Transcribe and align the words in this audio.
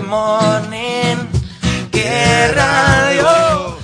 morning, 0.00 1.28
que 1.90 2.48
radio. 2.54 3.76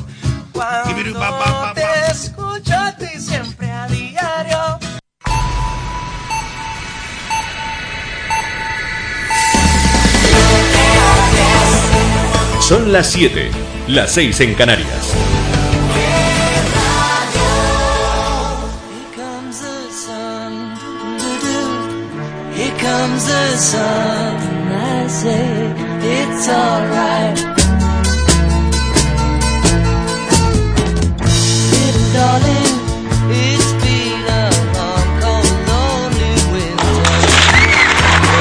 Cuando 0.52 1.72
te 1.74 2.10
escucho 2.10 2.74
a 2.74 2.92
ti 2.92 3.20
siempre 3.20 3.70
a 3.70 3.86
diario. 3.88 4.78
Son 12.60 12.92
las 12.92 13.06
7, 13.08 13.50
las 13.88 14.12
6 14.12 14.40
en 14.40 14.54
Canarias. 14.54 15.14
Here 22.58 22.76
comes 22.80 23.24
the 23.28 23.56
sun, 23.56 24.17
it's 26.38 26.48
alright. 26.48 27.38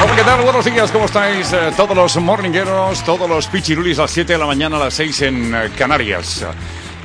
Hola, 0.00 0.16
¿qué 0.16 0.22
tal? 0.22 0.42
Buenos 0.42 0.64
días, 0.64 0.90
¿cómo 0.92 1.06
estáis? 1.06 1.52
Eh, 1.52 1.72
todos 1.76 1.96
los 1.96 2.16
morningueros, 2.18 3.04
todos 3.04 3.28
los 3.28 3.48
pichirulis 3.48 3.98
a 3.98 4.02
las 4.02 4.12
7 4.12 4.32
de 4.32 4.38
la 4.38 4.46
mañana, 4.46 4.76
a 4.76 4.80
las 4.80 4.94
6 4.94 5.22
en 5.22 5.54
eh, 5.54 5.70
Canarias. 5.76 6.46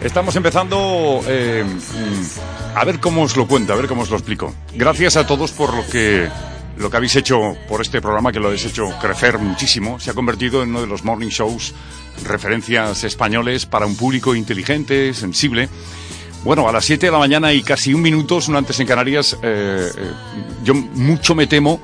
Estamos 0.03 0.35
empezando 0.35 1.21
eh, 1.27 1.63
mm, 1.65 2.77
a 2.77 2.85
ver 2.85 2.99
cómo 2.99 3.23
os 3.23 3.35
lo 3.35 3.47
cuento, 3.47 3.73
a 3.73 3.75
ver 3.75 3.87
cómo 3.87 4.03
os 4.03 4.09
lo 4.11 4.17
explico. 4.17 4.53
Gracias 4.75 5.17
a 5.17 5.25
todos 5.25 5.51
por 5.51 5.73
lo 5.73 5.87
que, 5.87 6.29
lo 6.77 6.89
que 6.89 6.97
habéis 6.97 7.15
hecho 7.15 7.55
por 7.67 7.81
este 7.81 8.01
programa, 8.01 8.31
que 8.31 8.39
lo 8.39 8.47
habéis 8.47 8.65
hecho 8.65 8.89
crecer 8.99 9.37
muchísimo. 9.37 9.99
Se 9.99 10.11
ha 10.11 10.13
convertido 10.13 10.63
en 10.63 10.69
uno 10.69 10.81
de 10.81 10.87
los 10.87 11.03
morning 11.03 11.27
shows 11.27 11.73
referencias 12.25 13.03
españoles 13.03 13.65
para 13.65 13.85
un 13.85 13.95
público 13.95 14.35
inteligente, 14.35 15.13
sensible. 15.13 15.69
Bueno, 16.43 16.67
a 16.67 16.71
las 16.71 16.85
7 16.85 17.05
de 17.05 17.11
la 17.11 17.19
mañana 17.19 17.53
y 17.53 17.63
casi 17.63 17.93
un 17.93 18.01
minuto, 18.01 18.39
un 18.47 18.55
antes 18.55 18.79
en 18.79 18.87
Canarias, 18.87 19.37
eh, 19.41 19.89
eh, 19.95 20.11
yo 20.63 20.73
mucho 20.73 21.35
me 21.35 21.47
temo 21.47 21.81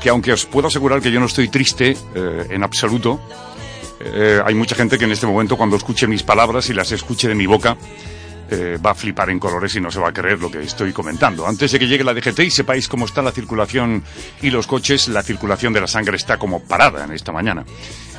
que 0.00 0.08
aunque 0.08 0.32
os 0.32 0.46
puedo 0.46 0.68
asegurar 0.68 1.00
que 1.02 1.10
yo 1.10 1.20
no 1.20 1.26
estoy 1.26 1.48
triste 1.48 1.96
eh, 2.14 2.46
en 2.50 2.62
absoluto, 2.62 3.20
hay 4.46 4.54
mucha 4.54 4.74
gente 4.74 4.96
que 4.96 5.04
en 5.04 5.12
este 5.12 5.26
momento 5.26 5.58
cuando 5.58 5.76
escuche 5.76 6.06
mis 6.06 6.22
palabras 6.22 6.70
y 6.70 6.72
las 6.72 6.90
escuche 6.90 7.28
de 7.28 7.34
mi 7.34 7.44
boca 7.44 7.76
eh, 8.50 8.78
va 8.84 8.90
a 8.90 8.94
flipar 8.94 9.30
en 9.30 9.38
colores 9.38 9.76
y 9.76 9.80
no 9.80 9.90
se 9.90 10.00
va 10.00 10.08
a 10.08 10.12
creer 10.12 10.40
lo 10.40 10.50
que 10.50 10.60
estoy 10.60 10.92
comentando. 10.92 11.46
Antes 11.46 11.70
de 11.72 11.78
que 11.78 11.86
llegue 11.86 12.02
la 12.02 12.14
DGT 12.14 12.40
y 12.40 12.50
sepáis 12.50 12.88
cómo 12.88 13.06
está 13.06 13.22
la 13.22 13.30
circulación 13.30 14.02
y 14.42 14.50
los 14.50 14.66
coches, 14.66 15.08
la 15.08 15.22
circulación 15.22 15.72
de 15.72 15.80
la 15.80 15.86
sangre 15.86 16.16
está 16.16 16.36
como 16.38 16.60
parada 16.60 17.04
en 17.04 17.12
esta 17.12 17.32
mañana. 17.32 17.64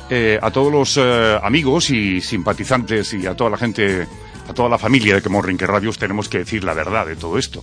Eh, 0.08 0.38
a 0.40 0.50
todos 0.50 0.72
los 0.72 0.96
eh, 0.96 1.38
amigos 1.42 1.90
y 1.90 2.20
simpatizantes 2.20 3.12
y 3.14 3.26
a 3.26 3.34
toda 3.36 3.50
la 3.50 3.58
gente, 3.58 4.06
a 4.48 4.54
toda 4.54 4.68
la 4.68 4.78
familia 4.78 5.16
de 5.16 5.22
que 5.22 5.28
Morrinque 5.28 5.66
Radios 5.66 5.98
tenemos 5.98 6.28
que 6.28 6.38
decir 6.38 6.64
la 6.64 6.74
verdad 6.74 7.06
de 7.06 7.16
todo 7.16 7.38
esto. 7.38 7.62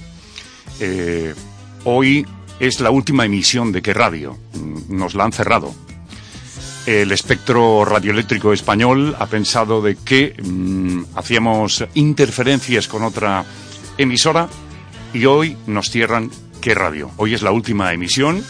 Hoy 1.86 2.26
es 2.60 2.80
la 2.80 2.92
última 2.92 3.26
emisión 3.26 3.72
de 3.72 3.82
Que 3.82 3.94
Radio. 3.94 4.38
Nos 4.88 5.16
la 5.16 5.26
han 5.26 5.34
cerrado. 5.34 5.74
El 6.90 7.12
espectro 7.12 7.86
radioeléctrico 7.86 8.52
español 8.52 9.16
ha 9.20 9.28
pensado 9.28 9.80
de 9.80 9.96
que 9.96 10.34
mm, 10.42 11.04
hacíamos 11.16 11.86
interferencias 11.94 12.88
con 12.88 13.04
otra 13.04 13.46
emisora 13.96 14.50
y 15.14 15.26
hoy 15.26 15.56
nos 15.68 15.92
cierran 15.92 16.32
Que 16.60 16.74
Radio. 16.74 17.12
Hoy 17.18 17.36
es 17.36 17.44
la 17.44 17.52
última 17.52 17.94
emisión. 17.94 18.44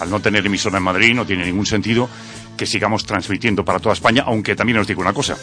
Al 0.00 0.10
no 0.10 0.18
tener 0.18 0.44
emisora 0.44 0.78
en 0.78 0.82
Madrid 0.82 1.14
no 1.14 1.24
tiene 1.24 1.46
ningún 1.46 1.66
sentido 1.66 2.08
que 2.56 2.66
sigamos 2.66 3.06
transmitiendo 3.06 3.64
para 3.64 3.78
toda 3.78 3.92
España, 3.92 4.24
aunque 4.26 4.56
también 4.56 4.78
os 4.78 4.88
digo 4.88 5.00
una 5.00 5.12
cosa. 5.12 5.36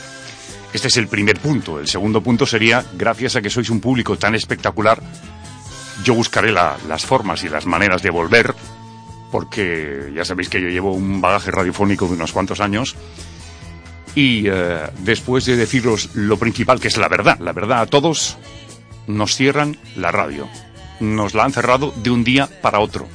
Este 0.73 0.89
es 0.89 0.97
el 0.97 1.07
primer 1.07 1.39
punto. 1.39 1.79
El 1.79 1.87
segundo 1.87 2.19
punto 2.21 2.45
sería, 2.45 2.83
gracias 2.97 3.37
a 3.37 3.41
que 3.41 3.49
sois 3.49 3.69
un 3.69 3.79
público 3.79 4.17
tan 4.17 4.35
espectacular, 4.35 5.01
yo 6.03 6.15
buscaré 6.15 6.51
la- 6.51 6.75
las 6.89 7.05
formas 7.05 7.45
y 7.45 7.49
las 7.49 7.65
maneras 7.65 8.01
de 8.03 8.09
volver, 8.09 8.53
porque 9.31 10.11
ya 10.13 10.25
sabéis 10.25 10.49
que 10.49 10.61
yo 10.61 10.67
llevo 10.67 10.93
un 10.93 11.21
bagaje 11.21 11.51
radiofónico 11.51 12.07
de 12.07 12.13
unos 12.13 12.33
cuantos 12.33 12.59
años. 12.59 12.95
Y 14.13 14.43
eh, 14.47 14.89
después 14.99 15.45
de 15.45 15.55
deciros 15.55 16.09
lo 16.15 16.37
principal, 16.37 16.79
que 16.79 16.89
es 16.89 16.97
la 16.97 17.07
verdad, 17.07 17.39
la 17.39 17.53
verdad 17.53 17.81
a 17.81 17.85
todos, 17.85 18.37
nos 19.07 19.35
cierran 19.35 19.77
la 19.95 20.11
radio. 20.11 20.49
Nos 20.99 21.33
la 21.33 21.45
han 21.45 21.53
cerrado 21.53 21.93
de 21.95 22.11
un 22.11 22.23
día 22.23 22.49
para 22.61 22.79
otro. 22.79 23.07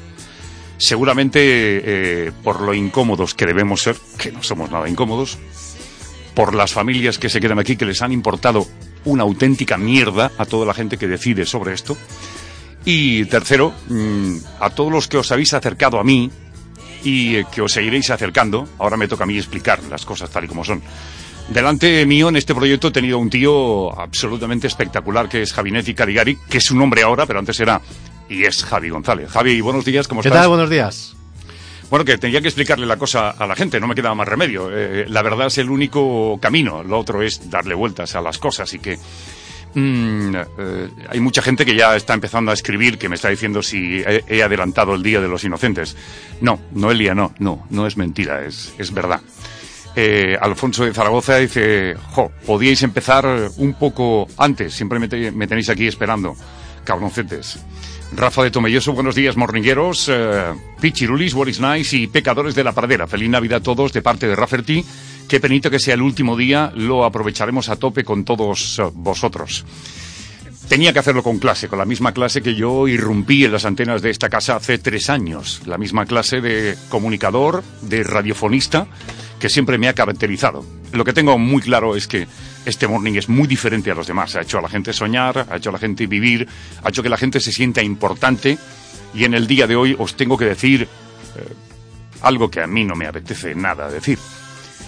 Seguramente 0.79 1.41
eh, 1.43 2.33
por 2.43 2.61
lo 2.61 2.75
incómodos 2.75 3.35
que 3.35 3.47
debemos 3.47 3.83
ser, 3.83 3.97
que 4.19 4.33
no 4.33 4.43
somos 4.43 4.71
nada 4.71 4.89
incómodos, 4.89 5.39
por 6.35 6.55
las 6.55 6.73
familias 6.73 7.19
que 7.19 7.29
se 7.29 7.41
quedan 7.41 7.59
aquí, 7.59 7.77
que 7.77 7.87
les 7.87 8.03
han 8.03 8.13
importado 8.13 8.67
una 9.05 9.23
auténtica 9.23 9.79
mierda 9.79 10.33
a 10.37 10.45
toda 10.45 10.67
la 10.67 10.75
gente 10.75 10.99
que 10.99 11.09
decide 11.09 11.47
sobre 11.47 11.73
esto. 11.73 11.97
Y 12.87 13.25
tercero, 13.25 13.75
mm, 13.89 14.37
a 14.61 14.71
todos 14.71 14.93
los 14.93 15.09
que 15.09 15.19
os 15.19 15.33
habéis 15.33 15.53
acercado 15.53 15.99
a 15.99 16.05
mí 16.05 16.31
y 17.03 17.35
eh, 17.35 17.45
que 17.53 17.61
os 17.61 17.73
seguiréis 17.73 18.11
acercando, 18.11 18.69
ahora 18.79 18.97
me 18.97 19.09
toca 19.09 19.25
a 19.25 19.27
mí 19.27 19.37
explicar 19.37 19.83
las 19.91 20.07
cosas 20.07 20.31
tal 20.31 20.45
y 20.45 20.49
como 20.49 20.65
son. 20.65 20.81
Delante 21.49 22.07
mío 22.07 22.29
en 22.29 22.37
este 22.37 22.55
proyecto 22.55 22.89
he 22.89 22.93
tenido 22.93 23.19
un 23.19 23.29
tío 23.29 23.91
absolutamente 24.01 24.69
espectacular 24.69 25.29
que 25.29 25.43
es 25.43 25.53
Javinetti 25.53 25.95
Carigari, 25.95 26.39
que 26.49 26.59
es 26.59 26.65
su 26.65 26.77
nombre 26.77 27.03
ahora, 27.03 27.27
pero 27.27 27.41
antes 27.41 27.59
era 27.59 27.81
y 28.29 28.45
es 28.45 28.65
Javi 28.65 28.89
González. 28.89 29.31
Javi, 29.31 29.61
buenos 29.61 29.85
días, 29.85 30.07
¿cómo 30.07 30.23
¿Qué 30.23 30.29
estás? 30.29 30.43
tal? 30.43 30.49
Buenos 30.49 30.71
días. 30.71 31.17
Bueno, 31.91 32.05
que 32.05 32.19
tenía 32.19 32.41
que 32.41 32.49
explicarle 32.49 32.87
la 32.87 32.97
cosa 32.97 33.31
a 33.31 33.47
la 33.47 33.57
gente, 33.57 33.81
no 33.81 33.87
me 33.89 33.95
quedaba 33.97 34.15
más 34.15 34.27
remedio. 34.29 34.71
Eh, 34.73 35.07
la 35.09 35.23
verdad 35.23 35.49
es 35.49 35.59
el 35.59 35.71
único 35.71 36.39
camino, 36.41 36.83
lo 36.83 36.99
otro 36.99 37.23
es 37.23 37.51
darle 37.51 37.75
vueltas 37.75 38.15
a 38.15 38.21
las 38.21 38.39
cosas 38.39 38.73
y 38.75 38.79
que 38.79 38.97
mm, 39.81 40.35
eh, 40.59 40.89
hay 41.09 41.21
mucha 41.21 41.43
gente 41.43 41.65
que 41.65 41.77
ya 41.77 41.95
está 41.95 42.15
empezando 42.15 42.51
a 42.51 42.55
escribir 42.55 42.99
que 42.99 43.09
me 43.09 43.15
está 43.15 43.29
diciendo 43.29 43.63
si 43.63 44.03
he, 44.05 44.43
adelantado 44.43 44.95
el 44.95 45.03
Día 45.03 45.21
de 45.21 45.29
los 45.29 45.45
Inocentes. 45.45 45.97
No, 46.41 46.61
Noelia, 46.73 47.15
no, 47.15 47.35
no, 47.39 47.67
no 47.71 47.87
es 47.87 47.97
mentira, 47.97 48.45
es, 48.45 48.75
es 48.79 48.93
verdad. 48.93 49.21
Eh, 49.95 50.37
Alfonso 50.41 50.85
de 50.85 50.93
Zaragoza 50.93 51.37
dice, 51.37 51.95
jo, 52.11 52.31
podíais 52.45 52.83
empezar 52.83 53.51
un 53.57 53.75
poco 53.75 54.27
antes, 54.37 54.75
siempre 54.75 54.99
me, 54.99 55.09
me 55.33 55.47
tenéis 55.47 55.71
aquí 55.71 55.87
esperando, 55.87 56.37
cabroncetes. 56.85 57.59
Rafa 58.13 58.45
de 58.45 58.51
Tomelloso, 58.51 58.93
buenos 58.93 59.15
días, 59.15 59.37
morningueros, 59.37 60.09
eh, 60.09 60.55
Pichirulis, 60.81 61.35
What 61.35 61.49
is 61.49 61.61
Nice 61.61 61.97
y 61.97 62.07
Pecadores 62.07 62.55
de 62.55 62.65
la 62.65 62.73
Pradera. 62.73 63.07
Feliz 63.07 63.29
Navidad 63.29 63.59
a 63.59 63.63
todos 63.63 63.93
de 63.93 64.01
parte 64.01 64.27
de 64.29 64.37
Rafferty. 64.37 64.85
Qué 65.29 65.41
penito 65.41 65.71
que 65.71 65.81
sea 65.81 65.95
el 65.95 66.03
último 66.03 66.37
día, 66.37 66.73
lo 66.75 67.05
aprovecharemos 67.05 67.69
a 67.69 67.77
tope 67.77 68.05
con 68.05 68.25
todos 68.25 68.79
eh, 68.79 68.85
vosotros. 68.95 69.65
Tenía 70.69 70.93
que 70.93 70.99
hacerlo 70.99 71.23
con 71.23 71.39
clase, 71.39 71.69
con 71.69 71.79
la 71.79 71.85
misma 71.85 72.13
clase 72.13 72.43
que 72.43 72.55
yo 72.55 72.89
irrumpí 72.89 73.45
en 73.45 73.53
las 73.53 73.65
antenas 73.65 74.03
de 74.03 74.11
esta 74.11 74.29
casa 74.29 74.57
hace 74.57 74.79
tres 74.79 75.11
años. 75.11 75.63
La 75.67 75.79
misma 75.79 76.07
clase 76.07 76.41
de 76.41 76.77
comunicador, 76.89 77.63
de 77.83 78.03
radiofonista, 78.03 78.87
que 79.39 79.49
siempre 79.49 79.79
me 79.79 79.89
ha 79.89 79.95
caracterizado. 79.95 80.65
Lo 80.93 81.05
que 81.05 81.13
tengo 81.13 81.39
muy 81.39 81.63
claro 81.63 81.95
es 81.95 82.09
que 82.09 82.27
este 82.67 82.89
morning 82.89 83.15
es 83.15 83.29
muy 83.29 83.47
diferente 83.47 83.91
a 83.91 83.95
los 83.95 84.07
demás. 84.07 84.37
Ha 84.37 84.43
hecho 84.43 84.59
a 84.59 84.63
la 84.63 84.69
gente 84.69 84.93
soñar, 84.93 85.47
ha 85.49 85.57
hecho 85.57 85.71
a 85.71 85.73
la 85.73 85.79
gente 85.79 86.07
vivir, 86.07 86.47
ha 86.83 86.89
hecho 86.89 87.03
que 87.03 87.09
la 87.09 87.17
gente 87.17 87.41
se 87.41 87.53
sienta 87.53 87.83
importante. 87.83 88.59
Y 89.15 89.25
en 89.25 89.35
el 89.35 89.47
día 89.47 89.67
de 89.67 89.77
hoy 89.77 89.97
os 89.99 90.17
tengo 90.17 90.37
que 90.37 90.45
decir 90.45 90.83
eh, 90.83 90.89
algo 92.23 92.51
que 92.51 92.61
a 92.61 92.67
mí 92.67 92.85
no 92.85 92.95
me 92.95 93.07
apetece 93.07 93.55
nada 93.55 93.89
decir. 93.89 94.19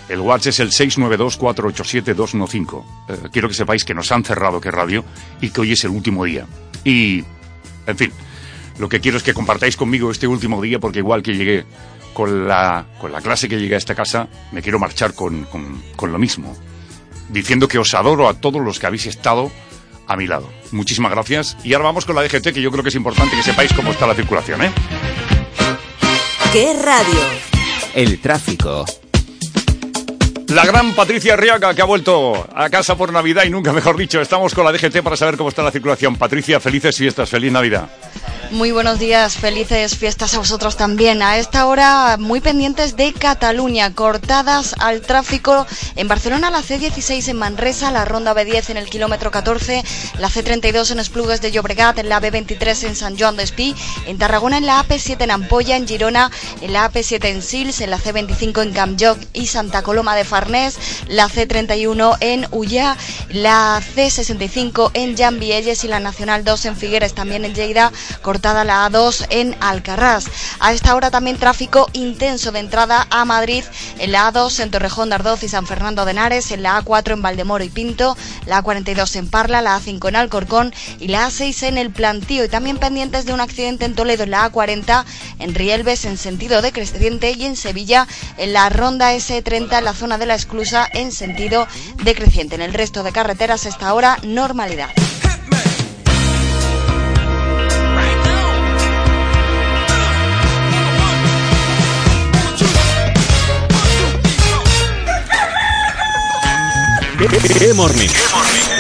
El 0.09 0.21
WhatsApp 0.21 0.49
es 0.49 0.61
el 0.61 0.71
692-487-215. 0.71 2.85
Eh, 3.09 3.17
quiero 3.33 3.49
que 3.49 3.55
sepáis 3.55 3.85
que 3.85 3.95
nos 3.95 4.11
han 4.11 4.25
cerrado 4.25 4.61
que 4.61 4.71
radio 4.71 5.05
y 5.41 5.51
que 5.51 5.61
hoy 5.61 5.73
es 5.73 5.85
el 5.85 5.91
último 5.91 6.25
día. 6.25 6.47
Y, 6.83 7.23
en 7.87 7.97
fin, 7.97 8.11
lo 8.79 8.89
que 8.89 9.01
quiero 9.01 9.19
es 9.19 9.23
que 9.23 9.35
compartáis 9.35 9.77
conmigo 9.77 10.11
este 10.11 10.27
último 10.27 10.61
día 10.61 10.81
porque 10.81 10.99
igual 10.99 11.23
que 11.23 11.37
llegué 11.37 11.65
con 12.13 12.49
la, 12.49 12.87
con 13.01 13.13
la 13.13 13.21
clase 13.21 13.49
que 13.49 13.61
llegué 13.61 13.77
a 13.77 13.79
esta 13.79 13.95
casa, 13.95 14.29
me 14.51 14.63
quiero 14.63 14.79
marchar 14.79 15.15
con, 15.15 15.45
con, 15.45 15.83
con 15.95 16.11
lo 16.11 16.19
mismo. 16.19 16.57
Diciendo 17.29 17.69
que 17.69 17.79
os 17.79 17.95
adoro 17.95 18.29
a 18.29 18.35
todos 18.35 18.63
los 18.63 18.79
que 18.79 18.87
habéis 18.87 19.07
estado 19.07 19.51
a 20.07 20.17
mi 20.17 20.27
lado. 20.27 20.51
Muchísimas 20.73 21.13
gracias. 21.13 21.57
Y 21.63 21.75
ahora 21.75 21.87
vamos 21.87 22.05
con 22.05 22.17
la 22.17 22.23
DGT, 22.23 22.53
que 22.53 22.63
yo 22.63 22.71
creo 22.71 22.83
que 22.83 22.89
es 22.89 22.95
importante 22.95 23.37
que 23.37 23.43
sepáis 23.43 23.73
cómo 23.75 23.91
está 23.91 24.07
la 24.07 24.15
circulación, 24.15 24.63
¿eh? 24.63 24.73
¿Qué 26.53 26.73
radio? 26.73 27.21
El 27.95 28.21
tráfico. 28.21 28.87
La 30.49 30.65
gran 30.65 30.95
Patricia 30.95 31.35
Arriaga, 31.35 31.75
que 31.75 31.83
ha 31.83 31.85
vuelto 31.85 32.49
a 32.55 32.71
casa 32.71 32.97
por 32.97 33.13
Navidad 33.13 33.45
y 33.45 33.51
nunca 33.51 33.71
mejor 33.75 33.99
dicho. 33.99 34.19
Estamos 34.19 34.55
con 34.55 34.65
la 34.65 34.73
DGT 34.73 35.03
para 35.03 35.15
saber 35.15 35.37
cómo 35.37 35.51
está 35.51 35.63
la 35.63 35.71
circulación. 35.71 36.17
Patricia, 36.17 36.59
felices 36.59 36.97
fiestas, 36.97 37.29
feliz 37.29 37.53
Navidad. 37.53 37.91
Muy 38.51 38.73
buenos 38.73 38.99
días, 38.99 39.37
felices 39.37 39.95
fiestas 39.97 40.35
a 40.35 40.39
vosotros 40.39 40.75
también. 40.75 41.21
A 41.21 41.37
esta 41.37 41.67
hora, 41.67 42.17
muy 42.19 42.41
pendientes 42.41 42.97
de 42.97 43.13
Cataluña, 43.13 43.95
cortadas 43.95 44.75
al 44.79 45.03
tráfico 45.03 45.67
en 45.97 46.09
Barcelona, 46.09 46.51
la 46.51 46.63
C16 46.63 47.29
en 47.29 47.37
Manresa, 47.37 47.91
la 47.91 48.07
Ronda 48.07 48.35
B10 48.35 48.71
en 48.71 48.79
el 48.79 48.89
kilómetro 48.89 49.31
14, 49.31 49.85
la 50.19 50.31
C32 50.31 50.93
en 50.93 51.01
Esplugues 51.01 51.43
de 51.43 51.51
Llobregat, 51.51 51.99
en 51.99 52.09
la 52.09 52.23
B23 52.23 52.85
en 52.85 52.97
San 52.97 53.19
Joan 53.19 53.37
de 53.37 53.43
Espí, 53.43 53.75
en 54.07 54.17
Tarragona 54.17 54.57
en 54.57 54.65
la 54.65 54.83
AP7 54.83 55.25
en 55.25 55.31
Ampolla, 55.31 55.77
en 55.77 55.87
Girona 55.87 56.31
en 56.63 56.73
la 56.73 56.91
AP7 56.91 57.27
en 57.27 57.43
Sils, 57.43 57.83
en 57.83 57.91
la 57.91 57.99
C25 57.99 58.63
en 58.63 58.73
Campjoc 58.73 59.19
y 59.35 59.47
Santa 59.47 59.83
Coloma 59.83 60.17
de 60.17 60.25
Farnés, 60.25 60.79
la 61.07 61.29
C31 61.29 62.17
en 62.21 62.47
Ullá, 62.51 62.97
la 63.29 63.83
C65 63.95 64.91
en 64.95 65.17
Llambielles 65.17 65.85
y 65.85 65.89
la 65.89 66.01
Nacional 66.01 66.45
2 66.45 66.65
en 66.65 66.77
Figueres, 66.77 67.15
también 67.15 67.45
en 67.45 67.55
Lleida, 67.55 67.93
cortada 68.39 68.63
la 68.63 68.89
A2 68.89 69.27
en 69.31 69.57
Alcarrás. 69.59 70.27
A 70.61 70.73
esta 70.73 70.95
hora 70.95 71.11
también 71.11 71.39
tráfico 71.39 71.91
intenso 71.93 72.53
de 72.53 72.61
entrada 72.61 73.05
a 73.11 73.25
Madrid 73.25 73.65
en 73.99 74.13
la 74.13 74.33
A2 74.33 74.61
en 74.61 74.71
Torrejón 74.71 75.09
de 75.09 75.17
Ardoz 75.17 75.43
y 75.43 75.49
San 75.49 75.67
Fernando 75.67 76.05
de 76.05 76.13
Henares, 76.13 76.53
en 76.53 76.63
la 76.63 76.81
A4 76.81 77.15
en 77.15 77.23
Valdemoro 77.23 77.65
y 77.65 77.69
Pinto, 77.69 78.17
la 78.47 78.63
A42 78.63 79.17
en 79.17 79.29
Parla, 79.29 79.61
la 79.61 79.77
A5 79.77 80.09
en 80.09 80.15
Alcorcón 80.15 80.73
y 81.01 81.09
la 81.09 81.27
A6 81.27 81.65
en 81.65 81.79
El 81.79 81.91
Plantío. 81.91 82.45
Y 82.45 82.49
también 82.49 82.77
pendientes 82.77 83.25
de 83.27 83.33
un 83.33 83.41
accidente 83.41 83.87
en 83.87 83.97
Toledo 83.97 84.23
en 84.23 84.31
la 84.31 84.49
A40, 84.49 85.05
en 85.41 85.55
Rielves 85.57 86.05
en 86.05 86.17
sentido 86.17 86.63
decreciente 86.63 87.33
y 87.33 87.45
en 87.45 87.57
Sevilla 87.57 88.07
en 88.37 88.53
la 88.53 88.69
Ronda 88.69 89.15
S30 89.15 89.79
en 89.79 89.85
la 89.85 89.95
zona 89.95 90.17
de 90.17 90.27
la 90.27 90.37
Esclusa 90.37 90.89
en 90.93 91.11
sentido 91.11 91.67
decreciente. 92.05 92.55
En 92.55 92.63
el 92.63 92.73
resto 92.73 93.03
de 93.03 93.11
carreteras 93.11 93.67
esta 93.67 93.93
hora 93.95 94.17
normalidad. 94.23 94.91
¿Qué 107.41 107.73
morning? 107.73 108.09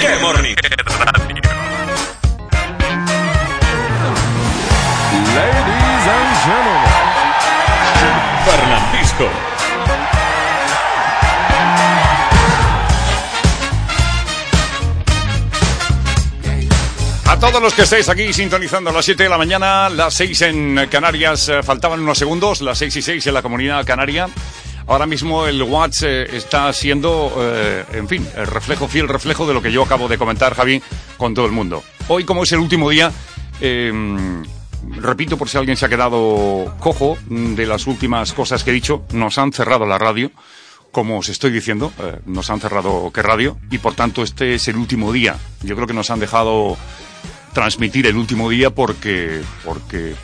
¿Qué 0.00 0.18
morning? 0.20 0.56
Ladies 5.34 6.06
and 6.08 6.30
gentlemen. 6.44 6.90
Fernandisco. 8.44 9.28
A 17.26 17.38
todos 17.38 17.62
los 17.62 17.74
que 17.74 17.82
estáis 17.82 18.08
aquí 18.08 18.32
sintonizando 18.32 18.90
a 18.90 18.92
las 18.92 19.04
7 19.04 19.22
de 19.22 19.28
la 19.28 19.38
mañana, 19.38 19.88
las 19.88 20.14
6 20.14 20.42
en 20.42 20.88
Canarias, 20.90 21.48
eh, 21.48 21.62
faltaban 21.62 22.00
unos 22.00 22.18
segundos, 22.18 22.60
las 22.62 22.78
6 22.78 22.96
y 22.96 23.02
6 23.02 23.26
en 23.28 23.34
la 23.34 23.42
comunidad 23.42 23.86
canaria. 23.86 24.28
Ahora 24.88 25.06
mismo 25.06 25.46
el 25.46 25.62
Watts 25.62 26.02
eh, 26.02 26.36
está 26.36 26.72
siendo, 26.72 27.32
eh, 27.38 27.84
en 27.92 28.08
fin, 28.08 28.26
el 28.36 28.46
reflejo, 28.46 28.88
fiel 28.88 29.08
reflejo 29.08 29.46
de 29.46 29.54
lo 29.54 29.62
que 29.62 29.70
yo 29.70 29.82
acabo 29.82 30.08
de 30.08 30.18
comentar, 30.18 30.54
Javi, 30.54 30.82
con 31.16 31.34
todo 31.34 31.46
el 31.46 31.52
mundo. 31.52 31.84
Hoy, 32.08 32.24
como 32.24 32.42
es 32.42 32.52
el 32.52 32.58
último 32.58 32.88
día, 32.88 33.12
eh, 33.60 33.92
repito 34.96 35.36
por 35.36 35.48
si 35.48 35.58
alguien 35.58 35.76
se 35.76 35.84
ha 35.86 35.88
quedado 35.88 36.74
cojo 36.80 37.18
de 37.28 37.66
las 37.66 37.86
últimas 37.86 38.32
cosas 38.32 38.64
que 38.64 38.70
he 38.70 38.74
dicho, 38.74 39.04
nos 39.12 39.38
han 39.38 39.52
cerrado 39.52 39.86
la 39.86 39.98
radio 39.98 40.30
como 40.90 41.18
os 41.18 41.28
estoy 41.28 41.50
diciendo, 41.50 41.92
eh, 41.98 42.18
nos 42.26 42.50
han 42.50 42.60
cerrado 42.60 43.10
qué 43.12 43.22
radio 43.22 43.58
y 43.70 43.78
por 43.78 43.94
tanto 43.94 44.22
este 44.22 44.54
es 44.54 44.68
el 44.68 44.76
último 44.76 45.12
día. 45.12 45.36
Yo 45.62 45.74
creo 45.74 45.86
que 45.86 45.94
nos 45.94 46.10
han 46.10 46.20
dejado 46.20 46.76
transmitir 47.52 48.06
el 48.06 48.16
último 48.16 48.48
día 48.48 48.70
porque, 48.70 49.42
porque 49.64 50.14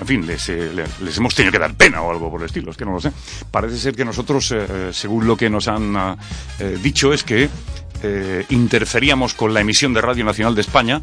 en 0.00 0.06
fin, 0.06 0.26
les, 0.26 0.48
eh, 0.48 0.70
le- 0.74 0.84
les 1.04 1.16
hemos 1.16 1.34
tenido 1.34 1.52
que 1.52 1.58
dar 1.58 1.74
pena 1.74 2.02
o 2.02 2.10
algo 2.10 2.30
por 2.30 2.40
el 2.40 2.46
estilo, 2.46 2.70
es 2.70 2.76
que 2.76 2.84
no 2.84 2.92
lo 2.92 3.00
sé. 3.00 3.12
Parece 3.50 3.78
ser 3.78 3.94
que 3.94 4.04
nosotros, 4.04 4.50
eh, 4.52 4.66
eh, 4.68 4.90
según 4.92 5.26
lo 5.26 5.36
que 5.36 5.48
nos 5.50 5.68
han 5.68 5.96
ah, 5.96 6.16
dicho, 6.82 7.12
es 7.12 7.22
que 7.24 7.48
interferíamos 8.50 9.34
con 9.34 9.52
la 9.54 9.60
emisión 9.60 9.92
de 9.94 10.00
Radio 10.00 10.24
Nacional 10.24 10.54
de 10.54 10.60
España 10.60 11.02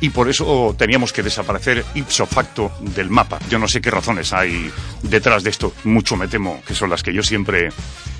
y 0.00 0.10
por 0.10 0.28
eso 0.28 0.74
teníamos 0.76 1.12
que 1.12 1.22
desaparecer 1.22 1.84
ipso 1.94 2.26
facto 2.26 2.72
del 2.80 3.08
mapa. 3.08 3.38
Yo 3.48 3.58
no 3.58 3.68
sé 3.68 3.80
qué 3.80 3.90
razones 3.90 4.32
hay 4.32 4.70
detrás 5.02 5.42
de 5.44 5.50
esto, 5.50 5.72
mucho 5.84 6.16
me 6.16 6.28
temo 6.28 6.60
que 6.66 6.74
son 6.74 6.90
las 6.90 7.02
que 7.02 7.14
yo 7.14 7.22
siempre, 7.22 7.68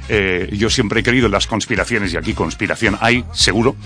eh, 0.09 0.49
yo 0.53 0.71
siempre 0.71 1.01
he 1.01 1.03
creído 1.03 1.27
en 1.27 1.33
las 1.33 1.47
conspiraciones 1.47 2.13
y 2.13 2.17
aquí 2.17 2.35
conspiración 2.35 2.97
hay, 3.01 3.25
seguro. 3.33 3.77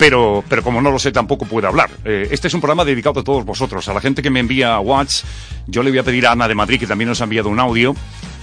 Pero, 0.00 0.42
pero 0.48 0.62
como 0.62 0.80
no 0.80 0.90
lo 0.90 0.98
sé, 0.98 1.12
tampoco 1.12 1.44
puedo 1.44 1.68
hablar. 1.68 1.90
Eh, 2.06 2.28
este 2.30 2.48
es 2.48 2.54
un 2.54 2.62
programa 2.62 2.86
dedicado 2.86 3.20
a 3.20 3.22
todos 3.22 3.44
vosotros, 3.44 3.86
a 3.86 3.92
la 3.92 4.00
gente 4.00 4.22
que 4.22 4.30
me 4.30 4.40
envía 4.40 4.80
WhatsApp. 4.80 5.28
Yo 5.66 5.82
le 5.82 5.90
voy 5.90 5.98
a 5.98 6.02
pedir 6.02 6.26
a 6.26 6.32
Ana 6.32 6.48
de 6.48 6.54
Madrid, 6.54 6.80
que 6.80 6.86
también 6.86 7.08
nos 7.08 7.20
ha 7.20 7.24
enviado 7.24 7.50
un 7.50 7.60
audio, 7.60 7.94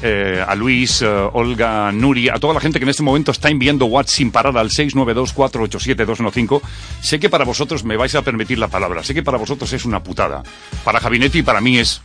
eh, 0.04 0.44
a 0.48 0.54
Luis, 0.54 1.02
eh, 1.02 1.08
Olga, 1.08 1.92
Nuri, 1.92 2.30
a 2.30 2.36
toda 2.36 2.54
la 2.54 2.60
gente 2.60 2.78
que 2.78 2.84
en 2.84 2.90
este 2.90 3.02
momento 3.02 3.32
está 3.32 3.50
enviando 3.50 3.88
WhatsApp 3.88 4.16
sin 4.16 4.30
parar 4.30 4.56
al 4.56 4.70
692-487-215. 4.70 6.62
Sé 7.02 7.20
que 7.20 7.30
para 7.30 7.44
vosotros 7.44 7.84
me 7.84 7.98
vais 7.98 8.14
a 8.14 8.22
permitir 8.22 8.60
la 8.60 8.68
palabra, 8.68 9.04
sé 9.04 9.16
que 9.16 9.24
para 9.24 9.40
vosotros 9.40 9.74
es 9.74 9.84
una 9.84 10.04
putada. 10.04 10.44
Para 10.84 11.00
Javinetti 11.00 11.40
y 11.40 11.44
para 11.44 11.60
mí 11.60 11.80
es 11.80 12.04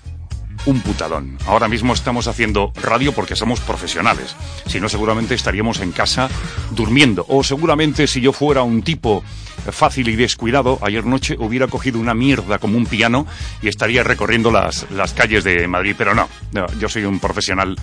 un 0.67 0.81
putadón. 0.81 1.39
Ahora 1.47 1.69
mismo 1.69 1.93
estamos 1.93 2.29
haciendo 2.29 2.73
radio 2.83 3.13
porque 3.13 3.37
somos 3.37 3.61
profesionales. 3.61 4.37
Si 4.67 4.81
no, 4.81 4.89
seguramente 4.89 5.35
estaríamos 5.35 5.81
en 5.81 5.93
casa 5.93 6.29
durmiendo. 6.71 7.25
O 7.29 7.43
seguramente 7.43 8.07
si 8.07 8.21
yo 8.21 8.33
fuera 8.33 8.63
un 8.63 8.83
tipo 8.83 9.25
fácil 9.71 10.09
y 10.09 10.17
descuidado, 10.17 10.79
ayer 10.83 11.05
noche 11.05 11.37
hubiera 11.39 11.67
cogido 11.67 11.99
una 11.99 12.15
mierda 12.15 12.59
como 12.59 12.77
un 12.77 12.87
piano 12.87 13.27
y 13.61 13.69
estaría 13.69 14.03
recorriendo 14.03 14.51
las, 14.51 14.91
las 14.91 15.13
calles 15.13 15.45
de 15.45 15.67
Madrid. 15.69 15.95
Pero 15.97 16.15
no, 16.15 16.29
no, 16.53 16.67
yo 16.79 16.89
soy 16.89 17.05
un 17.05 17.21
profesional 17.21 17.77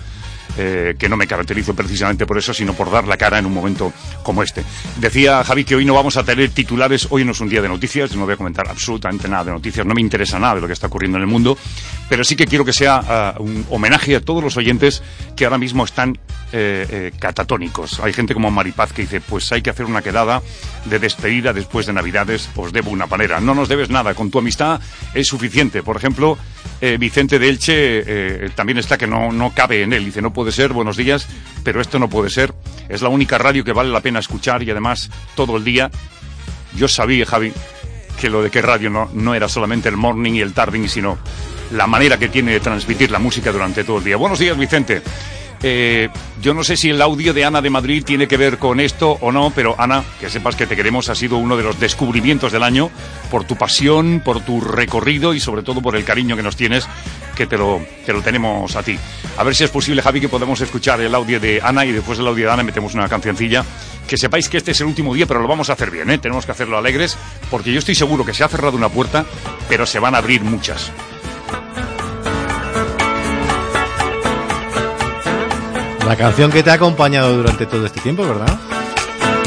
eh, 0.58 0.94
que 0.98 1.08
no 1.08 1.16
me 1.16 1.26
caracterizo 1.26 1.74
precisamente 1.74 2.26
por 2.26 2.38
eso, 2.38 2.52
sino 2.52 2.74
por 2.74 2.90
dar 2.90 3.06
la 3.06 3.16
cara 3.16 3.38
en 3.38 3.46
un 3.46 3.54
momento 3.54 3.92
como 4.22 4.42
este. 4.42 4.64
Decía 4.98 5.44
Javi 5.44 5.64
que 5.64 5.76
hoy 5.76 5.84
no 5.84 5.94
vamos 5.94 6.16
a 6.16 6.24
tener 6.24 6.50
titulares, 6.50 7.06
hoy 7.10 7.24
no 7.24 7.32
es 7.32 7.40
un 7.40 7.48
día 7.48 7.62
de 7.62 7.68
noticias, 7.68 8.14
no 8.16 8.24
voy 8.24 8.34
a 8.34 8.36
comentar 8.36 8.68
absolutamente 8.68 9.28
nada 9.28 9.44
de 9.44 9.52
noticias, 9.52 9.86
no 9.86 9.94
me 9.94 10.00
interesa 10.00 10.38
nada 10.38 10.56
de 10.56 10.60
lo 10.62 10.66
que 10.66 10.72
está 10.72 10.88
ocurriendo 10.88 11.18
en 11.18 11.22
el 11.22 11.28
mundo, 11.28 11.56
pero 12.08 12.24
sí 12.24 12.36
que 12.36 12.46
quiero 12.46 12.64
que 12.64 12.72
sea 12.72 13.00
ah, 13.06 13.34
un 13.38 13.64
homenaje 13.70 14.16
a 14.16 14.20
todos 14.20 14.42
los 14.42 14.56
oyentes 14.56 15.02
que 15.36 15.44
ahora 15.44 15.58
mismo 15.58 15.84
están 15.84 16.18
eh, 16.52 16.86
eh, 16.90 17.12
catatónicos. 17.18 18.00
Hay 18.00 18.12
gente 18.12 18.34
como 18.34 18.50
Maripaz 18.50 18.92
que 18.92 19.02
dice, 19.02 19.20
pues 19.20 19.52
hay 19.52 19.62
que 19.62 19.70
hacer 19.70 19.86
una 19.86 20.02
quedada 20.02 20.42
de 20.86 20.98
despedida 20.98 21.52
después 21.52 21.86
de 21.86 21.92
Navidades, 21.92 22.50
os 22.56 22.72
debo 22.72 22.90
una 22.90 23.06
panera. 23.06 23.40
No 23.40 23.54
nos 23.54 23.68
debes 23.68 23.90
nada, 23.90 24.14
con 24.14 24.30
tu 24.30 24.38
amistad 24.38 24.80
es 25.14 25.28
suficiente. 25.28 25.82
Por 25.82 25.96
ejemplo, 25.96 26.36
Vicente 26.98 27.38
de 27.38 27.48
Elche 27.48 28.50
también 28.54 28.78
está 28.78 28.96
que 28.96 29.06
no, 29.06 29.32
no 29.32 29.52
cabe 29.54 29.82
en 29.82 29.92
él. 29.92 30.04
Dice, 30.04 30.22
no 30.22 30.32
puede 30.32 30.39
ser, 30.50 30.72
buenos 30.72 30.96
días, 30.96 31.28
pero 31.62 31.80
esto 31.80 31.98
no 31.98 32.08
puede 32.08 32.30
ser. 32.30 32.54
Es 32.88 33.02
la 33.02 33.08
única 33.08 33.38
radio 33.38 33.64
que 33.64 33.72
vale 33.72 33.90
la 33.90 34.00
pena 34.00 34.18
escuchar 34.18 34.62
y 34.62 34.70
además 34.70 35.10
todo 35.34 35.56
el 35.56 35.64
día. 35.64 35.90
Yo 36.76 36.88
sabía, 36.88 37.26
Javi, 37.26 37.52
que 38.20 38.30
lo 38.30 38.42
de 38.42 38.50
que 38.50 38.62
radio 38.62 38.90
no, 38.90 39.10
no 39.12 39.34
era 39.34 39.48
solamente 39.48 39.88
el 39.88 39.96
morning 39.96 40.32
y 40.32 40.40
el 40.40 40.52
tarding, 40.52 40.88
sino 40.88 41.18
la 41.72 41.86
manera 41.86 42.18
que 42.18 42.28
tiene 42.28 42.52
de 42.52 42.60
transmitir 42.60 43.10
la 43.10 43.18
música 43.18 43.52
durante 43.52 43.84
todo 43.84 43.98
el 43.98 44.04
día. 44.04 44.16
Buenos 44.16 44.38
días, 44.38 44.56
Vicente. 44.56 45.02
Eh, 45.62 46.08
yo 46.40 46.54
no 46.54 46.64
sé 46.64 46.76
si 46.76 46.88
el 46.88 47.02
audio 47.02 47.34
de 47.34 47.44
Ana 47.44 47.60
de 47.60 47.68
Madrid 47.68 48.02
tiene 48.04 48.26
que 48.26 48.38
ver 48.38 48.56
con 48.56 48.80
esto 48.80 49.18
o 49.20 49.30
no, 49.30 49.52
pero 49.54 49.74
Ana, 49.78 50.02
que 50.18 50.30
sepas 50.30 50.56
que 50.56 50.66
te 50.66 50.74
queremos, 50.74 51.10
ha 51.10 51.14
sido 51.14 51.36
uno 51.36 51.56
de 51.56 51.62
los 51.62 51.78
descubrimientos 51.78 52.52
del 52.52 52.62
año 52.62 52.90
por 53.30 53.44
tu 53.44 53.56
pasión, 53.56 54.22
por 54.24 54.40
tu 54.40 54.60
recorrido 54.60 55.34
y 55.34 55.40
sobre 55.40 55.62
todo 55.62 55.82
por 55.82 55.96
el 55.96 56.04
cariño 56.04 56.34
que 56.34 56.42
nos 56.42 56.56
tienes, 56.56 56.88
que 57.36 57.46
te 57.46 57.58
lo, 57.58 57.82
te 58.06 58.12
lo 58.12 58.22
tenemos 58.22 58.74
a 58.74 58.82
ti. 58.82 58.98
A 59.36 59.44
ver 59.44 59.54
si 59.54 59.64
es 59.64 59.70
posible, 59.70 60.00
Javi, 60.00 60.20
que 60.20 60.28
podamos 60.30 60.60
escuchar 60.62 61.00
el 61.02 61.14
audio 61.14 61.38
de 61.38 61.60
Ana 61.62 61.84
y 61.84 61.92
después 61.92 62.16
del 62.16 62.28
audio 62.28 62.46
de 62.46 62.52
Ana 62.52 62.62
metemos 62.62 62.94
una 62.94 63.08
cancioncilla. 63.08 63.64
Que 64.08 64.16
sepáis 64.16 64.48
que 64.48 64.56
este 64.56 64.72
es 64.72 64.80
el 64.80 64.86
último 64.88 65.14
día, 65.14 65.26
pero 65.26 65.40
lo 65.40 65.46
vamos 65.46 65.70
a 65.70 65.74
hacer 65.74 65.90
bien, 65.90 66.10
¿eh? 66.10 66.18
Tenemos 66.18 66.44
que 66.44 66.52
hacerlo 66.52 66.76
alegres, 66.76 67.16
porque 67.48 67.72
yo 67.72 67.78
estoy 67.78 67.94
seguro 67.94 68.24
que 68.24 68.34
se 68.34 68.42
ha 68.42 68.48
cerrado 68.48 68.76
una 68.76 68.88
puerta, 68.88 69.24
pero 69.68 69.86
se 69.86 70.00
van 70.00 70.16
a 70.16 70.18
abrir 70.18 70.42
muchas. 70.42 70.90
La 76.06 76.16
canción 76.16 76.50
que 76.50 76.62
te 76.62 76.70
ha 76.70 76.74
acompañado 76.74 77.36
durante 77.36 77.66
todo 77.66 77.86
este 77.86 78.00
tiempo, 78.00 78.26
¿verdad? 78.26 78.58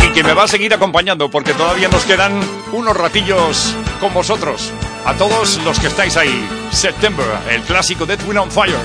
y 0.03 0.11
que 0.13 0.23
me 0.23 0.33
va 0.33 0.43
a 0.43 0.47
seguir 0.47 0.73
acompañando 0.73 1.29
porque 1.29 1.53
todavía 1.53 1.87
nos 1.87 2.03
quedan 2.03 2.39
unos 2.71 2.95
ratillos 2.95 3.75
con 3.99 4.13
vosotros. 4.13 4.71
A 5.05 5.13
todos 5.15 5.59
los 5.63 5.79
que 5.79 5.87
estáis 5.87 6.17
ahí. 6.17 6.47
September, 6.71 7.25
el 7.49 7.61
clásico 7.61 8.05
de 8.05 8.17
Twin 8.17 8.37
on 8.37 8.51
Fire. 8.51 8.75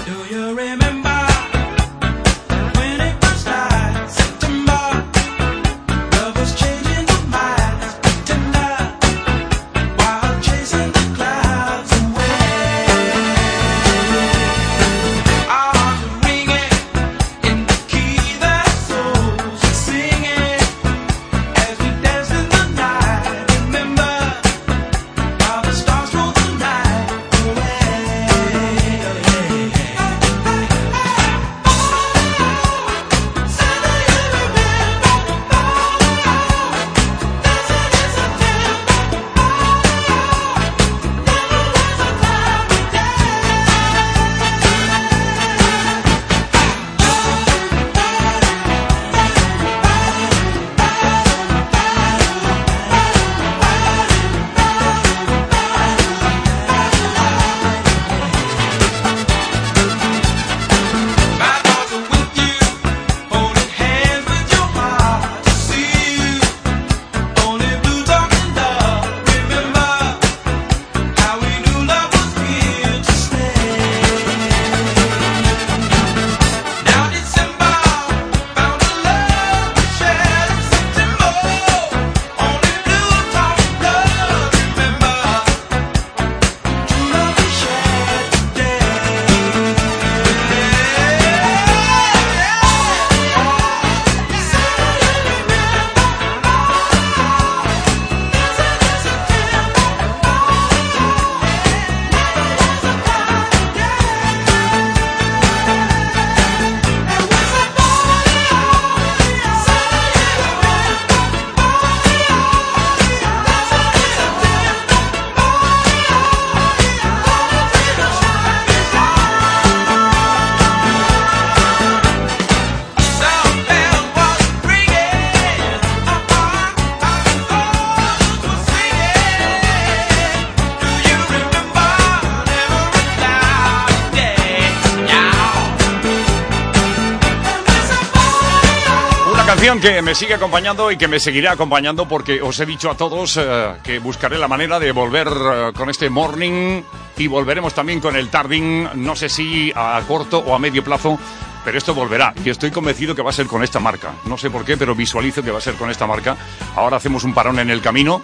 Canción 139.68 139.92
que 139.92 140.00
me 140.00 140.14
sigue 140.14 140.32
acompañando 140.32 140.90
y 140.90 140.96
que 140.96 141.08
me 141.08 141.20
seguirá 141.20 141.52
acompañando 141.52 142.08
porque 142.08 142.40
os 142.40 142.58
he 142.58 142.64
dicho 142.64 142.90
a 142.90 142.96
todos 142.96 143.36
eh, 143.36 143.74
que 143.82 143.98
buscaré 143.98 144.38
la 144.38 144.48
manera 144.48 144.80
de 144.80 144.92
volver 144.92 145.28
eh, 145.28 145.72
con 145.76 145.90
este 145.90 146.08
morning 146.08 146.80
y 147.18 147.26
volveremos 147.26 147.74
también 147.74 148.00
con 148.00 148.16
el 148.16 148.30
tarding, 148.30 148.88
no 148.94 149.14
sé 149.14 149.28
si 149.28 149.70
a 149.76 150.00
corto 150.08 150.38
o 150.38 150.54
a 150.54 150.58
medio 150.58 150.82
plazo, 150.82 151.18
pero 151.66 151.76
esto 151.76 151.92
volverá 151.94 152.32
y 152.42 152.48
estoy 152.48 152.70
convencido 152.70 153.14
que 153.14 153.20
va 153.20 153.28
a 153.28 153.32
ser 153.34 153.46
con 153.46 153.62
esta 153.62 153.78
marca. 153.78 154.14
No 154.24 154.38
sé 154.38 154.48
por 154.48 154.64
qué, 154.64 154.78
pero 154.78 154.94
visualizo 154.94 155.42
que 155.42 155.50
va 155.50 155.58
a 155.58 155.60
ser 155.60 155.74
con 155.74 155.90
esta 155.90 156.06
marca. 156.06 156.34
Ahora 156.74 156.96
hacemos 156.96 157.24
un 157.24 157.34
parón 157.34 157.58
en 157.58 157.68
el 157.68 157.82
camino, 157.82 158.22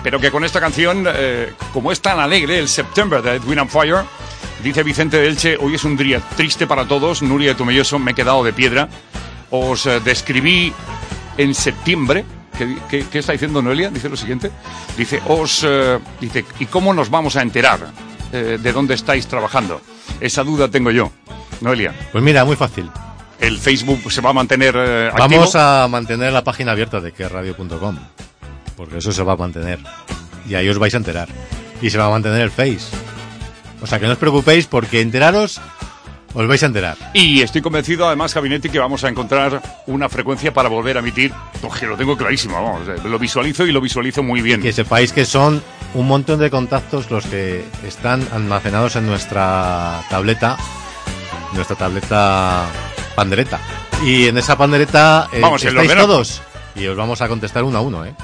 pero 0.00 0.20
que 0.20 0.30
con 0.30 0.44
esta 0.44 0.60
canción, 0.60 1.06
eh, 1.08 1.54
como 1.72 1.90
es 1.90 2.00
tan 2.00 2.20
alegre, 2.20 2.60
el 2.60 2.68
September 2.68 3.20
de 3.20 3.34
Edwin 3.34 3.58
and 3.58 3.70
Fire, 3.70 4.04
dice 4.62 4.84
Vicente 4.84 5.16
de 5.16 5.26
Elche, 5.26 5.56
hoy 5.56 5.74
es 5.74 5.82
un 5.82 5.96
día 5.96 6.20
triste 6.36 6.68
para 6.68 6.86
todos, 6.86 7.20
Nuria 7.20 7.48
de 7.48 7.54
Tomelloso, 7.56 7.98
me 7.98 8.12
he 8.12 8.14
quedado 8.14 8.44
de 8.44 8.52
piedra. 8.52 8.88
Os 9.56 9.86
eh, 9.86 10.00
describí 10.00 10.72
en 11.38 11.54
septiembre. 11.54 12.24
¿Qué, 12.58 12.76
qué- 12.90 13.06
qué 13.10 13.18
está 13.20 13.32
diciendo 13.32 13.62
Noelia? 13.62 13.90
Dice 13.90 14.08
lo 14.08 14.16
siguiente. 14.16 14.50
Dice, 14.96 15.20
os, 15.28 15.62
eh, 15.64 15.98
dice, 16.20 16.44
¿y 16.58 16.66
cómo 16.66 16.92
nos 16.92 17.08
vamos 17.08 17.36
a 17.36 17.42
enterar 17.42 17.78
eh, 18.32 18.58
de 18.60 18.72
dónde 18.72 18.94
estáis 18.94 19.26
trabajando? 19.28 19.80
Esa 20.20 20.42
duda 20.42 20.68
tengo 20.68 20.90
yo. 20.90 21.12
Noelia, 21.60 21.94
Pues 22.12 22.22
mira, 22.24 22.44
muy 22.44 22.56
fácil. 22.56 22.90
¿el 23.40 23.58
Facebook 23.58 24.10
se 24.10 24.20
va 24.20 24.30
a 24.30 24.32
mantener 24.32 24.74
eh, 24.76 25.06
activo? 25.08 25.28
Vamos 25.28 25.54
a 25.56 25.86
mantener 25.88 26.32
la 26.32 26.42
página 26.42 26.72
abierta 26.72 27.00
de 27.00 27.12
querradio.com. 27.12 27.96
Porque 28.76 28.98
eso 28.98 29.12
se 29.12 29.22
va 29.22 29.34
a 29.34 29.36
mantener. 29.36 29.78
Y 30.48 30.54
ahí 30.56 30.68
os 30.68 30.78
vais 30.78 30.94
a 30.94 30.96
enterar. 30.98 31.28
Y 31.80 31.90
se 31.90 31.98
va 31.98 32.06
a 32.06 32.10
mantener 32.10 32.40
el 32.40 32.50
Face. 32.50 32.86
O 33.82 33.86
sea 33.86 33.98
que 34.00 34.06
no 34.06 34.12
os 34.12 34.18
preocupéis 34.18 34.66
porque 34.66 35.00
enteraros, 35.00 35.60
os 36.34 36.46
vais 36.46 36.62
a 36.62 36.66
enterar. 36.66 36.96
Y 37.14 37.42
estoy 37.42 37.62
convencido, 37.62 38.06
además, 38.06 38.34
Gabinetti, 38.34 38.68
que 38.68 38.78
vamos 38.78 39.04
a 39.04 39.08
encontrar 39.08 39.62
una 39.86 40.08
frecuencia 40.08 40.52
para 40.52 40.68
volver 40.68 40.96
a 40.96 41.00
emitir. 41.00 41.32
Porque 41.60 41.86
lo 41.86 41.96
tengo 41.96 42.16
clarísimo, 42.16 42.54
vamos. 42.54 43.04
Lo 43.04 43.18
visualizo 43.18 43.66
y 43.66 43.72
lo 43.72 43.80
visualizo 43.80 44.22
muy 44.22 44.42
bien. 44.42 44.60
Que 44.60 44.72
sepáis 44.72 45.12
que 45.12 45.24
son 45.24 45.62
un 45.94 46.08
montón 46.08 46.40
de 46.40 46.50
contactos 46.50 47.10
los 47.10 47.24
que 47.26 47.64
están 47.86 48.26
almacenados 48.32 48.96
en 48.96 49.06
nuestra 49.06 50.02
tableta, 50.10 50.56
nuestra 51.52 51.76
tableta 51.76 52.66
pandereta. 53.14 53.60
Y 54.04 54.26
en 54.26 54.36
esa 54.36 54.58
pandereta 54.58 55.28
eh, 55.32 55.40
Vamos, 55.40 55.64
estáis 55.64 55.94
todos. 55.94 56.42
Y 56.74 56.86
os 56.86 56.96
vamos 56.96 57.22
a 57.22 57.28
contestar 57.28 57.62
uno 57.62 57.78
a 57.78 57.80
uno, 57.80 58.04
¿eh? 58.04 58.14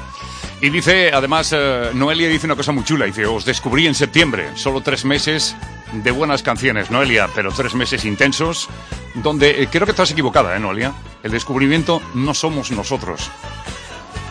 Y 0.62 0.68
dice, 0.68 1.10
además, 1.12 1.54
eh, 1.56 1.90
Noelia 1.94 2.28
dice 2.28 2.46
una 2.46 2.56
cosa 2.56 2.72
muy 2.72 2.84
chula. 2.84 3.06
Dice, 3.06 3.24
os 3.24 3.46
descubrí 3.46 3.86
en 3.86 3.94
septiembre, 3.94 4.50
solo 4.56 4.82
tres 4.82 5.06
meses 5.06 5.56
de 5.92 6.10
buenas 6.10 6.42
canciones, 6.42 6.90
Noelia, 6.90 7.28
pero 7.34 7.50
tres 7.50 7.74
meses 7.74 8.04
intensos, 8.04 8.68
donde 9.14 9.62
eh, 9.62 9.68
creo 9.70 9.86
que 9.86 9.92
estás 9.92 10.10
equivocada, 10.10 10.54
¿eh, 10.54 10.60
Noelia? 10.60 10.92
El 11.22 11.30
descubrimiento 11.32 12.02
no 12.14 12.34
somos 12.34 12.70
nosotros. 12.70 13.30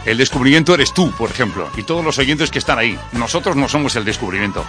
El 0.06 0.18
descubrimiento 0.18 0.74
eres 0.74 0.94
tú, 0.94 1.12
por 1.12 1.30
ejemplo, 1.30 1.68
y 1.76 1.84
todos 1.84 2.06
los 2.06 2.18
oyentes 2.20 2.52
que 2.52 2.60
están 2.60 2.80
ahí. 2.80 2.98
Nosotros 3.12 3.56
no 3.56 3.68
somos 3.68 3.96
el 3.96 4.06
descubrimiento. 4.06 4.64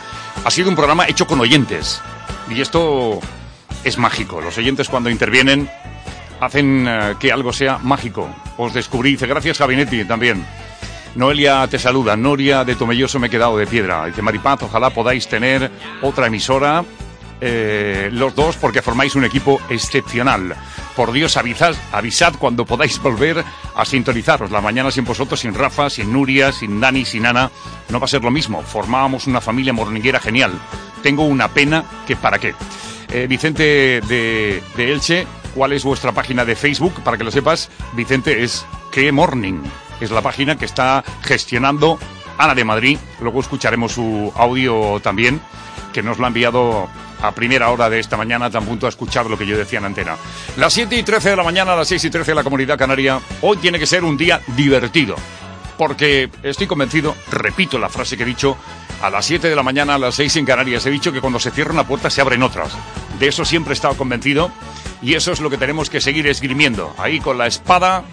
Ha 0.44 0.50
sido 0.50 0.70
un 0.70 0.76
programa 0.76 1.06
hecho 1.06 1.26
con 1.26 1.40
oyentes. 1.40 2.00
Y 2.48 2.60
esto 2.60 3.20
es 3.84 3.96
mágico. 3.98 4.40
Los 4.40 4.58
oyentes 4.58 4.88
cuando 4.88 5.08
intervienen 5.10 5.70
hacen 6.40 6.86
eh, 6.88 7.14
que 7.20 7.30
algo 7.30 7.52
sea 7.52 7.78
mágico. 7.78 8.28
Os 8.56 8.74
descubrí. 8.74 9.12
Dice, 9.12 9.26
gracias 9.26 9.58
Gabinetti 9.58 10.04
también. 10.04 10.44
Noelia 11.14 11.66
te 11.68 11.78
saluda. 11.78 12.16
Noria 12.16 12.64
de 12.64 12.74
Tomelloso 12.76 13.18
me 13.18 13.26
he 13.26 13.30
quedado 13.30 13.56
de 13.56 13.66
piedra. 13.66 14.06
Dice 14.06 14.22
Maripaz, 14.22 14.62
ojalá 14.62 14.90
podáis 14.90 15.26
tener 15.28 15.70
otra 16.02 16.26
emisora. 16.26 16.84
eh, 17.42 18.10
los 18.12 18.34
dos 18.34 18.56
porque 18.56 18.82
formáis 18.82 19.14
un 19.14 19.24
equipo 19.24 19.58
excepcional. 19.70 20.54
Por 20.94 21.10
Dios, 21.10 21.38
avisad, 21.38 21.74
avisad 21.90 22.34
cuando 22.38 22.66
podáis 22.66 23.00
volver 23.00 23.42
a 23.74 23.84
sintonizaros. 23.86 24.50
La 24.50 24.60
mañana 24.60 24.90
sin 24.90 25.04
vosotros, 25.06 25.40
sin 25.40 25.54
Rafa, 25.54 25.88
sin 25.88 26.12
Nuria, 26.12 26.52
sin 26.52 26.78
Dani, 26.80 27.06
sin 27.06 27.24
Ana, 27.24 27.50
no 27.88 27.98
va 27.98 28.04
a 28.04 28.08
ser 28.08 28.22
lo 28.22 28.30
mismo. 28.30 28.60
Formábamos 28.62 29.26
una 29.26 29.40
familia 29.40 29.72
morninguera 29.72 30.20
genial. 30.20 30.52
Tengo 31.02 31.24
una 31.24 31.48
pena 31.48 31.82
que 32.06 32.14
para 32.14 32.38
qué. 32.38 32.54
Eh, 33.08 33.26
Vicente 33.26 34.02
de, 34.06 34.62
de 34.76 34.92
Elche, 34.92 35.26
¿cuál 35.54 35.72
es 35.72 35.82
vuestra 35.82 36.12
página 36.12 36.44
de 36.44 36.54
Facebook? 36.56 36.92
Para 37.02 37.16
que 37.16 37.24
lo 37.24 37.30
sepas, 37.30 37.70
Vicente 37.94 38.42
es 38.44 38.66
Que 38.92 39.10
Morning. 39.12 39.62
Es 40.00 40.10
la 40.10 40.22
página 40.22 40.56
que 40.56 40.64
está 40.64 41.04
gestionando 41.22 41.98
Ana 42.38 42.54
de 42.54 42.64
Madrid. 42.64 42.98
Luego 43.20 43.40
escucharemos 43.40 43.92
su 43.92 44.32
audio 44.34 45.00
también, 45.00 45.40
que 45.92 46.02
nos 46.02 46.18
lo 46.18 46.24
ha 46.24 46.28
enviado 46.28 46.88
a 47.22 47.32
primera 47.32 47.68
hora 47.70 47.90
de 47.90 48.00
esta 48.00 48.16
mañana, 48.16 48.50
tan 48.50 48.64
punto 48.64 48.86
a 48.86 48.88
escuchar 48.88 49.26
lo 49.26 49.36
que 49.36 49.46
yo 49.46 49.58
decía 49.58 49.78
en 49.78 49.84
antena. 49.84 50.16
Las 50.56 50.72
7 50.72 50.96
y 50.96 51.02
13 51.02 51.30
de 51.30 51.36
la 51.36 51.44
mañana, 51.44 51.76
las 51.76 51.88
6 51.88 52.04
y 52.04 52.10
13 52.10 52.30
de 52.30 52.34
la 52.34 52.44
comunidad 52.44 52.78
canaria. 52.78 53.20
Hoy 53.42 53.58
tiene 53.58 53.78
que 53.78 53.86
ser 53.86 54.04
un 54.04 54.16
día 54.16 54.40
divertido 54.56 55.16
porque 55.80 56.28
estoy 56.42 56.66
convencido, 56.66 57.16
repito 57.30 57.78
la 57.78 57.88
frase 57.88 58.14
que 58.14 58.24
he 58.24 58.26
dicho, 58.26 58.54
a 59.00 59.08
las 59.08 59.24
7 59.24 59.48
de 59.48 59.56
la 59.56 59.62
mañana, 59.62 59.94
a 59.94 59.98
las 59.98 60.14
6 60.16 60.36
en 60.36 60.44
Canarias, 60.44 60.84
he 60.84 60.90
dicho 60.90 61.10
que 61.10 61.22
cuando 61.22 61.40
se 61.40 61.50
cierra 61.50 61.72
una 61.72 61.86
puerta 61.86 62.10
se 62.10 62.20
abren 62.20 62.42
otras. 62.42 62.72
De 63.18 63.28
eso 63.28 63.46
siempre 63.46 63.72
he 63.72 63.74
estado 63.74 63.96
convencido 63.96 64.50
y 65.00 65.14
eso 65.14 65.32
es 65.32 65.40
lo 65.40 65.48
que 65.48 65.56
tenemos 65.56 65.88
que 65.88 66.02
seguir 66.02 66.26
esgrimiendo. 66.26 66.94
Ahí 66.98 67.18
con 67.18 67.38
la 67.38 67.46
espada 67.46 68.04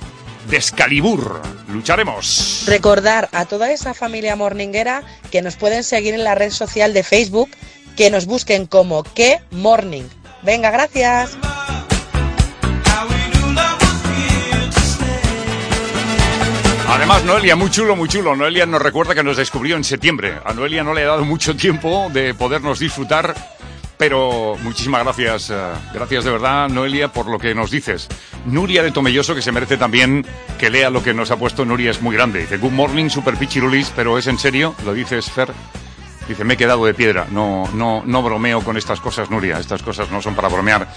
de 0.49 0.57
Excalibur. 0.57 1.41
Lucharemos. 1.67 2.63
Recordar 2.67 3.29
a 3.31 3.45
toda 3.45 3.71
esa 3.71 3.93
familia 3.93 4.35
morninguera 4.35 5.03
que 5.31 5.41
nos 5.41 5.55
pueden 5.55 5.83
seguir 5.83 6.13
en 6.13 6.23
la 6.23 6.35
red 6.35 6.51
social 6.51 6.93
de 6.93 7.03
Facebook, 7.03 7.49
que 7.95 8.09
nos 8.09 8.25
busquen 8.25 8.65
como 8.65 9.03
que 9.03 9.39
morning. 9.51 10.05
Venga, 10.43 10.71
gracias. 10.71 11.37
Además, 16.89 17.23
Noelia, 17.25 17.55
muy 17.57 17.69
chulo, 17.69 17.97
muy 17.97 18.07
chulo. 18.07 18.35
Noelia 18.35 18.65
nos 18.65 18.81
recuerda 18.81 19.13
que 19.13 19.21
nos 19.21 19.35
descubrió 19.35 19.75
en 19.75 19.83
septiembre. 19.83 20.39
A 20.45 20.53
Noelia 20.53 20.83
no 20.83 20.93
le 20.93 21.03
ha 21.03 21.07
dado 21.07 21.25
mucho 21.25 21.55
tiempo 21.55 22.09
de 22.13 22.33
podernos 22.33 22.79
disfrutar, 22.79 23.35
pero 23.97 24.55
muchísimas 24.61 25.03
gracias. 25.03 25.49
eh, 25.49 25.55
gracias 25.93 26.23
de 26.23 26.31
verdad, 26.31 26.69
Noelia, 26.69 27.07
por 27.11 27.27
lo 27.27 27.39
que 27.39 27.53
nos 27.55 27.71
dices. 27.71 28.07
Nuria 28.45 28.83
de 28.83 28.91
Tomelloso, 28.91 29.35
que 29.35 29.41
se 29.41 29.51
merece 29.51 29.77
también 29.77 30.25
que 30.57 30.69
lea 30.69 30.89
lo 30.89 31.03
que 31.03 31.13
nos 31.13 31.31
ha 31.31 31.37
puesto 31.37 31.65
Nuria, 31.65 31.91
es 31.91 32.01
muy 32.01 32.15
grande. 32.15 32.39
Dice, 32.41 32.57
Good 32.57 32.71
morning, 32.71 33.09
super 33.09 33.35
pichirulis, 33.37 33.91
pero 33.95 34.17
¿es 34.17 34.27
en 34.27 34.37
serio? 34.37 34.75
¿Lo 34.85 34.93
dices, 34.93 35.29
Fer? 35.31 35.51
Dice, 36.27 36.43
me 36.43 36.55
he 36.55 36.57
quedado 36.57 36.85
de 36.85 36.93
piedra. 36.93 37.25
No, 37.31 37.69
no, 37.73 38.03
no 38.05 38.21
bromeo 38.21 38.61
con 38.61 38.75
estas 38.77 38.99
cosas, 38.99 39.29
Nuria. 39.29 39.59
Estas 39.59 39.81
cosas 39.81 40.11
no 40.11 40.21
son 40.21 40.35
para 40.35 40.49
bromear. 40.49 40.87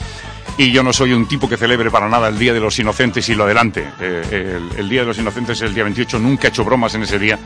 Y 0.59 0.73
yo 0.73 0.83
no 0.83 0.93
soy 0.93 1.13
un 1.13 1.27
tipo 1.29 1.49
que 1.49 1.57
celebre 1.57 1.91
para 1.91 2.09
nada 2.09 2.29
el 2.29 2.39
Día 2.39 2.53
de 2.53 2.61
los 2.61 2.79
Inocentes 2.79 3.29
y 3.29 3.35
lo 3.35 3.45
adelante. 3.45 3.89
Eh, 4.01 4.57
el, 4.73 4.79
el 4.79 4.89
Día 4.89 5.01
de 5.03 5.07
los 5.07 5.19
Inocentes 5.19 5.59
es 5.59 5.63
el 5.69 5.75
día 5.75 5.85
28. 5.85 6.19
Nunca 6.19 6.49
he 6.49 6.51
hecho 6.51 6.65
bromas 6.65 6.95
en 6.97 7.05
ese 7.05 7.19
día. 7.19 7.39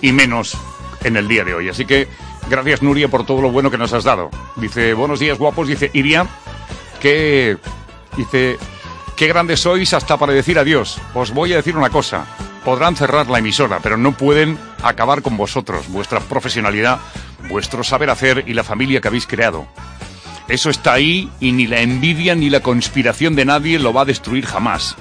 Y 0.00 0.12
menos 0.12 0.56
en 1.02 1.16
el 1.16 1.26
día 1.26 1.44
de 1.44 1.54
hoy. 1.54 1.68
Así 1.68 1.84
que 1.84 2.08
gracias, 2.48 2.82
Nuria, 2.82 3.08
por 3.08 3.26
todo 3.26 3.40
lo 3.42 3.50
bueno 3.50 3.70
que 3.70 3.78
nos 3.78 3.92
has 3.92 4.04
dado. 4.04 4.30
Dice, 4.56 4.94
buenos 4.94 5.20
días, 5.20 5.38
guapos. 5.38 5.68
Dice, 5.68 5.90
Iria, 5.92 6.26
que... 7.00 7.58
Dice, 8.16 8.58
qué 9.16 9.26
grandes 9.26 9.60
sois 9.60 9.92
hasta 9.92 10.16
para 10.16 10.32
decir 10.32 10.58
adiós. 10.58 11.00
Os 11.14 11.32
voy 11.32 11.52
a 11.52 11.56
decir 11.56 11.76
una 11.76 11.90
cosa. 11.90 12.26
Podrán 12.64 12.96
cerrar 12.96 13.28
la 13.28 13.38
emisora, 13.38 13.80
pero 13.82 13.96
no 13.96 14.12
pueden 14.12 14.58
acabar 14.82 15.20
con 15.20 15.36
vosotros, 15.36 15.88
vuestra 15.88 16.20
profesionalidad, 16.20 17.00
vuestro 17.48 17.84
saber 17.84 18.10
hacer 18.10 18.44
y 18.46 18.54
la 18.54 18.64
familia 18.64 19.00
que 19.00 19.08
habéis 19.08 19.26
creado. 19.26 19.66
Eso 20.48 20.70
está 20.70 20.92
ahí 20.92 21.30
y 21.40 21.52
ni 21.52 21.66
la 21.66 21.80
envidia 21.80 22.34
ni 22.34 22.50
la 22.50 22.60
conspiración 22.60 23.34
de 23.34 23.44
nadie 23.44 23.78
lo 23.78 23.92
va 23.92 24.02
a 24.02 24.06
destruir 24.06 24.46
jamás. 24.46 24.96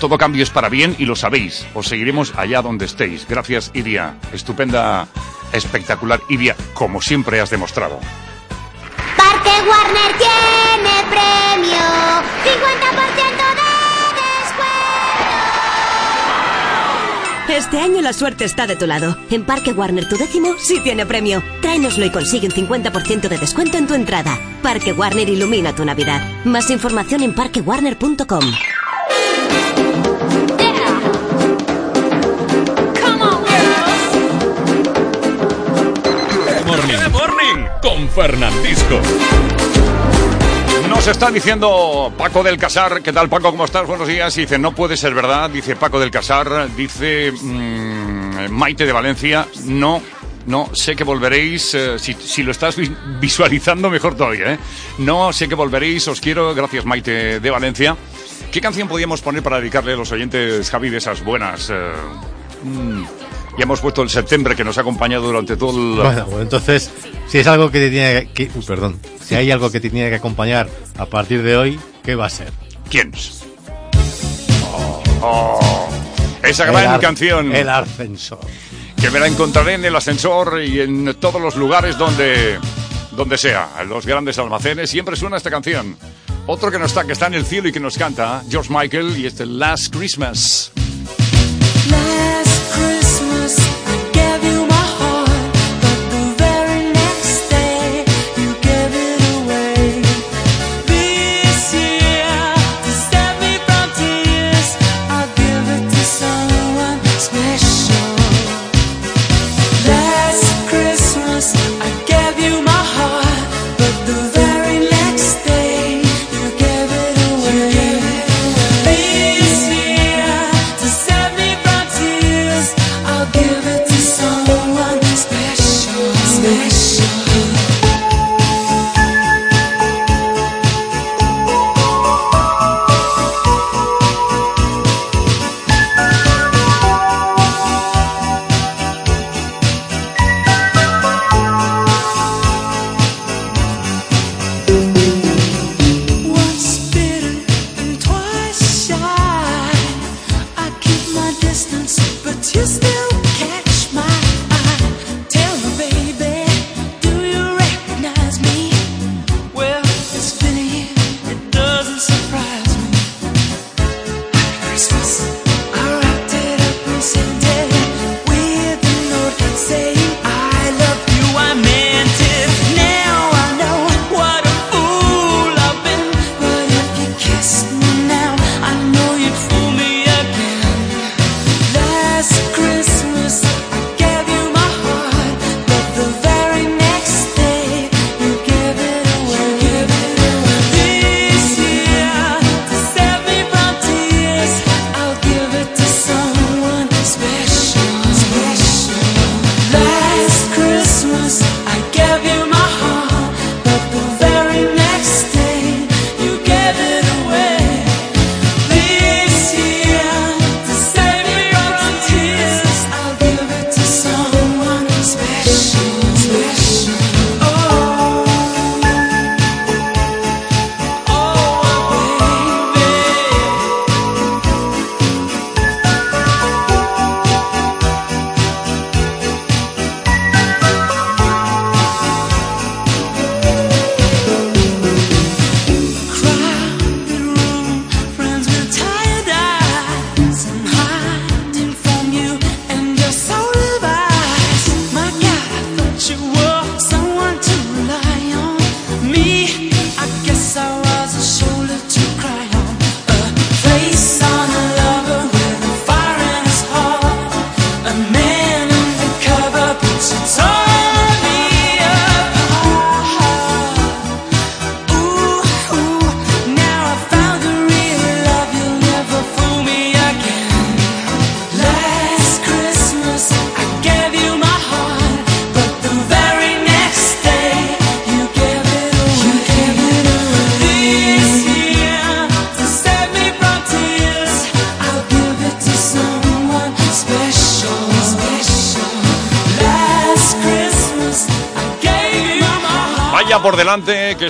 Todo 0.00 0.16
cambio 0.16 0.42
es 0.42 0.48
para 0.48 0.70
bien 0.70 0.96
y 0.98 1.04
lo 1.04 1.14
sabéis. 1.14 1.66
Os 1.74 1.86
seguiremos 1.86 2.32
allá 2.36 2.62
donde 2.62 2.86
estéis. 2.86 3.26
Gracias, 3.28 3.70
Iria. 3.74 4.14
Estupenda, 4.32 5.06
espectacular 5.52 6.20
Iria, 6.30 6.56
como 6.72 7.02
siempre 7.02 7.38
has 7.38 7.50
demostrado. 7.50 8.00
Parque 9.14 9.50
Warner 9.68 10.16
tiene 10.16 11.04
premio 11.10 11.78
50% 12.44 12.80
de 13.60 13.68
descuento. 14.40 14.88
Este 17.58 17.78
año 17.78 18.00
la 18.00 18.14
suerte 18.14 18.46
está 18.46 18.66
de 18.66 18.76
tu 18.76 18.86
lado. 18.86 19.18
En 19.30 19.44
Parque 19.44 19.72
Warner 19.72 20.08
tu 20.08 20.16
décimo 20.16 20.54
sí 20.58 20.80
tiene 20.82 21.04
premio. 21.04 21.42
Tráenoslo 21.60 22.06
y 22.06 22.10
consigue 22.10 22.46
un 22.46 22.54
50% 22.54 23.28
de 23.28 23.36
descuento 23.36 23.76
en 23.76 23.86
tu 23.86 23.92
entrada. 23.92 24.38
Parque 24.62 24.94
Warner 24.94 25.28
ilumina 25.28 25.74
tu 25.74 25.84
Navidad. 25.84 26.22
Más 26.46 26.70
información 26.70 27.22
en 27.22 27.34
parquewarner.com. 27.34 28.44
Morning. 36.96 37.12
Morning 37.12 37.66
con 37.82 38.08
Fernandisco. 38.08 39.00
Nos 40.88 41.06
está 41.06 41.30
diciendo 41.30 42.12
Paco 42.18 42.42
del 42.42 42.58
Casar, 42.58 43.00
¿qué 43.02 43.12
tal 43.12 43.28
Paco? 43.28 43.50
¿Cómo 43.50 43.64
estás? 43.64 43.86
Buenos 43.86 44.08
días. 44.08 44.36
Y 44.38 44.42
dice, 44.42 44.58
no 44.58 44.72
puede 44.72 44.96
ser 44.96 45.14
verdad, 45.14 45.48
dice 45.50 45.76
Paco 45.76 46.00
del 46.00 46.10
Casar, 46.10 46.68
dice 46.74 47.32
mm, 47.32 48.50
Maite 48.50 48.86
de 48.86 48.92
Valencia, 48.92 49.46
no, 49.66 50.02
no, 50.46 50.70
sé 50.72 50.96
que 50.96 51.04
volveréis, 51.04 51.74
eh, 51.74 51.98
si, 51.98 52.14
si 52.14 52.42
lo 52.42 52.50
estás 52.50 52.76
vi- 52.76 52.94
visualizando 53.20 53.88
mejor 53.88 54.16
todavía, 54.16 54.54
¿eh? 54.54 54.58
No, 54.98 55.32
sé 55.32 55.48
que 55.48 55.54
volveréis, 55.54 56.08
os 56.08 56.20
quiero, 56.20 56.54
gracias 56.54 56.84
Maite 56.84 57.38
de 57.40 57.50
Valencia. 57.50 57.96
¿Qué 58.50 58.60
canción 58.60 58.88
podíamos 58.88 59.20
poner 59.20 59.42
para 59.44 59.58
dedicarle 59.60 59.92
a 59.92 59.96
los 59.96 60.10
oyentes, 60.10 60.68
Javi, 60.70 60.90
de 60.90 60.98
esas 60.98 61.22
buenas? 61.22 61.70
eh, 61.70 61.92
mm, 62.64 63.02
ya 63.58 63.64
hemos 63.64 63.80
puesto 63.80 64.02
el 64.02 64.10
septiembre 64.10 64.54
que 64.56 64.64
nos 64.64 64.78
ha 64.78 64.82
acompañado 64.82 65.24
durante 65.26 65.56
todo 65.56 65.70
el... 65.70 65.96
Bueno, 66.02 66.26
pues 66.26 66.42
entonces, 66.42 66.90
si 67.28 67.38
es 67.38 67.46
algo 67.46 67.70
que 67.70 67.78
te 67.80 67.90
tiene 67.90 68.28
que... 68.32 68.50
uy, 68.54 68.64
perdón. 68.64 68.98
Si 69.24 69.34
hay 69.34 69.50
algo 69.50 69.70
que 69.70 69.80
te 69.80 69.90
tiene 69.90 70.08
que 70.10 70.16
acompañar 70.16 70.68
a 70.98 71.06
partir 71.06 71.42
de 71.42 71.56
hoy, 71.56 71.80
¿qué 72.02 72.14
va 72.14 72.26
a 72.26 72.30
ser? 72.30 72.52
¿Quién? 72.88 73.12
Oh, 75.22 75.88
esa 76.42 76.64
gran 76.66 76.86
ar- 76.88 77.00
canción 77.00 77.54
El 77.54 77.68
ascensor. 77.68 78.40
que 79.00 79.10
me 79.10 79.20
la 79.20 79.26
encontraré 79.26 79.74
en 79.74 79.84
el 79.84 79.94
ascensor 79.94 80.62
y 80.62 80.80
en 80.80 81.14
todos 81.20 81.40
los 81.40 81.56
lugares 81.56 81.98
donde, 81.98 82.58
donde 83.12 83.36
sea, 83.38 83.68
en 83.80 83.88
los 83.88 84.06
grandes 84.06 84.38
almacenes, 84.38 84.88
siempre 84.90 85.16
suena 85.16 85.36
esta 85.36 85.50
canción. 85.50 85.96
Otro 86.46 86.70
que 86.70 86.78
no 86.78 86.86
está, 86.86 87.04
que 87.04 87.12
está 87.12 87.26
en 87.26 87.34
el 87.34 87.44
cielo 87.44 87.68
y 87.68 87.72
que 87.72 87.80
nos 87.80 87.96
canta, 87.98 88.42
George 88.50 88.72
Michael, 88.72 89.16
y 89.18 89.26
este 89.26 89.44
Last 89.46 89.94
Christmas. 89.94 90.72
Last 91.90 92.49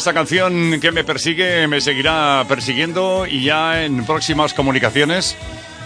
esta 0.01 0.15
canción 0.15 0.81
que 0.81 0.93
me 0.93 1.05
persigue 1.05 1.69
me 1.69 1.83
seguirá 1.83 2.47
persiguiendo 2.49 3.27
y 3.27 3.45
ya 3.45 3.85
en 3.85 4.07
próximas 4.07 4.55
comunicaciones 4.55 5.37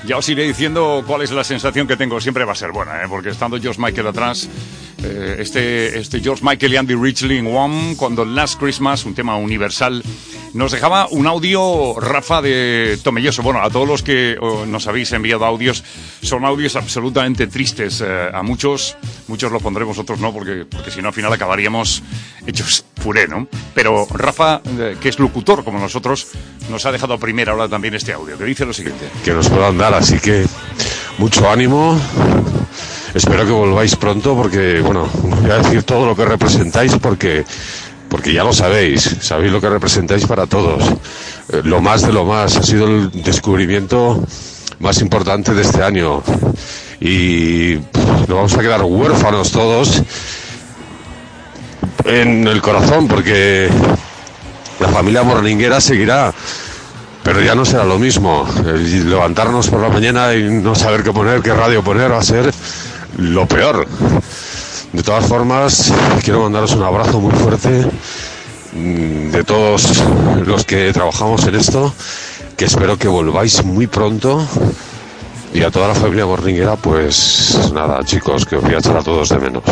ya 0.07 0.17
os 0.17 0.29
iré 0.29 0.45
diciendo 0.45 1.03
cuál 1.05 1.23
es 1.23 1.33
la 1.33 1.43
sensación 1.43 1.89
que 1.89 1.97
tengo. 1.97 2.21
Siempre 2.21 2.45
va 2.45 2.53
a 2.53 2.55
ser 2.55 2.71
buena, 2.71 3.03
¿eh? 3.03 3.07
porque 3.09 3.31
estando 3.31 3.61
George 3.61 3.83
Michael 3.83 4.07
atrás, 4.07 4.49
eh, 5.03 5.39
este, 5.41 5.99
este 5.99 6.21
George 6.21 6.45
Michael 6.45 6.75
y 6.75 6.77
Andy 6.77 6.95
Richley 6.95 7.39
en 7.39 7.49
One, 7.49 7.97
cuando 7.97 8.25
Last 8.25 8.61
Christmas, 8.61 9.05
un 9.05 9.17
tema 9.17 9.37
universal, 9.37 10.01
nos 10.55 10.73
dejaba 10.73 11.09
un 11.11 11.27
audio, 11.27 11.99
Rafa, 12.01 12.41
de 12.41 12.99
Tomelloso. 13.03 13.43
Bueno, 13.43 13.61
a 13.61 13.71
todos 13.71 13.87
los 13.87 14.03
que 14.03 14.37
oh, 14.41 14.65
nos 14.67 14.87
habéis 14.87 15.13
enviado 15.13 15.45
audios, 15.45 15.85
son 16.23 16.45
audios 16.45 16.77
absolutamente 16.77 17.49
tristes. 17.49 18.01
eh, 18.01 18.31
a 18.33 18.43
muchos, 18.43 18.97
muchos 19.27 19.51
los 19.51 19.63
pondremos, 19.63 19.99
otros 19.99 20.21
no, 20.21 20.33
porque, 20.33 20.65
porque 20.65 20.91
si 20.91 21.03
no 21.03 21.09
al 21.09 21.15
final 21.15 21.33
acabaríamos 21.33 22.03
hechos 22.47 22.85
puré, 23.03 23.27
¿no? 23.27 23.49
Pero 23.75 24.07
Rafa, 24.11 24.63
eh, 24.79 24.97
que 25.01 25.09
es 25.09 25.19
locutor 25.19 25.65
como 25.65 25.79
nosotros, 25.79 26.29
nos 26.71 26.87
ha 26.87 26.93
dejado 26.93 27.15
a 27.15 27.19
primera 27.19 27.55
hora 27.55 27.69
también 27.69 27.95
este 27.95 28.13
audio, 28.13 28.39
que 28.39 28.45
dice 28.45 28.65
lo 28.65 28.73
siguiente. 28.73 29.09
que 29.25 29.33
nos 29.33 29.49
puedan 29.49 29.77
dar, 29.77 29.93
así 29.95 30.19
que 30.21 30.47
mucho 31.19 31.51
ánimo. 31.51 32.01
Espero 33.15 33.47
que 33.47 33.53
volváis 33.53 33.95
pronto 33.95 34.35
porque, 34.35 34.81
bueno, 34.81 35.09
no 35.23 35.37
voy 35.37 35.51
a 35.51 35.59
decir 35.59 35.85
todo 35.85 36.05
lo 36.05 36.17
que 36.17 36.25
representáis 36.25 36.97
porque, 36.97 37.45
porque 38.15 38.33
ya 38.33 38.45
lo 38.45 38.53
sabéis, 38.53 39.17
sabéis 39.23 39.51
lo 39.51 39.61
que 39.61 39.69
representáis 39.69 40.25
para 40.25 40.47
todos. 40.47 40.85
Eh, 41.49 41.63
lo 41.65 41.81
más 41.81 42.03
de 42.03 42.13
lo 42.13 42.25
más, 42.25 42.57
ha 42.57 42.63
sido 42.63 42.87
el 42.87 43.11
descubrimiento 43.11 44.25
más 44.79 45.01
importante 45.01 45.53
de 45.53 45.63
este 45.63 45.83
año 45.83 46.23
y 47.01 47.75
pff, 47.75 47.99
nos 47.99 48.29
vamos 48.29 48.57
a 48.57 48.61
quedar 48.61 48.83
huérfanos 48.85 49.51
todos 49.51 50.01
en 52.05 52.47
el 52.47 52.63
corazón 52.63 53.09
porque 53.09 53.69
la 54.79 54.89
familia 54.91 55.25
morninguera 55.25 55.81
seguirá 55.81 56.33
pero 57.25 57.41
ya 57.41 57.57
no 57.57 57.65
será 57.65 57.83
lo 57.83 57.99
mismo. 57.99 58.47
Levantarnos 58.65 59.71
por 59.71 59.81
la 59.81 59.89
mañana 59.89 60.33
y 60.35 60.45
no 60.45 60.77
saber 60.77 61.03
qué 61.03 61.13
poner, 61.13 61.43
qué 61.43 61.53
radio 61.53 61.83
poner, 61.83 62.13
va 62.13 62.19
a 62.19 62.23
ser 62.23 62.55
lo 63.17 63.45
peor. 63.49 63.89
De 64.95 65.03
todas 65.03 65.27
formas, 65.27 65.93
quiero 66.23 66.43
mandaros 66.43 66.73
un 66.77 66.85
abrazo 66.85 67.21
muy 67.21 67.33
fuerte 67.33 67.85
mm, 68.75 69.33
de 69.33 69.43
todos 69.43 70.01
los 70.47 70.65
que 70.65 70.93
trabajamos 70.93 71.45
en 71.49 71.57
esto, 71.57 71.93
que 72.57 72.67
espero 72.67 72.97
que 72.97 73.09
volváis 73.09 73.65
muy 73.65 73.89
pronto. 73.89 74.47
Y 75.53 75.63
a 75.65 75.73
toda 75.73 75.89
la 75.89 75.95
familia 75.97 76.25
borringuera, 76.27 76.77
pues 76.77 77.73
nada, 77.73 78.05
chicos, 78.05 78.47
que 78.47 78.55
os 78.55 78.63
voy 78.63 78.75
a 78.75 78.79
echar 78.79 78.97
a 78.97 79.03
todos 79.03 79.31
de 79.31 79.39
menos. 79.41 79.65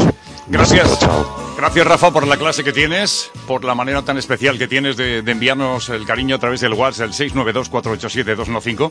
Gracias. 0.48 0.98
Chao. 0.98 1.42
Gracias, 1.57 1.87
Rafa, 1.87 2.11
por 2.11 2.26
la 2.26 2.37
clase 2.37 2.64
que 2.64 2.72
tienes, 2.72 3.31
por 3.46 3.62
la 3.64 3.74
manera 3.74 4.02
tan 4.02 4.18
especial 4.18 4.59
que 4.59 4.66
tienes 4.66 4.96
de, 4.96 5.22
de 5.22 5.33
enviarnos 5.33 5.90
el 5.90 6.05
cariño 6.05 6.37
a 6.37 6.38
través 6.38 6.61
del 6.61 6.72
WhatsApp, 6.72 7.09
el 7.09 7.12
692-487-215. 7.12 8.90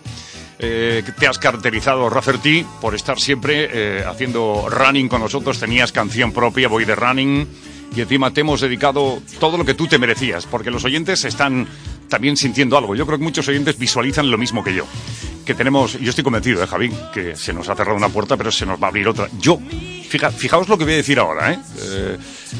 Eh, 0.59 1.03
te 1.19 1.27
has 1.27 1.39
caracterizado, 1.39 2.09
Rafferty, 2.09 2.65
por 2.79 2.95
estar 2.95 3.19
siempre 3.19 3.69
eh, 3.71 4.03
haciendo 4.05 4.67
running 4.69 5.09
con 5.09 5.21
nosotros. 5.21 5.59
Tenías 5.59 5.91
canción 5.91 6.31
propia, 6.31 6.67
Voy 6.67 6.85
de 6.85 6.95
Running. 6.95 7.47
Y 7.95 8.01
encima 8.01 8.31
te 8.31 8.41
hemos 8.41 8.61
dedicado 8.61 9.21
todo 9.39 9.57
lo 9.57 9.65
que 9.65 9.73
tú 9.73 9.87
te 9.87 9.99
merecías, 9.99 10.45
porque 10.45 10.71
los 10.71 10.85
oyentes 10.85 11.25
están 11.25 11.67
también 12.11 12.35
sintiendo 12.35 12.77
algo. 12.77 12.93
Yo 12.93 13.07
creo 13.07 13.17
que 13.17 13.23
muchos 13.23 13.47
oyentes 13.47 13.79
visualizan 13.79 14.29
lo 14.29 14.37
mismo 14.37 14.63
que 14.63 14.75
yo. 14.75 14.85
Que 15.45 15.55
tenemos, 15.55 15.97
yo 15.99 16.09
estoy 16.09 16.25
convencido, 16.25 16.61
¿eh, 16.61 16.67
Javi, 16.67 16.91
que 17.13 17.35
se 17.37 17.53
nos 17.53 17.69
ha 17.69 17.75
cerrado 17.75 17.97
una 17.97 18.09
puerta, 18.09 18.35
pero 18.37 18.51
se 18.51 18.65
nos 18.65 18.79
va 18.79 18.87
a 18.87 18.89
abrir 18.89 19.07
otra. 19.07 19.29
Yo, 19.39 19.57
fija, 20.09 20.29
fijaos 20.29 20.67
lo 20.67 20.77
que 20.77 20.83
voy 20.83 20.93
a 20.93 20.97
decir 20.97 21.17
ahora, 21.17 21.53
¿eh? 21.53 21.59
Eh, 21.81 22.17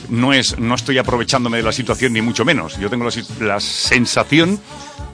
no, 0.09 0.31
es, 0.31 0.57
no 0.57 0.73
estoy 0.73 0.97
aprovechándome 0.97 1.57
de 1.57 1.63
la 1.63 1.73
situación, 1.73 2.13
ni 2.13 2.21
mucho 2.21 2.45
menos. 2.45 2.79
Yo 2.79 2.89
tengo 2.89 3.03
la, 3.03 3.11
la 3.45 3.59
sensación 3.59 4.59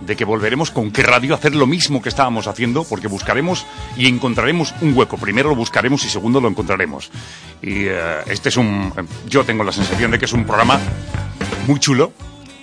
de 0.02 0.16
que 0.16 0.24
volveremos 0.24 0.70
con 0.70 0.92
qué 0.92 1.02
radio 1.02 1.34
a 1.34 1.38
hacer 1.38 1.56
lo 1.56 1.66
mismo 1.66 2.04
que 2.04 2.10
estábamos 2.10 2.46
haciendo, 2.46 2.84
porque 2.84 3.08
buscaremos 3.08 3.66
y 3.98 4.08
encontraremos 4.08 4.76
un 4.82 4.96
hueco. 4.96 5.18
Primero 5.18 5.50
lo 5.50 5.56
buscaremos 5.56 6.06
y 6.06 6.10
segundo 6.10 6.40
lo 6.40 6.48
encontraremos. 6.48 7.10
Y 7.64 7.88
eh, 7.88 8.20
este 8.28 8.50
es 8.50 8.58
un. 8.58 8.94
Yo 9.28 9.44
tengo 9.46 9.64
la 9.64 9.72
sensación 9.72 10.12
de 10.12 10.20
que 10.20 10.26
es 10.26 10.34
un 10.34 10.46
programa 10.46 10.80
muy 11.66 11.80
chulo. 11.80 12.14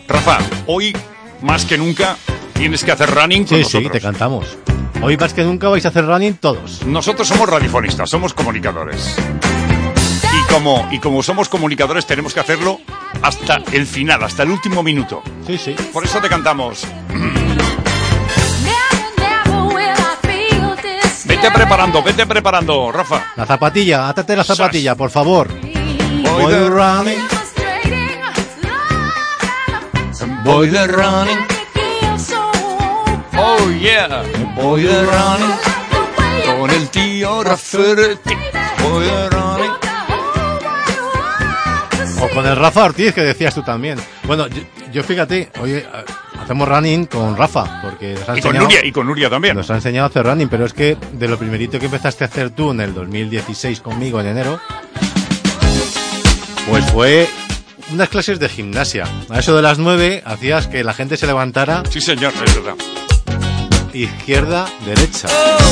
Rafa, 0.06 0.38
hoy 0.66 0.94
más 1.42 1.64
que 1.64 1.78
nunca 1.78 2.16
tienes 2.54 2.84
que 2.84 2.92
hacer 2.92 3.10
running 3.10 3.44
con 3.44 3.58
Sí, 3.58 3.64
sí, 3.64 3.76
nosotros. 3.78 3.92
te 3.92 4.00
cantamos. 4.00 4.58
Hoy 5.02 5.16
más 5.16 5.34
que 5.34 5.42
nunca 5.44 5.68
vais 5.68 5.84
a 5.84 5.88
hacer 5.88 6.06
running 6.06 6.34
todos. 6.36 6.82
Nosotros 6.86 7.28
somos 7.28 7.48
radiofonistas, 7.48 8.08
somos 8.08 8.32
comunicadores. 8.32 9.16
Y 10.32 10.52
como, 10.52 10.88
y 10.90 10.98
como 10.98 11.22
somos 11.22 11.48
comunicadores 11.48 12.06
tenemos 12.06 12.32
que 12.32 12.40
hacerlo 12.40 12.80
hasta 13.22 13.56
el 13.72 13.86
final, 13.86 14.22
hasta 14.24 14.42
el 14.44 14.50
último 14.50 14.82
minuto. 14.82 15.22
Sí, 15.46 15.58
sí. 15.58 15.74
Por 15.92 16.04
eso 16.04 16.20
te 16.20 16.28
cantamos. 16.28 16.86
Vete 21.26 21.50
preparando, 21.50 22.02
vete 22.02 22.26
preparando, 22.26 22.92
Rafa. 22.92 23.32
La 23.36 23.44
zapatilla, 23.46 24.08
átate 24.08 24.36
la 24.36 24.44
zapatilla, 24.44 24.94
por 24.94 25.10
favor. 25.10 25.48
Voy 26.22 26.54
running. 26.68 27.18
Voy 30.44 30.68
de 30.68 30.86
running, 30.86 31.38
Oh 33.36 33.70
yeah. 33.80 34.22
voy 34.54 34.82
de 34.82 35.02
running, 35.02 35.54
con 36.58 36.70
el 36.70 36.88
tío 36.90 37.42
Rafferty. 37.42 38.34
Voy 38.82 39.04
de 39.04 39.30
running. 39.30 39.70
O 42.22 42.28
con 42.34 42.46
el 42.46 42.56
Rafa 42.56 42.84
Ortiz, 42.84 43.12
que 43.14 43.22
decías 43.22 43.54
tú 43.54 43.62
también. 43.62 43.98
Bueno, 44.24 44.46
yo, 44.48 44.62
yo 44.92 45.02
fíjate, 45.02 45.50
oye, 45.60 45.78
eh, 45.78 45.84
hacemos 46.40 46.68
running 46.68 47.06
con 47.06 47.36
Rafa, 47.36 47.80
porque 47.82 48.14
nos 48.14 48.28
ha 48.28 48.38
Y 48.38 48.40
con 48.40 48.54
enseñado, 48.56 48.64
Nuria, 48.64 48.84
y 48.84 48.92
con 48.92 49.06
Nuria 49.06 49.30
también. 49.30 49.56
nos 49.56 49.70
ha 49.70 49.74
enseñado 49.76 50.06
a 50.06 50.08
hacer 50.10 50.24
running, 50.26 50.48
pero 50.48 50.64
es 50.66 50.72
que 50.72 50.96
de 51.12 51.28
lo 51.28 51.38
primerito 51.38 51.78
que 51.78 51.86
empezaste 51.86 52.24
a 52.24 52.26
hacer 52.28 52.50
tú 52.50 52.70
en 52.70 52.80
el 52.80 52.94
2016 52.94 53.80
conmigo 53.80 54.20
en 54.20 54.26
enero, 54.28 54.60
pues 56.68 56.84
fue 56.92 57.28
unas 57.94 58.08
clases 58.08 58.38
de 58.40 58.48
gimnasia. 58.48 59.04
A 59.30 59.38
eso 59.38 59.54
de 59.54 59.62
las 59.62 59.78
9 59.78 60.22
hacías 60.26 60.66
que 60.66 60.82
la 60.84 60.94
gente 60.94 61.16
se 61.16 61.26
levantara 61.26 61.82
Sí, 61.90 62.00
señor, 62.00 62.32
es 62.44 62.54
verdad. 62.54 62.74
izquierda, 63.92 64.66
derecha. 64.84 65.28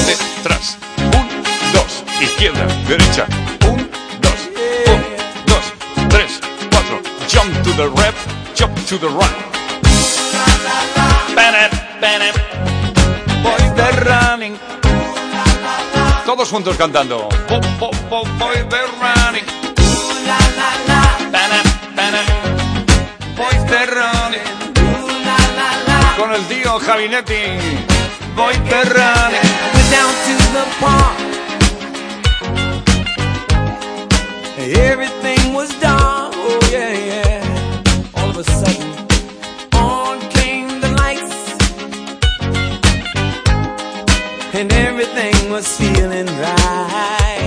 Detrás. 0.07 0.79
Un, 0.99 1.43
dos. 1.73 2.05
Izquierda, 2.23 2.67
derecha. 2.89 3.27
Un, 3.69 3.91
dos. 4.21 4.41
Un, 4.87 5.03
dos. 5.47 6.09
Tres, 6.09 6.41
cuatro. 6.71 7.01
Jump 7.33 7.53
to 7.65 7.71
the 7.73 7.89
left, 8.01 8.19
jump 8.59 8.75
to 8.87 8.99
the 8.99 9.09
right. 9.09 9.53
Bennett, 11.35 11.73
Bennett. 12.01 12.37
Voy 13.43 13.77
de 13.77 13.91
running. 14.05 14.59
Todos 16.25 16.49
juntos 16.49 16.77
cantando. 16.77 17.29
Bo, 17.49 17.61
bo, 17.81 17.91
bo, 18.09 18.23
Voy 18.39 18.57
Con 26.23 26.33
el 26.33 26.47
tío 26.47 26.79
Javinetti. 26.79 27.59
Voy 28.37 28.55
park. 30.79 31.19
Everything 34.57 35.53
was 35.53 35.69
dark. 35.81 36.33
Oh 36.37 36.61
yeah, 36.71 36.93
yeah. 36.93 38.13
All 38.15 38.31
of 38.31 38.39
a 38.39 38.45
sudden, 38.45 38.89
on 39.75 40.21
came 40.31 40.81
the 40.81 40.91
lights, 40.91 41.57
and 44.55 44.73
everything 44.73 45.51
was 45.51 45.67
feeling 45.77 46.27
right. 46.39 47.42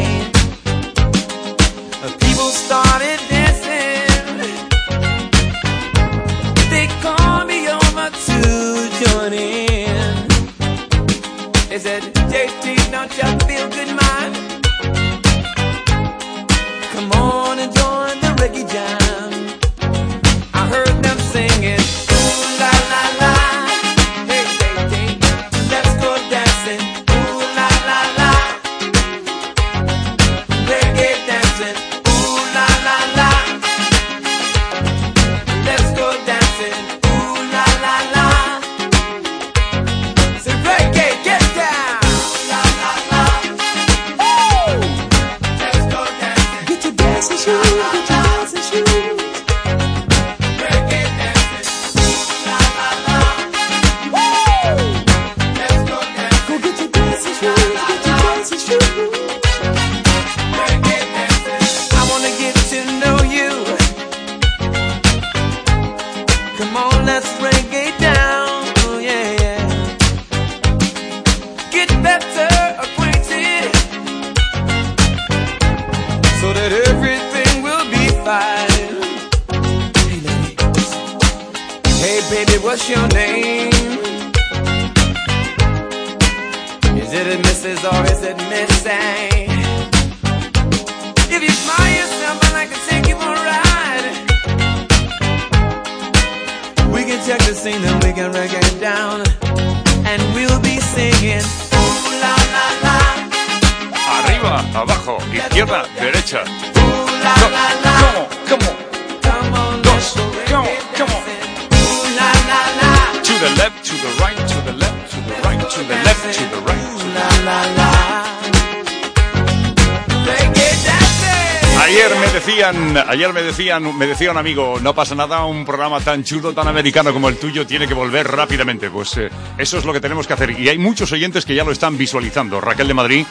Ayer 121.86 122.16
me 122.20 122.28
decían, 122.28 122.98
ayer 123.08 123.32
me 123.32 123.42
decían, 123.42 123.98
me 123.98 124.08
decía 124.08 124.32
un 124.32 124.38
amigo, 124.38 124.80
no 124.82 124.94
pasa 124.94 125.16
nada, 125.16 125.46
un 125.46 125.66
programa 125.66 126.00
tan 126.02 126.24
chulo, 126.24 126.54
tan 126.54 126.68
americano 126.68 127.14
como 127.14 127.30
el 127.30 127.38
tuyo 127.38 127.66
tiene 127.66 127.88
que 127.88 127.94
volver 127.94 128.28
rápidamente. 128.28 128.90
Pues 128.90 129.18
eh, 129.18 129.30
eso 129.58 129.78
es 129.78 129.86
lo 129.86 129.94
que 129.94 130.02
tenemos 130.02 130.28
que 130.28 130.34
hacer. 130.34 130.60
Y 130.60 130.68
hay 130.68 130.78
muchos 130.78 131.12
oyentes 131.12 131.46
que 131.46 131.56
ya 131.56 131.64
lo 131.64 131.72
están 131.72 131.98
visualizando. 131.98 132.60
Raquel 132.60 132.88
de 132.88 132.94
Madrid 132.94 133.26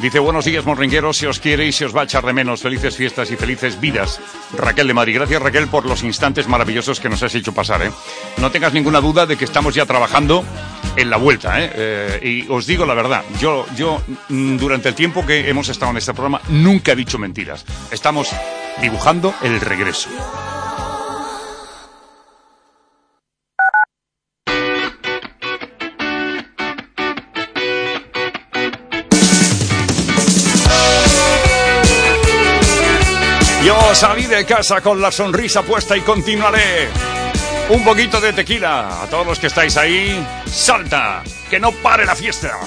dice, 0.00 0.18
buenos 0.18 0.44
días, 0.44 0.64
morringueros, 0.64 1.16
se 1.16 1.26
os 1.26 1.40
quiere 1.40 1.66
y 1.66 1.72
se 1.72 1.84
os 1.84 1.96
va 1.96 2.02
a 2.02 2.04
echar 2.04 2.24
de 2.24 2.32
menos. 2.32 2.62
Felices 2.62 2.96
fiestas 2.96 3.30
y 3.30 3.36
felices 3.36 3.80
vidas. 3.80 4.20
Raquel 4.56 4.86
de 4.86 4.94
Madrid, 4.94 5.14
gracias 5.16 5.42
Raquel 5.42 5.68
por 5.68 5.86
los 5.86 6.02
instantes 6.02 6.48
maravillosos 6.48 7.00
que 7.00 7.08
nos 7.08 7.22
has 7.22 7.34
hecho 7.34 7.52
pasar. 7.52 7.82
¿eh? 7.82 7.90
No 8.38 8.50
tengas 8.50 8.72
ninguna 8.72 9.00
duda 9.00 9.26
de 9.26 9.36
que 9.36 9.44
estamos 9.44 9.74
ya 9.74 9.86
trabajando 9.86 10.44
en 10.96 11.10
la 11.10 11.16
vuelta. 11.16 11.62
¿eh? 11.62 11.70
Eh, 11.74 12.44
y 12.46 12.50
os 12.50 12.66
digo 12.66 12.86
la 12.86 12.94
verdad, 12.94 13.22
yo, 13.40 13.66
yo 13.76 14.02
mm, 14.28 14.56
durante 14.56 14.88
el 14.88 14.94
tiempo 14.94 15.24
que 15.26 15.48
hemos 15.48 15.68
estado 15.68 15.90
en 15.90 15.98
este 15.98 16.12
programa 16.12 16.40
nunca 16.48 16.92
he 16.92 16.96
dicho 16.96 17.18
mentiras. 17.18 17.64
Estamos 17.90 18.30
dibujando 18.80 19.34
el 19.42 19.60
regreso. 19.60 20.08
Salí 33.94 34.26
de 34.26 34.44
casa 34.44 34.80
con 34.80 35.00
la 35.00 35.10
sonrisa 35.12 35.62
puesta 35.62 35.96
y 35.96 36.00
continuaré. 36.00 36.88
Un 37.68 37.84
poquito 37.84 38.20
de 38.20 38.32
tequila. 38.32 39.02
A 39.02 39.06
todos 39.06 39.26
los 39.26 39.38
que 39.38 39.46
estáis 39.46 39.76
ahí, 39.76 40.26
salta, 40.46 41.22
que 41.48 41.60
no 41.60 41.72
pare 41.72 42.04
la 42.04 42.14
fiesta. 42.14 42.58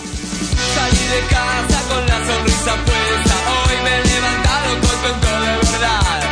Salí 0.76 1.08
de 1.08 1.28
casa 1.30 1.82
con 1.90 2.06
la 2.06 2.26
sonrisa 2.26 2.76
puesta. 2.86 3.36
Hoy 3.52 3.84
me 3.84 3.98
he 3.98 4.04
levantado 4.06 4.72
contento 4.82 5.42
de 5.42 5.58
verdad. 5.58 6.27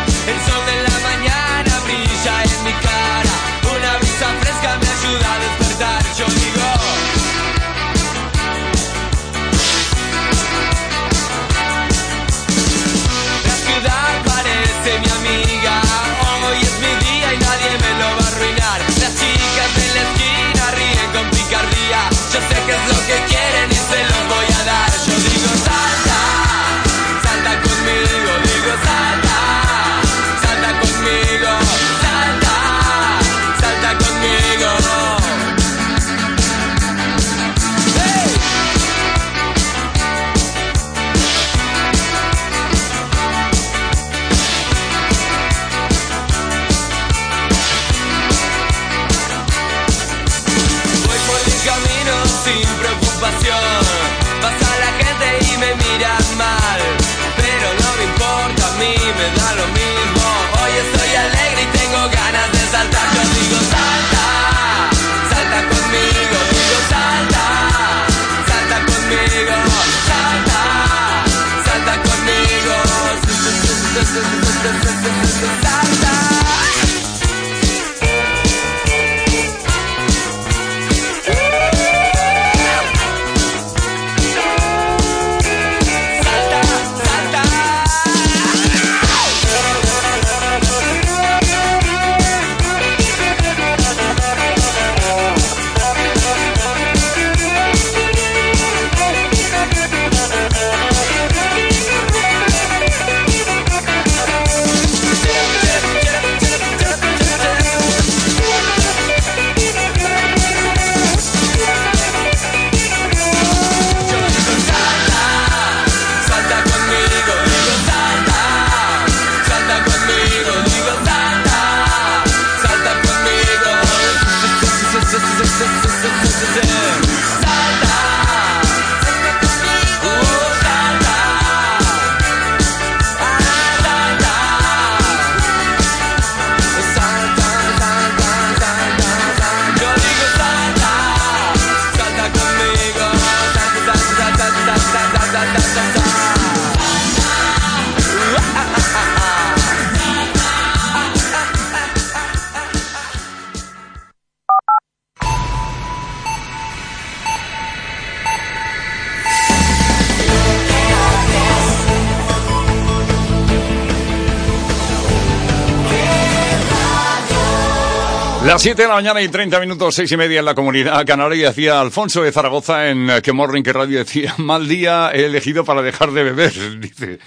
Las 168.56 168.62
7 168.62 168.84
de 168.84 168.88
la 168.88 168.94
mañana 168.94 169.22
y 169.22 169.28
30 169.28 169.60
minutos, 169.60 169.96
6 169.96 170.14
y 170.14 170.16
media 170.16 170.40
en 170.40 170.46
la 170.46 170.56
comunidad 170.56 171.06
canaria. 171.06 171.50
Decía 171.50 171.82
Alfonso 171.82 172.24
de 172.24 172.32
Zaragoza 172.32 172.88
en 172.88 173.10
eh, 173.10 173.22
Que 173.22 173.34
Morning, 173.34 173.64
que 173.64 173.74
radio 173.74 173.98
decía, 173.98 174.34
mal 174.38 174.66
día 174.66 175.12
he 175.14 175.26
elegido 175.26 175.66
para 175.66 175.82
dejar 175.82 176.12
de 176.14 176.24
beber. 176.24 176.54
Dice, 176.80 177.20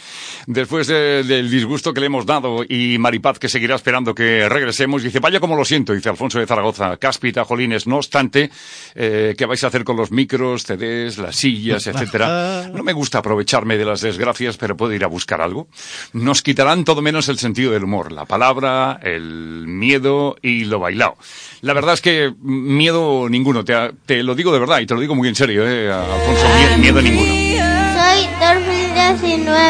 después 0.50 0.87
de- 0.87 1.22
del 1.24 1.50
disgusto 1.50 1.92
que 1.92 2.00
le 2.00 2.06
hemos 2.06 2.24
dado 2.24 2.64
y 2.66 2.96
Maripaz 2.98 3.38
que 3.38 3.48
seguirá 3.50 3.74
esperando 3.76 4.14
que 4.14 4.48
regresemos. 4.48 5.02
Dice, 5.02 5.20
vaya 5.20 5.40
como 5.40 5.54
lo 5.54 5.64
siento, 5.64 5.92
dice 5.92 6.08
Alfonso 6.08 6.38
de 6.38 6.46
Zaragoza. 6.46 6.96
Cáspita, 6.96 7.44
Jolines, 7.44 7.87
no 7.87 7.96
obstante, 7.96 8.50
eh, 8.94 9.34
¿qué 9.37 9.44
vais 9.44 9.62
a 9.62 9.66
hacer 9.66 9.84
con 9.84 9.96
los 9.96 10.11
micros, 10.11 10.64
CDs, 10.64 11.18
las 11.18 11.37
sillas, 11.37 11.87
etcétera? 11.87 12.68
No 12.72 12.82
me 12.82 12.92
gusta 12.94 13.18
aprovecharme 13.18 13.76
de 13.76 13.84
las 13.84 14.00
desgracias, 14.00 14.56
pero 14.56 14.76
puedo 14.76 14.92
ir 14.94 15.04
a 15.04 15.06
buscar 15.08 15.40
algo. 15.42 15.68
Nos 16.14 16.42
quitarán 16.42 16.84
todo 16.84 17.02
menos 17.02 17.28
el 17.28 17.38
sentido 17.38 17.72
del 17.72 17.84
humor, 17.84 18.11
la 18.12 18.24
palabra, 18.24 18.98
el 19.02 19.64
miedo 19.66 20.37
y 20.42 20.64
lo 20.64 20.78
bailado. 20.78 21.16
La 21.61 21.74
verdad 21.74 21.94
es 21.94 22.00
que 22.00 22.32
miedo 22.40 23.28
ninguno, 23.28 23.64
te, 23.64 23.74
te 24.06 24.22
lo 24.22 24.34
digo 24.34 24.52
de 24.52 24.58
verdad 24.61 24.80
y 24.80 24.87
te 24.87 24.94
lo 24.94 25.00
digo 25.00 25.14
muy 25.14 25.28
en 25.28 25.34
serio, 25.34 25.68
eh, 25.68 25.90
Alfonso, 25.92 26.46
mie- 26.56 26.78
miedo 26.78 27.02
ninguno. 27.02 27.26
Soy 27.28 28.28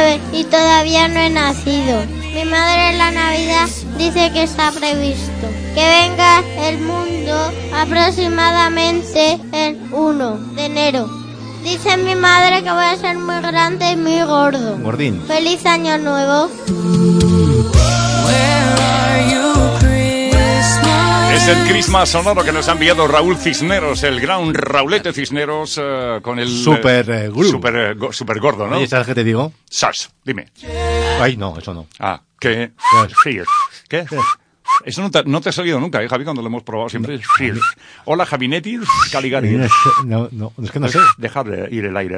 2019 0.09 0.21
y 0.33 0.45
todavía 0.45 1.09
no 1.09 1.21
he 1.21 1.31
nacido. 1.31 2.05
Mi 2.35 2.45
madre 2.45 2.91
en 2.91 2.99
la 2.99 3.11
Navidad 3.11 3.69
dice 3.97 4.31
que 4.33 4.43
está 4.45 4.71
previsto 4.73 5.49
que 5.75 5.85
venga 5.87 6.43
el 6.69 6.79
mundo 6.79 7.53
aproximadamente 7.75 9.39
el 9.53 9.79
1 9.93 10.37
de 10.55 10.65
enero. 10.65 11.09
Dice 11.63 11.97
mi 11.97 12.15
madre 12.15 12.63
que 12.63 12.71
voy 12.71 12.85
a 12.85 12.97
ser 12.97 13.19
muy 13.19 13.41
grande 13.41 13.93
y 13.93 13.97
muy 13.97 14.23
gordo. 14.23 14.79
Gordín. 14.79 15.23
Feliz 15.27 15.67
año 15.67 15.99
nuevo. 15.99 16.49
Es 18.31 19.58
el 21.49 21.67
Christmas 21.67 22.11
sonoro 22.11 22.45
que 22.45 22.53
nos 22.53 22.69
ha 22.69 22.73
enviado 22.73 23.07
Raúl 23.09 23.37
Cisneros, 23.37 24.03
el 24.03 24.21
gran 24.21 24.53
Raulete 24.53 25.13
Cisneros, 25.15 25.79
eh, 25.83 26.19
con 26.23 26.39
el... 26.39 26.49
Super, 26.49 27.09
eh, 27.11 27.29
guru. 27.29 27.49
super, 27.49 27.77
eh, 27.77 27.95
go- 27.95 28.13
super 28.13 28.39
gordo, 28.39 28.67
¿no? 28.67 28.77
Oye, 28.77 28.87
¿sabes 28.87 29.07
qué 29.07 29.15
te 29.15 29.25
digo? 29.25 29.53
Sas, 29.71 30.11
dime. 30.25 30.49
Ay, 31.21 31.37
no, 31.37 31.57
eso 31.59 31.73
no. 31.73 31.87
Ah, 31.99 32.21
que... 32.39 32.73
Sí, 33.25 33.39
¿Qué? 33.89 34.05
Eso 34.85 35.01
no 35.03 35.11
te, 35.11 35.25
no 35.25 35.41
te 35.41 35.49
ha 35.49 35.53
salido 35.53 35.81
nunca, 35.81 36.03
¿eh, 36.03 36.09
Javi? 36.09 36.25
Cuando 36.25 36.43
lo 36.43 36.49
hemos 36.49 36.63
probado 36.63 36.91
siempre. 36.91 37.19
Sí. 37.39 37.51
Hola, 38.05 38.27
Javinetti, 38.27 38.79
Caligari. 39.11 39.59
No, 40.05 40.29
no, 40.31 40.53
es 40.63 40.71
que 40.71 40.79
no 40.79 40.89
sé. 40.89 40.99
Dejar 41.17 41.49
de 41.49 41.75
ir 41.75 41.87
el 41.87 41.97
aire. 41.97 42.17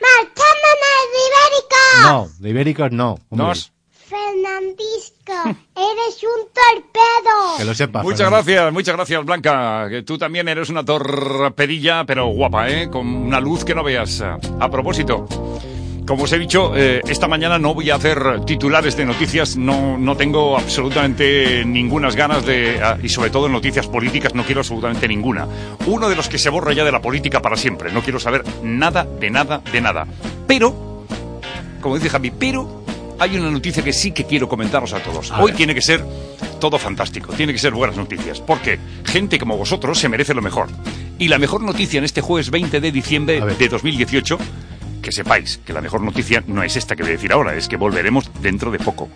¡Marchándome 0.00 0.92
ibérica! 1.14 2.02
No, 2.02 2.28
de 2.38 2.50
ibéricos 2.50 2.92
no. 2.92 3.18
hombre. 3.30 3.46
Nos. 3.48 3.72
Eres 5.74 6.22
un 6.22 6.48
torpedo. 6.52 7.58
Que 7.58 7.64
lo 7.64 7.74
sepas. 7.74 8.02
Muchas 8.04 8.20
Fernando. 8.20 8.44
gracias, 8.44 8.72
muchas 8.72 8.96
gracias, 8.96 9.24
Blanca. 9.24 9.86
Que 9.88 10.02
tú 10.02 10.18
también 10.18 10.48
eres 10.48 10.68
una 10.68 10.84
torpedilla, 10.84 12.04
pero 12.04 12.26
guapa, 12.26 12.68
¿eh? 12.70 12.88
Con 12.90 13.06
una 13.06 13.40
luz 13.40 13.64
que 13.64 13.74
no 13.74 13.82
veas. 13.82 14.20
A 14.22 14.70
propósito, 14.70 15.26
como 16.06 16.24
os 16.24 16.32
he 16.32 16.38
dicho, 16.38 16.72
eh, 16.76 17.00
esta 17.08 17.28
mañana 17.28 17.58
no 17.58 17.74
voy 17.74 17.90
a 17.90 17.94
hacer 17.94 18.44
titulares 18.44 18.96
de 18.96 19.04
noticias. 19.04 19.56
No, 19.56 19.96
no 19.98 20.16
tengo 20.16 20.56
absolutamente 20.58 21.64
ningunas 21.64 22.16
ganas 22.16 22.44
de. 22.44 22.80
ah, 22.82 22.98
y 23.02 23.08
sobre 23.08 23.30
todo 23.30 23.46
en 23.46 23.52
noticias 23.52 23.86
políticas, 23.86 24.34
no 24.34 24.44
quiero 24.44 24.60
absolutamente 24.60 25.06
ninguna. 25.08 25.46
Uno 25.86 26.08
de 26.08 26.16
los 26.16 26.28
que 26.28 26.38
se 26.38 26.50
borra 26.50 26.72
ya 26.72 26.84
de 26.84 26.92
la 26.92 27.00
política 27.00 27.40
para 27.40 27.56
siempre. 27.56 27.92
No 27.92 28.02
quiero 28.02 28.18
saber 28.20 28.44
nada, 28.62 29.04
de 29.04 29.30
nada, 29.30 29.62
de 29.72 29.80
nada. 29.80 30.06
Pero, 30.46 31.04
como 31.80 31.96
dice 31.96 32.10
Javi, 32.10 32.30
pero 32.30 32.81
hay 33.22 33.36
una 33.36 33.50
noticia 33.52 33.84
que 33.84 33.92
sí 33.92 34.10
que 34.10 34.24
quiero 34.24 34.48
comentaros 34.48 34.92
a 34.92 34.98
todos. 35.00 35.30
A 35.30 35.40
Hoy 35.40 35.52
ver. 35.52 35.56
tiene 35.56 35.74
que 35.76 35.80
ser 35.80 36.04
todo 36.58 36.76
fantástico, 36.76 37.32
tiene 37.32 37.52
que 37.52 37.58
ser 37.60 37.72
buenas 37.72 37.96
noticias, 37.96 38.40
porque 38.40 38.80
gente 39.04 39.38
como 39.38 39.56
vosotros 39.56 39.98
se 39.98 40.08
merece 40.08 40.34
lo 40.34 40.42
mejor. 40.42 40.68
Y 41.20 41.28
la 41.28 41.38
mejor 41.38 41.62
noticia 41.62 41.98
en 41.98 42.04
este 42.04 42.20
jueves 42.20 42.50
20 42.50 42.80
de 42.80 42.90
diciembre 42.90 43.40
de 43.40 43.68
2018, 43.68 44.38
que 45.00 45.12
sepáis 45.12 45.60
que 45.64 45.72
la 45.72 45.80
mejor 45.80 46.00
noticia 46.00 46.42
no 46.48 46.64
es 46.64 46.76
esta 46.76 46.96
que 46.96 47.04
voy 47.04 47.12
a 47.12 47.14
decir 47.14 47.32
ahora, 47.32 47.54
es 47.54 47.68
que 47.68 47.76
volveremos 47.76 48.28
dentro 48.40 48.72
de 48.72 48.80
poco. 48.80 49.08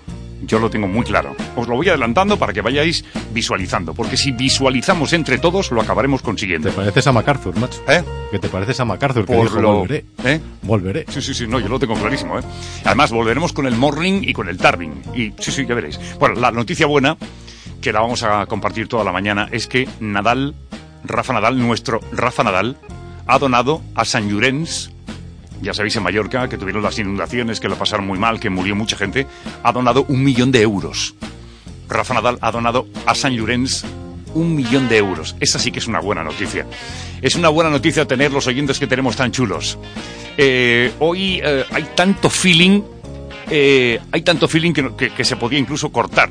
Yo 0.46 0.58
lo 0.58 0.70
tengo 0.70 0.86
muy 0.86 1.04
claro. 1.04 1.34
Os 1.56 1.66
lo 1.68 1.74
voy 1.76 1.88
adelantando 1.88 2.38
para 2.38 2.52
que 2.52 2.60
vayáis 2.60 3.04
visualizando, 3.32 3.94
porque 3.94 4.16
si 4.16 4.32
visualizamos 4.32 5.12
entre 5.12 5.38
todos 5.38 5.70
lo 5.72 5.80
acabaremos 5.82 6.22
consiguiendo. 6.22 6.68
Te 6.70 6.74
pareces 6.76 7.06
a 7.06 7.12
MacArthur, 7.12 7.56
macho. 7.58 7.82
¿Eh? 7.88 8.02
Que 8.30 8.38
te 8.38 8.48
pareces 8.48 8.78
a 8.80 8.84
MacArthur, 8.84 9.26
que 9.26 9.34
Por 9.34 9.44
dijo, 9.48 9.60
lo- 9.60 9.74
volveré. 9.78 10.04
¿Eh? 10.24 10.40
Volveré. 10.62 11.04
Sí, 11.08 11.20
sí, 11.20 11.34
sí, 11.34 11.46
no, 11.46 11.58
yo 11.60 11.68
lo 11.68 11.78
tengo 11.78 11.94
clarísimo, 11.94 12.38
¿eh? 12.38 12.42
Además, 12.84 13.10
volveremos 13.10 13.52
con 13.52 13.66
el 13.66 13.74
morning 13.76 14.20
y 14.22 14.32
con 14.32 14.48
el 14.48 14.56
tarbing. 14.58 15.02
Y 15.14 15.32
sí, 15.38 15.50
sí, 15.52 15.66
ya 15.66 15.74
veréis. 15.74 15.98
Bueno, 16.18 16.36
la 16.40 16.50
noticia 16.52 16.86
buena, 16.86 17.16
que 17.80 17.92
la 17.92 18.00
vamos 18.00 18.22
a 18.22 18.46
compartir 18.46 18.88
toda 18.88 19.04
la 19.04 19.12
mañana, 19.12 19.48
es 19.50 19.66
que 19.66 19.88
Nadal, 20.00 20.54
Rafa 21.04 21.32
Nadal, 21.32 21.58
nuestro 21.58 22.00
Rafa 22.12 22.42
Nadal, 22.44 22.76
ha 23.26 23.38
donado 23.38 23.82
a 23.94 24.04
San 24.04 24.28
Llorenç, 24.28 24.90
ya 25.62 25.74
sabéis 25.74 25.96
en 25.96 26.02
Mallorca, 26.02 26.48
que 26.48 26.58
tuvieron 26.58 26.82
las 26.82 26.98
inundaciones, 26.98 27.60
que 27.60 27.68
lo 27.68 27.76
pasaron 27.76 28.06
muy 28.06 28.18
mal, 28.18 28.40
que 28.40 28.50
murió 28.50 28.74
mucha 28.74 28.96
gente, 28.96 29.26
ha 29.62 29.72
donado 29.72 30.04
un 30.08 30.22
millón 30.22 30.52
de 30.52 30.62
euros. 30.62 31.14
Rafa 31.88 32.14
Nadal 32.14 32.38
ha 32.40 32.50
donado 32.50 32.86
a 33.06 33.14
San 33.14 33.32
Llorenç 33.32 33.84
un 34.34 34.54
millón 34.54 34.88
de 34.88 34.98
euros. 34.98 35.34
Esa 35.40 35.58
sí 35.58 35.72
que 35.72 35.78
es 35.78 35.86
una 35.86 36.00
buena 36.00 36.22
noticia. 36.22 36.66
Es 37.22 37.34
una 37.34 37.48
buena 37.48 37.70
noticia 37.70 38.06
tener 38.06 38.32
los 38.32 38.46
oyentes 38.46 38.78
que 38.78 38.86
tenemos 38.86 39.16
tan 39.16 39.32
chulos. 39.32 39.78
Eh, 40.36 40.92
hoy 40.98 41.40
eh, 41.42 41.64
hay 41.72 41.86
tanto 41.94 42.28
feeling, 42.28 42.82
eh, 43.50 43.98
hay 44.12 44.22
tanto 44.22 44.46
feeling 44.46 44.72
que, 44.72 45.24
se 45.24 45.36
podía 45.36 45.58
incluso 45.58 45.90
cortar. 45.90 46.30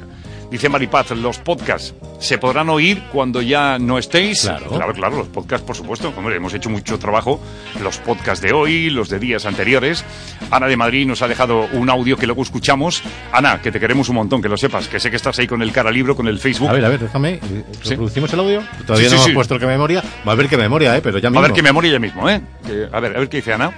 Dice 0.52 0.70
Maripaz, 0.70 1.12
los 1.12 1.40
podcasts 1.40 1.94
se 2.20 2.38
podrán 2.38 2.70
oír 2.70 3.02
cuando 3.12 3.42
ya 3.42 3.78
no 3.80 3.98
estéis. 3.98 4.42
Claro. 4.42 4.68
claro, 4.70 4.94
claro, 4.94 5.18
los 5.18 5.28
podcasts, 5.28 5.66
por 5.66 5.76
supuesto. 5.76 6.14
Hombre, 6.16 6.36
hemos 6.38 6.54
hecho 6.54 6.70
mucho 6.70 6.98
trabajo. 7.00 7.42
Los 7.84 7.98
podcasts 7.98 8.42
de 8.46 8.54
hoy, 8.54 8.90
los 8.90 9.10
de 9.10 9.20
días 9.20 9.46
anteriores. 9.46 10.06
Ana 10.52 10.68
de 10.68 10.78
Madrid 10.78 11.06
nos 11.08 11.22
ha 11.22 11.28
dejado 11.28 11.68
un 11.74 11.90
audio 11.90 12.16
que 12.16 12.26
luego 12.26 12.44
escuchamos. 12.44 13.02
Ana, 13.34 13.62
que 13.62 13.72
te 13.72 13.80
queremos 13.80 14.08
un 14.10 14.16
montón, 14.16 14.42
que 14.42 14.48
lo 14.48 14.56
sepas, 14.56 14.88
que 14.88 15.00
sé 15.00 15.10
que 15.10 15.18
estás 15.18 15.38
ahí 15.40 15.48
con 15.48 15.62
el 15.62 15.72
cara 15.72 15.92
libro, 15.92 16.16
con 16.16 16.28
el 16.28 16.40
Facebook. 16.40 16.70
A 16.70 16.74
ver, 16.74 16.86
a 16.86 16.90
ver, 16.90 17.00
déjame. 17.02 17.34
eh, 17.34 17.42
Sí. 17.82 17.90
¿Reproducimos 17.90 18.32
el 18.34 18.40
audio? 18.40 18.64
Todavía 18.86 19.10
Sí, 19.10 19.16
no 19.16 19.22
sí, 19.22 19.24
hemos 19.24 19.26
sí. 19.26 19.34
puesto 19.34 19.54
el 19.56 19.60
que 19.60 19.68
memoria. 19.68 20.04
Va 20.28 20.32
a 20.32 20.36
ver 20.36 20.48
qué 20.48 20.58
memoria, 20.58 20.96
¿eh? 20.96 21.02
Pero 21.02 21.18
ya 21.18 21.30
mismo. 21.30 21.40
a 21.40 21.44
ver 21.44 21.54
qué 21.54 21.64
memoria 21.64 21.92
ya 21.92 22.00
mismo, 22.00 22.30
¿eh? 22.30 22.40
Que- 22.66 22.88
a 22.92 23.00
ver, 23.00 23.16
a 23.18 23.20
ver 23.20 23.28
qué 23.30 23.38
dice 23.38 23.52
Ana. 23.54 23.72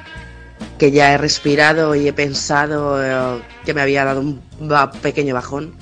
que 0.80 0.92
ya 0.92 1.12
he 1.14 1.18
respirado 1.18 1.96
y 1.96 2.08
he 2.08 2.14
pensado 2.14 3.04
eh, 3.04 3.42
que 3.66 3.74
me 3.74 3.82
había 3.82 4.06
dado 4.06 4.22
un 4.22 4.42
pequeño 5.02 5.34
bajón. 5.34 5.74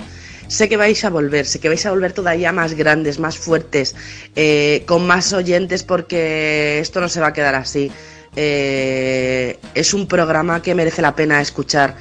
Sé 0.48 0.70
que 0.70 0.78
vais 0.78 1.04
a 1.04 1.10
volver, 1.10 1.46
sé 1.46 1.60
que 1.60 1.70
vais 1.70 1.86
a 1.86 1.92
volver 1.92 2.14
todavía 2.14 2.52
más 2.52 2.74
grandes, 2.74 3.20
más 3.20 3.38
fuertes, 3.38 3.96
eh, 4.36 4.84
con 4.86 5.08
más 5.08 5.34
oyentes 5.34 5.84
porque 5.84 6.80
esto 6.80 7.02
no 7.02 7.10
se 7.10 7.20
va 7.20 7.28
a 7.28 7.34
quedar 7.34 7.56
así. 7.56 7.92
Eh, 8.36 9.58
es 9.74 9.94
un 9.94 10.08
programa 10.08 10.62
que 10.62 10.76
merece 10.76 11.02
la 11.02 11.16
pena 11.16 11.42
escuchar 11.42 11.96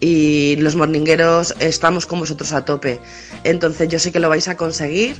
y 0.00 0.56
los 0.56 0.76
morningueros 0.76 1.54
estamos 1.58 2.06
con 2.06 2.20
vosotros 2.20 2.52
a 2.52 2.64
tope. 2.64 3.00
Entonces 3.44 3.88
yo 3.88 3.98
sé 3.98 4.12
que 4.12 4.20
lo 4.20 4.28
vais 4.28 4.46
a 4.48 4.56
conseguir, 4.56 5.16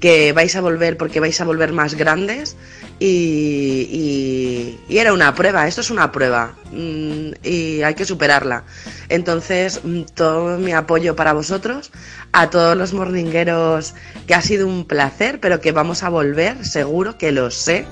que 0.00 0.32
vais 0.32 0.54
a 0.56 0.60
volver 0.60 0.96
porque 0.96 1.20
vais 1.20 1.40
a 1.40 1.44
volver 1.44 1.72
más 1.72 1.94
grandes 1.94 2.56
y, 2.98 4.76
y- 4.88 4.98
era 4.98 5.12
una 5.12 5.34
prueba, 5.34 5.66
esto 5.66 5.80
es 5.80 5.90
una 5.90 6.12
prueba 6.12 6.54
mm, 6.72 7.30
y 7.42 7.82
hay 7.82 7.94
que 7.94 8.04
superarla. 8.04 8.64
Entonces 9.08 9.80
mm, 9.84 10.02
todo 10.14 10.58
mi 10.58 10.72
apoyo 10.72 11.16
para 11.16 11.32
vosotros, 11.32 11.90
a 12.32 12.50
todos 12.50 12.76
los 12.76 12.92
morningueros, 12.92 13.94
que 14.26 14.34
ha 14.34 14.42
sido 14.42 14.66
un 14.66 14.84
placer, 14.86 15.40
pero 15.40 15.60
que 15.60 15.72
vamos 15.72 16.02
a 16.02 16.08
volver, 16.08 16.64
seguro 16.64 17.18
que 17.18 17.32
lo 17.32 17.50
sé 17.50 17.86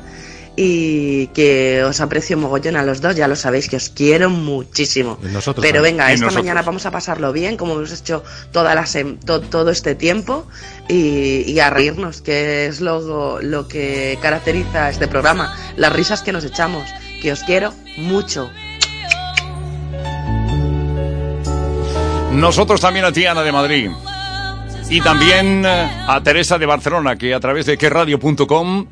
y 0.57 1.27
que 1.29 1.83
os 1.83 2.01
aprecio 2.01 2.37
mogollón 2.39 2.77
a 2.77 2.85
los 2.85 3.01
dos, 3.01 3.17
ya 3.17 3.27
lo 3.27 3.35
sabéis 3.35 3.69
que 3.69 3.77
os 3.77 3.89
quiero 3.89 4.31
muchísimo. 4.31 5.19
Nosotros 5.23 5.63
Pero 5.63 5.77
también. 5.83 5.97
venga, 5.97 6.11
Y 6.11 6.15
esta 6.15 6.27
nosotros. 6.27 6.45
mañana 6.45 6.63
vamos 6.63 6.87
a 6.87 6.91
pasarlo 6.93 7.33
bien, 7.33 7.57
como 7.57 7.73
hemos 7.75 7.93
hecho 7.93 8.23
toda 8.53 8.75
la 8.75 8.83
sem- 8.85 9.19
to- 9.19 9.41
todo 9.41 9.71
este 9.71 9.95
tiempo, 9.97 10.47
y, 10.89 11.43
y 11.51 11.59
a 11.61 11.71
reírnos, 11.71 12.21
que 12.23 12.67
es 12.67 12.81
lo, 12.81 13.41
lo 13.43 13.67
que 13.67 14.17
caracteriza 14.23 14.91
este 14.91 15.09
programa, 15.09 15.57
las 15.77 15.93
risas 15.93 16.23
que 16.23 16.33
nos 16.33 16.45
echamos, 16.45 16.89
que 17.21 17.33
os 17.33 17.41
quiero 17.43 17.73
mucho. 17.97 18.49
Nosotros 22.33 22.81
también 22.81 23.05
a 23.05 23.13
ti, 23.13 23.27
Ana 23.27 23.43
de 23.43 23.53
Madrid. 23.53 23.91
Y 24.91 25.01
también 25.01 25.65
eh, 25.65 25.89
a 26.07 26.21
Teresa 26.23 26.59
de 26.59 26.67
Barcelona, 26.67 27.17
que 27.17 27.33
a 27.35 27.41
través 27.41 27.65
de 27.67 27.79
querradio.com 27.79 28.87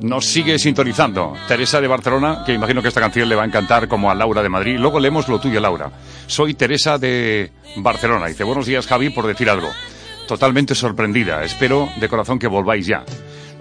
nos 0.00 0.26
sigue 0.26 0.58
sintonizando. 0.58 1.34
Teresa 1.48 1.80
de 1.80 1.88
Barcelona, 1.88 2.42
que 2.44 2.52
imagino 2.52 2.82
que 2.82 2.88
esta 2.88 3.00
canción 3.00 3.28
le 3.28 3.34
va 3.34 3.42
a 3.42 3.46
encantar 3.46 3.88
como 3.88 4.10
a 4.10 4.14
Laura 4.14 4.42
de 4.42 4.48
Madrid. 4.48 4.78
Luego 4.78 5.00
leemos 5.00 5.28
lo 5.28 5.40
tuyo, 5.40 5.60
Laura. 5.60 5.90
Soy 6.26 6.54
Teresa 6.54 6.98
de 6.98 7.52
Barcelona. 7.76 8.26
Dice, 8.26 8.44
buenos 8.44 8.66
días, 8.66 8.86
Javi, 8.86 9.10
por 9.10 9.26
decir 9.26 9.48
algo. 9.50 9.70
Totalmente 10.26 10.74
sorprendida. 10.74 11.44
Espero 11.44 11.88
de 11.96 12.08
corazón 12.08 12.38
que 12.38 12.46
volváis 12.46 12.86
ya. 12.86 13.04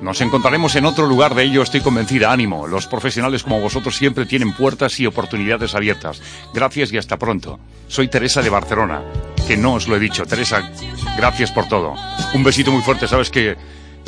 Nos 0.02 0.20
encontraremos 0.20 0.76
en 0.76 0.86
otro 0.86 1.08
lugar, 1.08 1.34
de 1.34 1.44
ello 1.44 1.62
estoy 1.62 1.80
convencida. 1.80 2.32
Ánimo. 2.32 2.68
Los 2.68 2.88
profesionales 2.88 3.44
como 3.44 3.62
vosotros 3.62 3.96
siempre 3.96 4.26
tienen 4.26 4.54
puertas 4.54 5.00
y 5.00 5.06
oportunidades 5.06 5.76
abiertas. 5.76 6.22
Gracias 6.54 6.92
y 6.92 6.98
hasta 6.98 7.18
pronto. 7.18 7.58
Soy 7.88 8.10
Teresa 8.10 8.42
de 8.42 8.50
Barcelona, 8.50 9.02
que 9.48 9.56
no 9.56 9.76
os 9.76 9.88
lo 9.88 9.96
he 9.96 10.00
dicho. 10.00 10.26
Teresa, 10.26 10.70
gracias 11.16 11.52
por 11.52 11.70
todo. 11.70 11.94
Un 12.34 12.44
besito 12.44 12.72
muy 12.72 12.82
fuerte. 12.82 13.08
Sabes 13.08 13.30
que, 13.30 13.56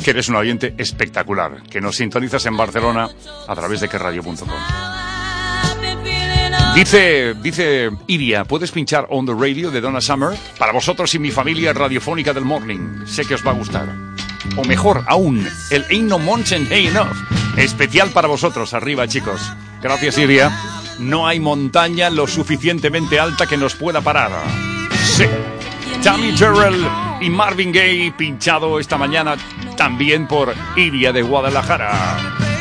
que 0.02 0.10
eres 0.10 0.28
un 0.28 0.36
oyente 0.36 0.74
espectacular, 0.78 1.62
que 1.64 1.80
nos 1.80 1.96
sintonizas 1.96 2.44
en 2.46 2.56
Barcelona 2.56 3.08
a 3.46 3.54
través 3.54 3.80
de 3.80 3.88
querradio.com. 3.88 4.48
Dice, 6.74 7.34
dice 7.42 7.90
Iria, 8.06 8.44
¿puedes 8.44 8.70
pinchar 8.70 9.06
On 9.08 9.24
the 9.24 9.32
Radio 9.32 9.70
de 9.70 9.80
Donna 9.80 10.00
Summer? 10.00 10.38
Para 10.58 10.72
vosotros 10.72 11.14
y 11.14 11.18
mi 11.18 11.30
familia 11.30 11.72
radiofónica 11.72 12.34
del 12.34 12.44
Morning. 12.44 13.06
Sé 13.06 13.24
que 13.24 13.34
os 13.34 13.46
va 13.46 13.52
a 13.52 13.54
gustar. 13.54 13.88
O 14.56 14.64
mejor 14.64 15.02
aún, 15.06 15.48
el 15.70 15.84
Ain't 15.88 16.08
No 16.08 16.18
Mountain 16.18 16.66
High 16.66 16.88
Enough. 16.88 17.16
Especial 17.56 18.10
para 18.10 18.28
vosotros. 18.28 18.74
Arriba, 18.74 19.08
chicos. 19.08 19.40
Gracias, 19.82 20.18
Iria. 20.18 20.52
No 20.98 21.26
hay 21.26 21.40
montaña 21.40 22.10
lo 22.10 22.26
suficientemente 22.26 23.18
alta 23.18 23.46
que 23.46 23.56
nos 23.56 23.74
pueda 23.74 24.02
parar. 24.02 24.32
Sí. 25.16 25.24
Tammy 26.02 26.32
Terrell 26.32 26.86
y 27.20 27.30
Marvin 27.30 27.72
Gaye 27.72 28.12
pinchado 28.16 28.78
esta 28.78 28.98
mañana 28.98 29.36
también 29.76 30.26
por 30.26 30.54
Iria 30.76 31.12
de 31.12 31.22
Guadalajara. 31.22 32.55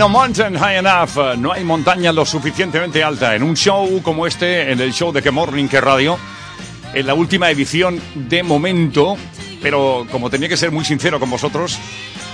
No 0.00 0.08
mountain 0.08 0.56
high 0.56 0.78
enough. 0.78 1.36
No 1.36 1.52
hay 1.52 1.62
montaña 1.62 2.10
lo 2.10 2.24
suficientemente 2.24 3.04
alta. 3.04 3.34
En 3.34 3.42
un 3.42 3.54
show 3.54 4.00
como 4.02 4.26
este, 4.26 4.72
en 4.72 4.80
el 4.80 4.94
show 4.94 5.12
de 5.12 5.20
Que 5.20 5.30
Morning, 5.30 5.68
Que 5.68 5.78
Radio, 5.78 6.18
en 6.94 7.06
la 7.06 7.12
última 7.12 7.50
edición 7.50 8.00
de 8.14 8.42
momento, 8.42 9.18
pero 9.60 10.06
como 10.10 10.30
tenía 10.30 10.48
que 10.48 10.56
ser 10.56 10.70
muy 10.70 10.86
sincero 10.86 11.20
con 11.20 11.28
vosotros, 11.28 11.78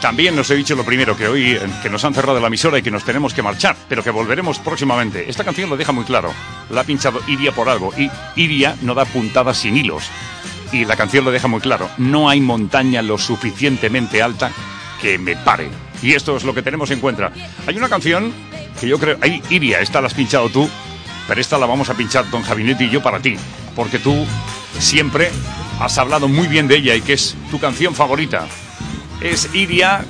también 0.01 0.39
os 0.39 0.49
he 0.49 0.55
dicho 0.55 0.77
lo 0.77 0.85
primero, 0.85 1.17
que 1.17 1.27
hoy 1.27 1.55
eh, 1.55 1.61
que 1.83 1.91
nos 1.91 2.05
han 2.05 2.15
cerrado 2.15 2.39
la 2.39 2.47
emisora 2.47 2.79
y 2.79 2.83
que 2.83 2.93
nos 2.93 3.03
tenemos 3.03 3.35
que 3.35 3.43
marchar, 3.43 3.75
pero 3.89 4.05
que 4.05 4.11
volveremos 4.11 4.61
próximamente. 4.61 5.29
Esta 5.29 5.43
canción 5.43 5.69
lo 5.69 5.77
deja 5.77 5.91
muy 5.91 6.05
claro. 6.05 6.33
La 6.71 6.83
ha 6.83 6.85
pinchado 6.85 7.21
Iria 7.27 7.51
por 7.51 7.69
algo. 7.69 7.93
Y 7.99 8.09
Iria 8.37 8.77
no 8.83 8.95
da 8.95 9.07
puntadas 9.07 9.57
sin 9.57 9.77
hilos. 9.77 10.05
Y 10.71 10.85
la 10.85 10.95
canción 10.95 11.25
lo 11.25 11.33
deja 11.33 11.49
muy 11.49 11.61
claro. 11.61 11.91
No 11.99 12.29
hay 12.29 12.41
montaña 12.41 13.03
lo 13.03 13.19
suficientemente 13.19 14.23
alta 14.23 14.53
que 15.03 15.19
me 15.19 15.35
pare. 15.35 15.86
Y 16.03 16.15
esto 16.15 16.37
es 16.37 16.45
lo 16.45 16.55
que 16.55 16.63
tenemos 16.63 16.91
en 16.91 17.01
cuenta. 17.01 17.33
Hay 17.67 17.77
una 17.77 17.89
canción 17.89 18.33
que 18.81 18.89
yo 18.89 18.99
creo... 18.99 19.17
Ahí, 19.21 19.43
Iria, 19.51 19.81
esta 19.81 20.01
la 20.01 20.09
has 20.09 20.15
pinchado 20.15 20.49
tú, 20.49 20.69
pero 21.27 21.41
esta 21.41 21.59
la 21.59 21.67
vamos 21.67 21.91
a 21.91 21.95
pinchar 21.95 22.31
Don 22.31 22.43
Javinetti 22.43 22.85
y 22.85 22.91
yo 22.91 23.03
para 23.03 23.21
ti. 23.21 23.37
Porque 23.75 23.99
tú 23.99 24.27
siempre 24.79 25.31
has 25.81 25.99
hablado 25.99 26.29
muy 26.29 26.47
bien 26.47 26.69
de 26.69 26.77
ella 26.77 26.95
y 26.95 27.01
que 27.01 27.15
es 27.15 27.37
tu 27.51 27.59
canción 27.59 27.95
favorita. 27.95 28.47
Es 29.21 29.49
Iria 29.55 30.05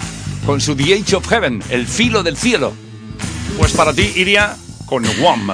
con 0.45 0.61
su 0.61 0.77
The 0.77 0.95
Age 0.95 1.17
of 1.17 1.29
Heaven, 1.29 1.63
el 1.71 1.87
filo 1.87 2.23
del 2.23 2.37
cielo. 2.37 2.73
Pues 3.59 3.73
para 3.73 3.93
ti, 3.93 4.13
Iria, 4.17 4.57
con 4.87 5.05
Wham. 5.21 5.51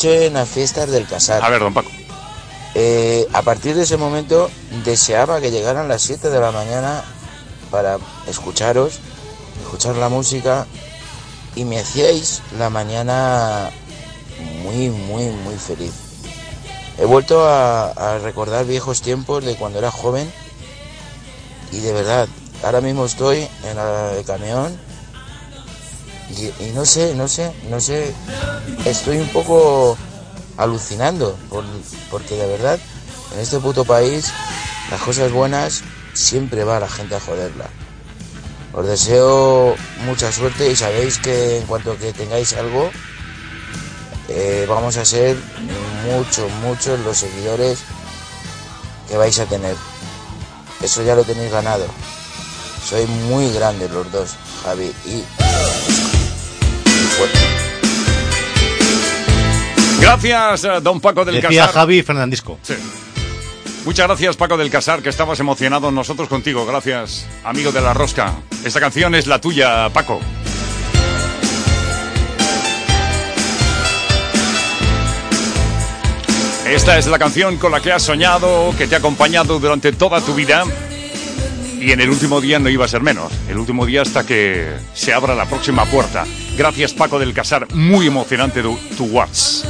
Noche 0.00 0.26
en 0.26 0.34
las 0.34 0.48
fiestas 0.48 0.90
del 0.90 1.06
Casar. 1.06 1.42
A 1.44 1.50
ver, 1.50 1.60
don 1.60 1.74
Paco. 1.74 1.90
Eh, 2.74 3.26
a 3.32 3.42
partir 3.42 3.74
de 3.76 3.82
ese 3.82 3.96
momento 3.98 4.50
deseaba 4.84 5.40
que 5.40 5.50
llegaran 5.50 5.88
las 5.88 6.00
7 6.02 6.30
de 6.30 6.40
la 6.40 6.52
mañana 6.52 7.02
para 7.70 7.98
escucharos, 8.26 8.98
escuchar 9.62 9.96
la 9.96 10.08
música 10.08 10.66
y 11.54 11.64
me 11.64 11.80
hacíais 11.80 12.40
la 12.58 12.70
mañana 12.70 13.70
muy, 14.62 14.88
muy, 14.88 15.24
muy 15.26 15.56
feliz. 15.56 15.92
He 16.98 17.04
vuelto 17.04 17.46
a, 17.46 17.90
a 17.90 18.18
recordar 18.20 18.64
viejos 18.64 19.02
tiempos 19.02 19.44
de 19.44 19.56
cuando 19.56 19.78
era 19.80 19.90
joven 19.90 20.30
y 21.72 21.80
de 21.80 21.92
verdad, 21.92 22.26
ahora 22.62 22.80
mismo 22.80 23.04
estoy 23.04 23.46
en 23.64 23.76
la- 23.76 24.12
el 24.16 24.24
camión 24.24 24.78
y, 26.60 26.72
no 26.72 26.84
sé, 26.84 27.14
no 27.14 27.28
sé, 27.28 27.52
no 27.68 27.80
sé, 27.80 28.12
estoy 28.84 29.18
un 29.18 29.28
poco 29.28 29.96
alucinando, 30.56 31.36
por- 31.48 31.64
porque 32.10 32.36
de 32.36 32.46
verdad, 32.46 32.78
en 33.34 33.40
este 33.40 33.58
puto 33.58 33.84
país, 33.84 34.26
las 34.90 35.00
cosas 35.00 35.32
buenas 35.32 35.82
siempre 36.12 36.64
va 36.64 36.80
la 36.80 36.88
gente 36.88 37.14
a 37.16 37.20
joderla. 37.20 37.68
Os 38.72 38.86
deseo 38.86 39.76
mucha 40.04 40.30
suerte 40.30 40.70
y 40.70 40.76
sabéis 40.76 41.18
que 41.18 41.58
en 41.58 41.66
cuanto 41.66 41.98
que 41.98 42.12
tengáis 42.12 42.52
algo, 42.52 42.92
eh, 44.28 44.64
vamos 44.68 44.96
a 44.96 45.04
ser 45.04 45.36
muchos, 46.04 46.50
muchos 46.62 47.00
los 47.00 47.18
seguidores 47.18 47.80
que 49.08 49.16
vais 49.16 49.38
a 49.40 49.46
tener. 49.46 49.74
Eso 50.80 51.02
ya 51.02 51.16
lo 51.16 51.24
tenéis 51.24 51.50
ganado. 51.50 51.86
Sois 52.88 53.08
muy 53.08 53.52
grandes 53.52 53.90
los 53.90 54.10
dos, 54.12 54.30
Javi. 54.64 54.92
Y 55.04 55.24
Gracias, 60.00 60.64
eh, 60.64 60.80
don 60.82 61.00
Paco 61.00 61.24
del 61.24 61.36
Decía 61.36 61.62
Casar. 61.62 61.74
Javi 61.74 62.02
Fernandisco. 62.02 62.58
Sí. 62.62 62.74
Muchas 63.84 64.06
gracias, 64.06 64.36
Paco 64.36 64.56
del 64.56 64.70
Casar, 64.70 65.02
que 65.02 65.08
estabas 65.08 65.40
emocionado 65.40 65.90
nosotros 65.90 66.28
contigo. 66.28 66.66
Gracias, 66.66 67.26
amigo 67.44 67.72
de 67.72 67.80
la 67.80 67.94
rosca. 67.94 68.34
Esta 68.64 68.80
canción 68.80 69.14
es 69.14 69.26
la 69.26 69.40
tuya, 69.40 69.88
Paco. 69.90 70.20
Esta 76.66 76.98
es 76.98 77.06
la 77.06 77.18
canción 77.18 77.56
con 77.56 77.72
la 77.72 77.80
que 77.80 77.90
has 77.90 78.02
soñado, 78.02 78.72
que 78.78 78.86
te 78.86 78.94
ha 78.94 78.98
acompañado 78.98 79.58
durante 79.58 79.92
toda 79.92 80.20
tu 80.20 80.34
vida. 80.34 80.64
Y 81.80 81.92
en 81.92 82.00
el 82.00 82.10
último 82.10 82.40
día 82.40 82.58
no 82.58 82.68
iba 82.68 82.84
a 82.84 82.88
ser 82.88 83.00
menos. 83.00 83.32
El 83.48 83.58
último 83.58 83.86
día 83.86 84.02
hasta 84.02 84.26
que 84.26 84.68
se 84.92 85.14
abra 85.14 85.34
la 85.34 85.46
próxima 85.46 85.86
puerta. 85.86 86.26
Gracias, 86.56 86.92
Paco 86.92 87.18
del 87.18 87.32
Casar. 87.32 87.72
Muy 87.74 88.06
emocionante 88.06 88.62
tu, 88.62 88.76
tu 88.96 89.04
What's. 89.06 89.64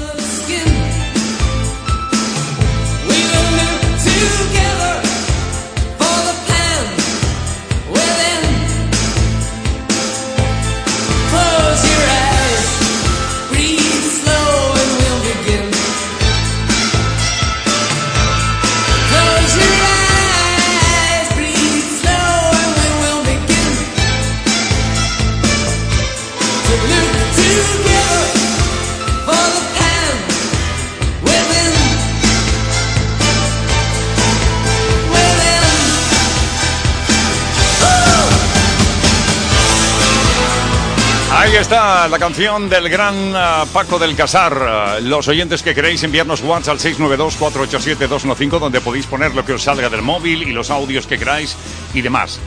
La 41.70 42.18
canción 42.18 42.68
del 42.68 42.88
gran 42.88 43.32
ah, 43.34 43.64
Paco 43.72 43.98
del 43.98 44.16
Casar. 44.16 45.00
Los 45.02 45.28
oyentes 45.28 45.62
que 45.62 45.72
queréis 45.72 46.02
enviarnos 46.02 46.42
WhatsApp 46.42 46.74
al 46.74 46.78
692-487-215, 46.80 48.58
donde 48.58 48.80
podéis 48.80 49.06
poner 49.06 49.34
lo 49.34 49.44
que 49.44 49.52
os 49.52 49.62
salga 49.62 49.88
del 49.88 50.02
móvil 50.02 50.42
y 50.42 50.52
los 50.52 50.70
audios 50.70 51.06
que 51.06 51.16
queráis 51.16 51.56
y 51.94 52.00
demás. 52.00 52.40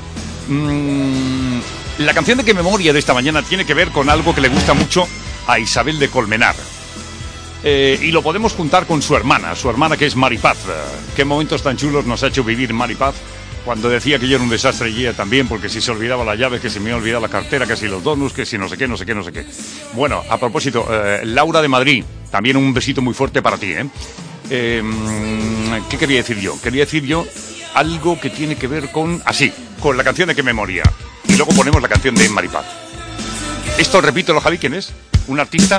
Mm, 0.49 1.59
la 1.99 2.13
canción 2.13 2.37
de 2.37 2.43
qué 2.43 2.53
memoria 2.53 2.91
de 2.91 2.99
esta 2.99 3.13
mañana 3.13 3.41
tiene 3.43 3.65
que 3.65 3.73
ver 3.73 3.91
con 3.91 4.09
algo 4.09 4.35
que 4.35 4.41
le 4.41 4.49
gusta 4.49 4.73
mucho 4.73 5.07
a 5.47 5.57
Isabel 5.57 5.99
de 5.99 6.09
Colmenar. 6.09 6.55
Eh, 7.63 7.97
y 8.01 8.11
lo 8.11 8.21
podemos 8.21 8.51
juntar 8.51 8.85
con 8.85 9.01
su 9.01 9.15
hermana, 9.15 9.55
su 9.55 9.69
hermana 9.69 9.95
que 9.95 10.05
es 10.05 10.17
Maripaz. 10.17 10.57
Qué 11.15 11.23
momentos 11.23 11.63
tan 11.63 11.77
chulos 11.77 12.05
nos 12.05 12.23
ha 12.23 12.27
hecho 12.27 12.43
vivir 12.43 12.73
Maripaz 12.73 13.15
cuando 13.65 13.89
decía 13.89 14.19
que 14.19 14.27
yo 14.27 14.35
era 14.35 14.43
un 14.43 14.49
desastre 14.49 14.89
y 14.89 15.01
ella 15.01 15.13
también, 15.13 15.47
porque 15.47 15.69
si 15.69 15.81
se 15.81 15.91
olvidaba 15.91 16.23
la 16.25 16.35
llave, 16.35 16.59
que 16.59 16.69
se 16.69 16.79
me 16.79 16.93
olvidado 16.93 17.21
la 17.21 17.29
cartera, 17.29 17.65
que 17.65 17.75
si 17.75 17.87
los 17.87 18.03
donuts, 18.03 18.33
que 18.33 18.45
si 18.45 18.57
no 18.57 18.67
sé 18.67 18.77
qué, 18.77 18.87
no 18.87 18.97
sé 18.97 19.05
qué, 19.05 19.15
no 19.15 19.23
sé 19.23 19.31
qué. 19.31 19.45
Bueno, 19.93 20.23
a 20.29 20.37
propósito, 20.37 20.87
eh, 20.91 21.21
Laura 21.25 21.61
de 21.61 21.67
Madrid, 21.67 22.03
también 22.29 22.57
un 22.57 22.73
besito 22.73 23.01
muy 23.01 23.13
fuerte 23.13 23.41
para 23.41 23.57
ti, 23.57 23.73
¿eh? 23.73 24.81
Mm, 24.81 25.87
¿Qué 25.89 25.97
quería 25.97 26.17
decir 26.17 26.39
yo? 26.39 26.59
Quería 26.61 26.85
decir 26.85 27.03
yo 27.05 27.25
algo 27.73 28.19
que 28.19 28.29
tiene 28.29 28.55
que 28.55 28.67
ver 28.67 28.91
con, 28.91 29.21
así, 29.25 29.51
con 29.79 29.97
la 29.97 30.03
canción 30.03 30.27
de 30.27 30.35
qué 30.35 30.43
memoria. 30.43 30.83
Y 31.27 31.35
luego 31.35 31.53
ponemos 31.53 31.81
la 31.81 31.87
canción 31.87 32.15
de 32.15 32.27
Maripaz. 32.29 32.65
Esto, 33.77 34.01
repito, 34.01 34.33
lo 34.33 34.41
Javi, 34.41 34.57
¿quién 34.57 34.73
es? 34.73 34.93
Un 35.27 35.39
artista 35.39 35.77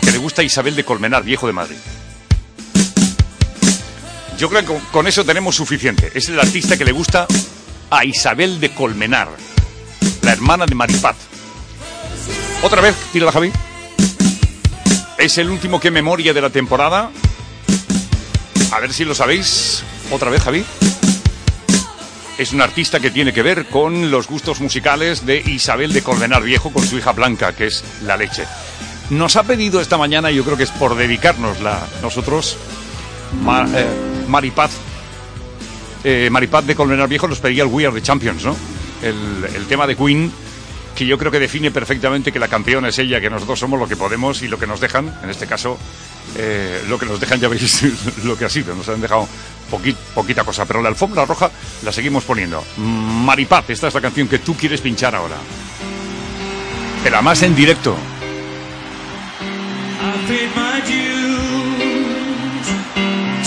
que 0.00 0.10
le 0.10 0.18
gusta 0.18 0.42
a 0.42 0.44
Isabel 0.44 0.74
de 0.74 0.84
Colmenar, 0.84 1.22
viejo 1.22 1.46
de 1.46 1.52
Madrid. 1.52 1.76
Yo 4.40 4.48
creo 4.48 4.64
que 4.64 4.82
con, 4.90 5.06
eso 5.06 5.22
tenemos 5.22 5.54
suficiente. 5.54 6.12
Es 6.14 6.30
el 6.30 6.40
artista 6.40 6.78
que 6.78 6.84
le 6.86 6.92
gusta 6.92 7.26
a 7.90 8.06
Isabel 8.06 8.58
de 8.58 8.70
Colmenar, 8.70 9.28
la 10.22 10.32
hermana 10.32 10.64
de 10.64 10.74
Maripaz. 10.74 11.16
Otra 12.62 12.80
vez, 12.80 12.96
tírala 13.12 13.32
Javi. 13.32 13.52
Es 15.18 15.36
el 15.36 15.50
último 15.50 15.78
que 15.78 15.90
memoria 15.90 16.32
de 16.32 16.40
la 16.40 16.48
temporada. 16.48 17.10
A 18.72 18.80
ver 18.80 18.94
si 18.94 19.04
lo 19.04 19.14
sabéis. 19.14 19.82
Otra 20.10 20.30
vez, 20.30 20.42
Javi. 20.42 20.64
Es 22.38 22.54
un 22.54 22.62
artista 22.62 22.98
que 22.98 23.10
tiene 23.10 23.34
que 23.34 23.42
ver 23.42 23.66
con 23.66 24.10
los 24.10 24.26
gustos 24.26 24.62
musicales 24.62 25.26
de 25.26 25.36
Isabel 25.38 25.92
de 25.92 26.00
Colmenar 26.02 26.42
Viejo 26.42 26.72
con 26.72 26.86
su 26.86 26.96
hija 26.96 27.12
Blanca, 27.12 27.52
que 27.52 27.66
es 27.66 27.84
la 28.04 28.16
leche. 28.16 28.46
Nos 29.10 29.36
ha 29.36 29.42
pedido 29.42 29.82
esta 29.82 29.98
mañana, 29.98 30.30
yo 30.30 30.44
creo 30.44 30.56
que 30.56 30.62
es 30.62 30.70
por 30.70 30.96
dedicárnosla 30.96 31.86
nosotros, 32.00 32.56
eh, 33.74 34.09
Maripaz. 34.30 34.70
Eh, 36.04 36.28
Maripaz 36.30 36.64
de 36.66 36.74
Colmenar 36.74 37.08
Viejo 37.08 37.28
nos 37.28 37.40
pedía 37.40 37.62
el 37.64 37.68
We 37.68 37.84
Are 37.86 37.94
the 37.94 38.02
Champions, 38.02 38.44
¿no? 38.44 38.56
El, 39.02 39.66
tema 39.68 39.86
de 39.86 39.96
Queen, 39.96 40.32
que 40.96 41.06
yo 41.06 41.18
creo 41.18 41.30
que 41.30 41.38
define 41.38 41.70
perfectamente 41.70 42.32
que 42.32 42.38
la 42.38 42.48
campeona 42.48 42.88
es 42.88 42.98
ella, 42.98 43.20
que 43.20 43.28
nosotros 43.30 43.58
somos 43.58 43.78
lo 43.78 43.86
que 43.88 43.96
podemos 43.96 44.42
y 44.42 44.48
lo 44.48 44.58
que 44.58 44.66
nos 44.66 44.80
dejan, 44.80 45.14
en 45.22 45.30
este 45.30 45.46
caso, 45.46 45.78
eh, 46.36 46.82
lo 46.88 46.98
que 46.98 47.06
nos 47.06 47.20
dejan, 47.20 47.40
ya 47.40 47.48
veis 47.48 47.82
lo 48.24 48.36
que 48.36 48.44
ha 48.46 48.48
sido, 48.50 48.74
nos 48.74 48.88
han 48.88 49.00
dejado 49.00 49.26
poqui- 49.70 49.96
poquita 50.14 50.44
cosa, 50.44 50.64
pero 50.66 50.80
la 50.82 50.88
alfombra 50.88 51.24
roja 51.26 51.50
la 51.82 51.92
seguimos 51.92 52.24
poniendo. 52.24 52.62
Maripaz, 52.76 53.68
esta 53.70 53.88
es 53.88 53.94
la 53.94 54.00
canción 54.00 54.28
que 54.28 54.38
tú 54.38 54.54
quieres 54.56 54.80
pinchar 54.80 55.14
ahora. 55.14 55.36
Pero 57.02 57.16
además 57.16 57.42
en 57.42 57.54
directo. 57.56 57.96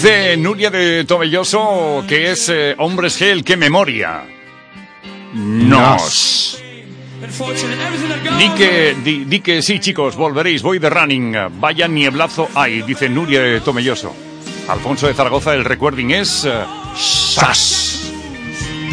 Dice 0.00 0.36
Nuria 0.36 0.70
de 0.70 1.04
Tomelloso 1.04 2.04
que 2.06 2.30
es 2.30 2.48
eh, 2.50 2.76
Hombres 2.78 3.20
G 3.20 3.32
el 3.32 3.42
que 3.42 3.56
memoria. 3.56 4.22
Nos. 5.34 6.62
Di 8.38 8.48
que, 8.50 8.94
di 9.26 9.40
que 9.40 9.60
sí, 9.60 9.80
chicos, 9.80 10.14
volveréis, 10.14 10.62
voy 10.62 10.78
de 10.78 10.88
running. 10.88 11.34
Vaya 11.58 11.88
nieblazo 11.88 12.48
hay, 12.54 12.82
dice 12.82 13.08
Nuria 13.08 13.40
de 13.40 13.60
Tomelloso. 13.60 14.14
Alfonso 14.68 15.08
de 15.08 15.14
Zaragoza, 15.14 15.52
el 15.54 15.64
recording 15.64 16.10
es. 16.12 16.44
eh, 16.44 16.52
¡Sas! 16.94 18.12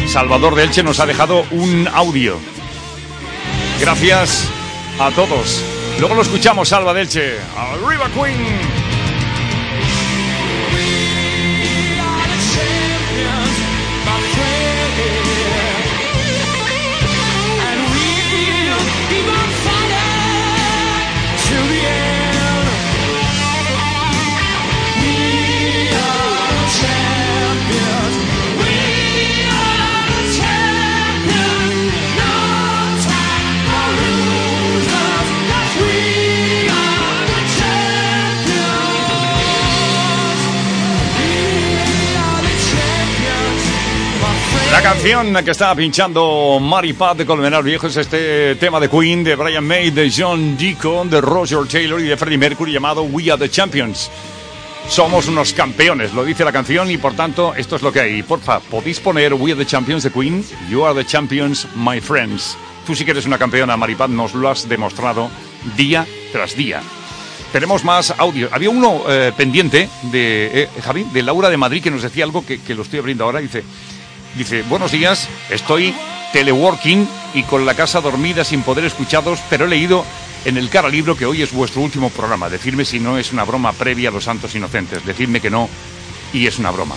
Salvador 0.08 0.56
de 0.56 0.64
Elche 0.64 0.82
nos 0.82 0.98
ha 0.98 1.06
dejado 1.06 1.46
un 1.52 1.88
audio. 1.94 2.36
Gracias 3.80 4.48
a 4.98 5.12
todos. 5.12 5.62
Luego 6.00 6.16
lo 6.16 6.22
escuchamos, 6.22 6.70
Salva 6.70 6.92
de 6.92 7.02
Elche. 7.02 7.36
¡Arriba, 7.56 8.10
Queen! 8.12 8.85
Canción 44.92 45.34
que 45.44 45.50
estaba 45.50 45.74
pinchando 45.74 46.60
Maripaz 46.60 47.16
de 47.16 47.26
Colmenar 47.26 47.64
Viejo 47.64 47.88
es 47.88 47.96
este 47.96 48.54
tema 48.54 48.78
de 48.78 48.88
Queen, 48.88 49.24
de 49.24 49.34
Brian 49.34 49.66
May, 49.66 49.90
de 49.90 50.12
John 50.16 50.56
Deacon, 50.56 51.10
de 51.10 51.20
Roger 51.20 51.66
Taylor 51.66 51.98
y 52.00 52.04
de 52.04 52.16
Freddie 52.16 52.38
Mercury 52.38 52.70
llamado 52.70 53.02
We 53.02 53.28
Are 53.28 53.36
the 53.36 53.50
Champions. 53.50 54.08
Somos 54.88 55.26
unos 55.26 55.52
campeones, 55.54 56.14
lo 56.14 56.24
dice 56.24 56.44
la 56.44 56.52
canción 56.52 56.88
y 56.88 56.98
por 56.98 57.14
tanto 57.14 57.52
esto 57.56 57.74
es 57.74 57.82
lo 57.82 57.92
que 57.92 57.98
hay. 57.98 58.22
Porfa, 58.22 58.60
¿podéis 58.60 59.00
poner 59.00 59.34
We 59.34 59.50
Are 59.50 59.58
the 59.58 59.68
Champions 59.68 60.04
de 60.04 60.12
Queen? 60.12 60.44
You 60.70 60.84
are 60.84 60.94
the 60.94 61.04
champions, 61.04 61.66
my 61.74 62.00
friends. 62.00 62.56
Tú 62.86 62.94
sí 62.94 63.04
que 63.04 63.10
eres 63.10 63.26
una 63.26 63.38
campeona, 63.38 63.76
Maripaz, 63.76 64.08
nos 64.08 64.34
lo 64.34 64.48
has 64.48 64.68
demostrado 64.68 65.30
día 65.76 66.06
tras 66.30 66.54
día. 66.54 66.80
Tenemos 67.50 67.82
más 67.82 68.14
audio. 68.18 68.48
Había 68.52 68.70
uno 68.70 69.02
eh, 69.08 69.32
pendiente 69.36 69.88
de 70.12 70.62
eh, 70.62 71.04
de 71.12 71.22
Laura 71.24 71.50
de 71.50 71.56
Madrid, 71.56 71.82
que 71.82 71.90
nos 71.90 72.02
decía 72.02 72.22
algo 72.22 72.46
que, 72.46 72.60
que 72.60 72.76
lo 72.76 72.82
estoy 72.82 73.00
abriendo 73.00 73.24
ahora. 73.24 73.40
Dice, 73.40 73.64
dice, 74.36 74.62
buenos 74.62 74.92
días, 74.92 75.28
estoy 75.50 75.94
teleworking 76.32 77.08
y 77.34 77.42
con 77.44 77.66
la 77.66 77.74
casa 77.74 78.00
dormida 78.00 78.44
sin 78.44 78.62
poder 78.62 78.84
escucharos, 78.84 79.40
pero 79.48 79.64
he 79.64 79.68
leído 79.68 80.04
en 80.44 80.56
el 80.56 80.68
cara 80.68 80.88
libro 80.88 81.16
que 81.16 81.26
hoy 81.26 81.42
es 81.42 81.52
vuestro 81.52 81.82
último 81.82 82.10
programa. 82.10 82.48
Decidme 82.48 82.84
si 82.84 83.00
no 83.00 83.18
es 83.18 83.32
una 83.32 83.44
broma 83.44 83.72
previa 83.72 84.10
a 84.10 84.12
los 84.12 84.24
santos 84.24 84.54
inocentes. 84.54 85.04
Decidme 85.04 85.40
que 85.40 85.50
no 85.50 85.68
y 86.32 86.46
es 86.46 86.58
una 86.58 86.70
broma. 86.70 86.94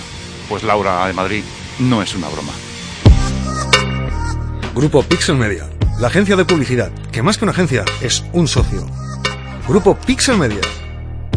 Pues 0.48 0.64
Laura 0.64 1.08
de 1.08 1.14
Madrid 1.14 1.44
no 1.80 2.02
es 2.02 2.14
una 2.16 2.28
broma. 2.30 2.54
Grupo 4.76 5.04
Pixel 5.04 5.36
Media, 5.36 5.70
la 6.00 6.08
agencia 6.08 6.36
de 6.36 6.46
publicidad, 6.46 6.92
que 7.12 7.22
más 7.22 7.38
que 7.38 7.46
una 7.46 7.52
agencia 7.52 7.84
es 8.02 8.24
un 8.34 8.48
socio. 8.48 8.88
Grupo 9.68 9.96
Pixel 9.96 10.38
Media, 10.38 10.62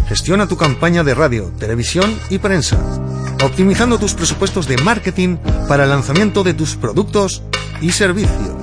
Gestiona 0.08 0.46
tu 0.46 0.58
campaña 0.58 1.04
de 1.04 1.14
radio, 1.14 1.52
televisión 1.58 2.14
y 2.28 2.38
prensa, 2.38 2.78
optimizando 3.44 3.98
tus 3.98 4.14
presupuestos 4.14 4.66
de 4.66 4.78
marketing 4.78 5.36
para 5.68 5.84
el 5.84 5.90
lanzamiento 5.90 6.42
de 6.44 6.54
tus 6.54 6.76
productos 6.76 7.42
y 7.80 7.92
servicios. 7.92 8.56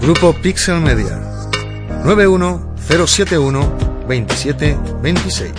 Grupo 0.00 0.32
Pixel 0.32 0.80
Media 0.80 1.20
91071 2.04 3.88
2726 4.08 5.52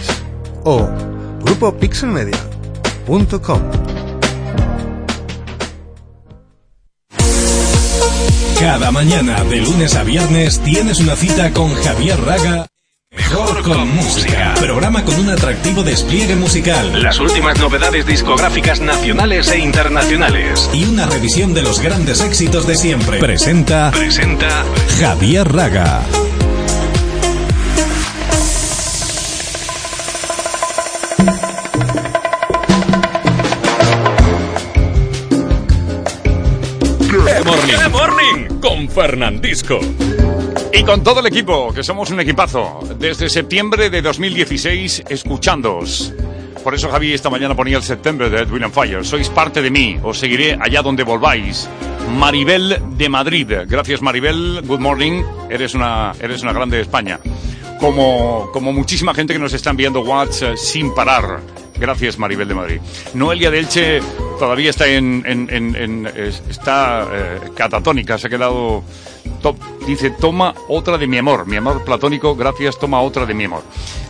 o 0.64 0.90
grupopixelmedia.com. 1.44 3.62
Cada 8.60 8.92
mañana, 8.92 9.42
de 9.46 9.62
lunes 9.62 9.96
a 9.96 10.04
viernes, 10.04 10.60
tienes 10.60 11.00
una 11.00 11.16
cita 11.16 11.54
con 11.54 11.74
Javier 11.76 12.20
Raga. 12.20 12.68
Mejor 13.20 13.62
con 13.64 13.96
música. 13.96 14.54
Programa 14.62 15.04
con 15.04 15.20
un 15.20 15.30
atractivo 15.30 15.84
despliegue 15.84 16.38
musical. 16.38 17.04
Las 17.04 17.20
últimas 17.20 17.60
novedades 17.60 18.06
discográficas 18.06 18.80
nacionales 18.80 19.52
e 19.52 19.60
internacionales. 19.60 20.70
Y 20.74 20.86
una 20.86 21.06
revisión 21.06 21.54
de 21.54 21.62
los 21.62 21.82
grandes 21.82 22.22
éxitos 22.22 22.66
de 22.66 22.76
siempre. 22.76 23.20
Presenta. 23.20 23.92
Presenta. 23.92 24.64
Javier 25.02 25.52
Raga. 25.52 26.02
Morning. 37.70 37.84
Good 37.84 37.92
morning 37.92 38.60
con 38.60 38.90
Fernandisco. 38.90 39.80
Y 40.74 40.84
con 40.84 41.04
todo 41.04 41.20
el 41.20 41.28
equipo, 41.28 41.74
que 41.74 41.84
somos 41.84 42.10
un 42.12 42.20
equipazo, 42.20 42.80
desde 42.98 43.30
septiembre 43.30 43.90
de 43.90 44.02
2016, 44.02 45.04
escuchándoos. 45.10 46.14
Por 46.64 46.76
eso 46.76 46.90
Javi 46.90 47.14
esta 47.14 47.30
mañana 47.30 47.56
ponía 47.56 47.78
el 47.78 47.84
septiembre 47.84 48.30
de 48.30 48.42
Edwin 48.42 48.64
and 48.64 48.74
Fire. 48.74 49.06
Sois 49.06 49.30
parte 49.30 49.62
de 49.62 49.72
mí, 49.72 50.00
os 50.04 50.20
seguiré 50.20 50.58
allá 50.60 50.82
donde 50.82 51.04
volváis. 51.04 51.70
Maribel 52.18 52.82
de 52.98 53.10
Madrid. 53.10 53.52
Gracias 53.68 54.02
Maribel, 54.02 54.62
good 54.66 54.80
morning. 54.80 55.24
Eres 55.50 55.74
una, 55.74 56.14
eres 56.20 56.42
una 56.44 56.54
grande 56.54 56.78
de 56.78 56.84
España. 56.84 57.20
Como, 57.80 58.50
como 58.52 58.74
muchísima 58.74 59.14
gente 59.14 59.34
que 59.34 59.40
nos 59.40 59.54
está 59.54 59.70
enviando 59.70 60.02
WhatsApp 60.02 60.58
sin 60.58 60.94
parar. 60.94 61.40
Gracias 61.78 62.18
Maribel 62.18 62.48
de 62.48 62.56
Madrid. 62.56 62.82
Noelia 63.14 63.50
de 63.50 63.60
Elche 63.60 64.02
todavía 64.40 64.70
está 64.72 64.88
en, 64.88 65.24
en- 65.28 65.48
en- 65.52 65.76
en- 65.76 66.08
es- 66.16 66.42
está 66.50 67.08
eh, 67.14 67.40
catatónica, 67.56 68.18
se 68.18 68.28
ha 68.28 68.30
quedado 68.30 68.84
to- 69.44 69.56
dice 69.86 70.10
toma 70.12 70.56
otra 70.68 70.98
de 70.98 71.06
mi 71.08 71.18
amor, 71.18 71.46
mi 71.46 71.58
amor 71.58 71.84
platónico, 71.86 72.36
gracias, 72.36 72.80
toma 72.80 73.02
otra 73.02 73.26
de 73.26 73.34
mi 73.36 73.44
amor. 73.44 73.62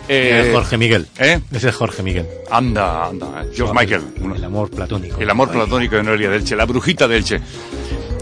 Eh, 0.08 0.44
Es 0.46 0.52
Jorge 0.54 0.76
Miguel. 0.78 1.06
¿Eh? 1.18 1.40
Ese 1.52 1.68
es 1.68 1.74
Jorge 1.74 2.02
Miguel. 2.02 2.26
Anda, 2.50 3.06
anda, 3.06 3.42
eh, 3.44 3.50
George 3.54 3.74
Michael. 3.74 4.02
El 4.36 4.44
amor 4.44 4.70
platónico. 4.70 5.20
El 5.20 5.30
amor 5.30 5.50
platónico 5.50 5.96
de 5.96 6.02
Noelia 6.02 6.30
de 6.30 6.36
Elche, 6.38 6.56
la 6.56 6.64
brujita 6.64 7.06
de 7.06 7.16
Elche. 7.16 7.40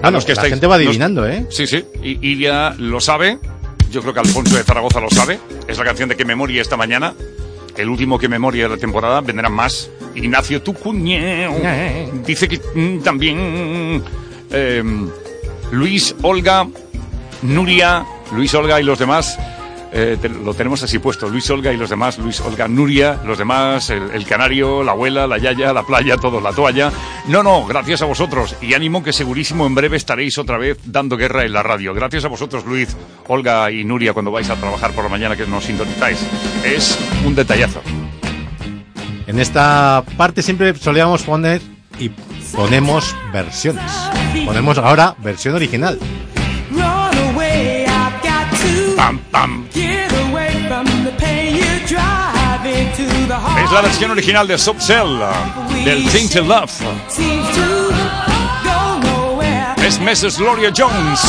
Ah, 0.02 0.10
no, 0.10 0.18
la 0.20 0.42
gente 0.44 0.66
va 0.66 0.74
adivinando, 0.76 1.26
¿eh? 1.26 1.46
Sí, 1.50 1.66
sí. 1.66 1.84
Y 2.02 2.18
Ilia 2.30 2.74
lo 2.78 3.00
sabe. 3.00 3.38
Yo 3.90 4.00
creo 4.02 4.12
que 4.12 4.20
Alfonso 4.20 4.54
de 4.56 4.62
Zaragoza 4.64 5.00
lo 5.00 5.08
sabe. 5.10 5.38
Es 5.66 5.78
la 5.78 5.84
canción 5.84 6.08
de 6.10 6.16
Que 6.16 6.24
Memoria 6.24 6.60
esta 6.62 6.76
mañana. 6.76 7.14
El 7.76 7.88
último 7.88 8.18
Que 8.18 8.28
Memoria 8.28 8.64
de 8.64 8.68
la 8.70 8.76
temporada. 8.76 9.20
Vendrán 9.22 9.52
más. 9.52 9.90
Ignacio 10.18 10.62
Tucuñeo. 10.62 11.54
Dice 12.26 12.48
que 12.48 12.60
mm, 12.74 12.98
también. 13.02 14.02
eh, 14.50 14.82
Luis, 15.72 16.14
Olga, 16.22 16.66
Nuria, 17.42 18.04
Luis, 18.32 18.54
Olga 18.54 18.80
y 18.80 18.84
los 18.84 18.98
demás. 18.98 19.38
eh, 19.92 20.16
lo 20.44 20.52
tenemos 20.54 20.82
así 20.82 20.98
puesto, 20.98 21.28
Luis 21.28 21.48
Olga 21.50 21.72
y 21.72 21.76
los 21.78 21.88
demás, 21.90 22.18
Luis 22.18 22.40
Olga, 22.40 22.68
Nuria, 22.68 23.20
los 23.24 23.38
demás, 23.38 23.88
el, 23.90 24.10
el 24.12 24.24
canario, 24.26 24.82
la 24.82 24.92
abuela, 24.92 25.26
la 25.26 25.38
yaya, 25.38 25.72
la 25.72 25.82
playa, 25.82 26.16
todo, 26.18 26.40
la 26.42 26.52
toalla. 26.52 26.92
No, 27.28 27.42
no, 27.42 27.64
gracias 27.66 28.02
a 28.02 28.04
vosotros 28.06 28.54
y 28.60 28.74
ánimo 28.74 29.02
que 29.02 29.12
segurísimo 29.14 29.66
en 29.66 29.74
breve 29.74 29.96
estaréis 29.96 30.36
otra 30.38 30.58
vez 30.58 30.78
dando 30.84 31.16
guerra 31.16 31.44
en 31.44 31.52
la 31.54 31.62
radio. 31.62 31.94
Gracias 31.94 32.24
a 32.24 32.28
vosotros, 32.28 32.64
Luis, 32.66 32.94
Olga 33.28 33.70
y 33.70 33.84
Nuria, 33.84 34.12
cuando 34.12 34.30
vais 34.30 34.48
a 34.50 34.56
trabajar 34.56 34.92
por 34.92 35.04
la 35.04 35.10
mañana 35.10 35.36
que 35.36 35.46
nos 35.46 35.64
sintonizáis. 35.64 36.18
Es 36.64 36.98
un 37.24 37.34
detallazo. 37.34 37.80
En 39.28 39.38
esta 39.38 40.02
parte 40.16 40.42
siempre 40.42 40.74
solíamos 40.74 41.22
poner 41.22 41.60
y 41.98 42.08
ponemos 42.56 43.14
versiones. 43.30 43.92
Ponemos 44.46 44.78
ahora 44.78 45.14
versión 45.18 45.54
original. 45.54 45.98
Pam, 48.96 49.18
pam. 49.30 49.66
Es 53.62 53.70
la 53.70 53.82
versión 53.82 54.12
original 54.12 54.48
de 54.48 54.56
Subcell, 54.56 55.20
del 55.84 56.08
Tainted 56.10 56.44
Love. 56.44 56.72
Seems 57.08 57.48
to 57.54 57.90
nowhere. 58.64 59.74
Es 59.86 60.00
Mrs. 60.00 60.38
Gloria 60.38 60.72
Jones. 60.74 61.20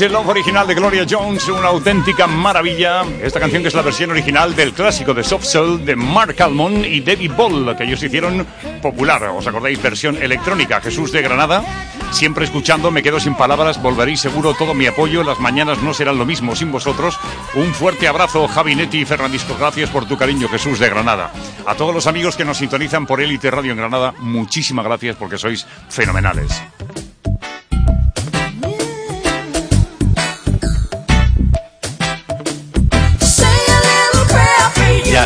El 0.00 0.12
Love 0.12 0.28
original 0.28 0.66
de 0.66 0.74
Gloria 0.74 1.04
Jones, 1.08 1.48
una 1.48 1.68
auténtica 1.68 2.28
maravilla. 2.28 3.02
Esta 3.20 3.40
canción 3.40 3.62
que 3.62 3.68
es 3.68 3.74
la 3.74 3.82
versión 3.82 4.10
original 4.10 4.54
del 4.54 4.72
clásico 4.72 5.12
de 5.12 5.24
Soft 5.24 5.44
Soul 5.44 5.84
de 5.84 5.96
Mark 5.96 6.40
Almond 6.40 6.84
y 6.84 7.00
David 7.00 7.32
Ball, 7.36 7.76
que 7.76 7.84
ellos 7.84 8.02
hicieron 8.02 8.46
popular. 8.80 9.24
¿Os 9.24 9.46
acordáis? 9.46 9.82
Versión 9.82 10.16
electrónica. 10.22 10.80
Jesús 10.80 11.10
de 11.10 11.22
Granada. 11.22 11.64
Siempre 12.12 12.44
escuchando, 12.44 12.90
me 12.90 13.02
quedo 13.02 13.18
sin 13.18 13.34
palabras, 13.34 13.82
volveréis 13.82 14.20
seguro 14.20 14.54
todo 14.54 14.72
mi 14.72 14.86
apoyo. 14.86 15.24
Las 15.24 15.40
mañanas 15.40 15.82
no 15.82 15.92
serán 15.92 16.16
lo 16.16 16.24
mismo 16.24 16.54
sin 16.54 16.70
vosotros. 16.70 17.18
Un 17.54 17.74
fuerte 17.74 18.06
abrazo, 18.06 18.46
Javi 18.46 18.76
Netti 18.76 19.00
y 19.00 19.04
Fernandisco. 19.04 19.56
Gracias 19.58 19.90
por 19.90 20.06
tu 20.06 20.16
cariño, 20.16 20.48
Jesús 20.48 20.78
de 20.78 20.90
Granada. 20.90 21.32
A 21.66 21.74
todos 21.74 21.94
los 21.94 22.06
amigos 22.06 22.36
que 22.36 22.44
nos 22.44 22.58
sintonizan 22.58 23.06
por 23.06 23.20
Elite 23.20 23.50
Radio 23.50 23.72
en 23.72 23.78
Granada, 23.78 24.14
muchísimas 24.18 24.84
gracias 24.84 25.16
porque 25.16 25.38
sois 25.38 25.66
fenomenales. 25.88 26.62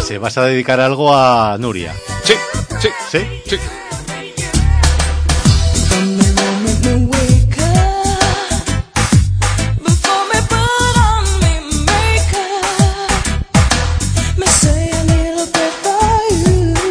Sé, 0.02 0.18
vas 0.18 0.36
a 0.36 0.44
dedicar 0.46 0.80
algo 0.80 1.14
a 1.14 1.56
Nuria. 1.58 1.94
Sí, 2.24 2.34
sí, 2.80 2.88
sí. 3.10 3.18
sí. 3.46 3.56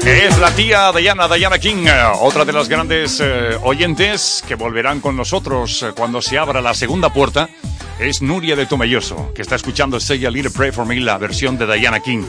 Es 0.05 0.37
la 0.39 0.51
tía 0.51 0.91
Diana, 0.91 1.27
Diana 1.27 1.57
King, 1.57 1.87
eh, 1.87 2.03
otra 2.21 2.45
de 2.45 2.53
las 2.53 2.69
grandes 2.69 3.19
eh, 3.21 3.57
oyentes 3.63 4.43
que 4.47 4.55
volverán 4.55 5.01
con 5.01 5.17
nosotros 5.17 5.83
eh, 5.83 5.91
cuando 5.95 6.21
se 6.21 6.37
abra 6.37 6.61
la 6.61 6.73
segunda 6.73 7.11
puerta. 7.11 7.49
Es 7.99 8.21
Nuria 8.21 8.55
de 8.55 8.65
Tomelloso, 8.65 9.33
que 9.33 9.41
está 9.41 9.55
escuchando 9.55 9.99
Say 9.99 10.25
a 10.25 10.31
Little 10.31 10.51
Pray 10.51 10.71
for 10.71 10.85
Me, 10.85 10.99
la 10.99 11.17
versión 11.17 11.57
de 11.57 11.65
Diana 11.65 11.99
King. 11.99 12.23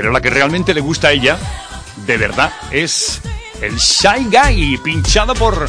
Pero 0.00 0.12
la 0.12 0.22
que 0.22 0.30
realmente 0.30 0.72
le 0.72 0.80
gusta 0.80 1.08
a 1.08 1.12
ella, 1.12 1.38
de 2.06 2.16
verdad, 2.16 2.50
es 2.70 3.20
el 3.60 3.76
Shy 3.76 4.30
Guy, 4.32 4.78
pinchado 4.78 5.34
por 5.34 5.68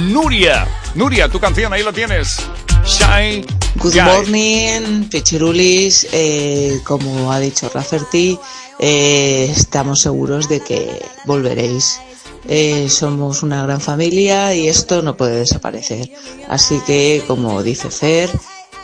Nuria. 0.00 0.68
Nuria, 0.94 1.30
tu 1.30 1.40
canción, 1.40 1.72
ahí 1.72 1.82
lo 1.82 1.90
tienes. 1.90 2.40
Shy. 2.84 3.42
Good 3.76 3.94
Guy. 3.94 4.02
morning, 4.02 5.08
Pichirulis. 5.08 6.06
Eh, 6.12 6.78
como 6.84 7.32
ha 7.32 7.40
dicho 7.40 7.70
Rafferty, 7.72 8.38
eh, 8.80 9.50
estamos 9.50 10.02
seguros 10.02 10.46
de 10.50 10.60
que 10.60 11.02
volveréis. 11.24 12.00
Eh, 12.46 12.90
somos 12.90 13.42
una 13.42 13.62
gran 13.62 13.80
familia 13.80 14.54
y 14.54 14.68
esto 14.68 15.00
no 15.00 15.16
puede 15.16 15.36
desaparecer. 15.36 16.10
Así 16.50 16.82
que, 16.86 17.24
como 17.26 17.62
dice 17.62 17.88
Fer, 17.88 18.28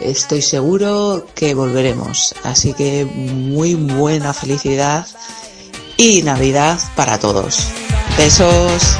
estoy 0.00 0.42
seguro 0.42 1.26
que 1.34 1.54
volveremos. 1.54 2.34
Así 2.42 2.72
que 2.74 3.04
muy 3.04 3.74
buena 3.74 4.32
felicidad 4.32 5.06
y 5.96 6.22
Navidad 6.22 6.78
para 6.96 7.18
todos. 7.18 7.68
Besos. 8.16 8.98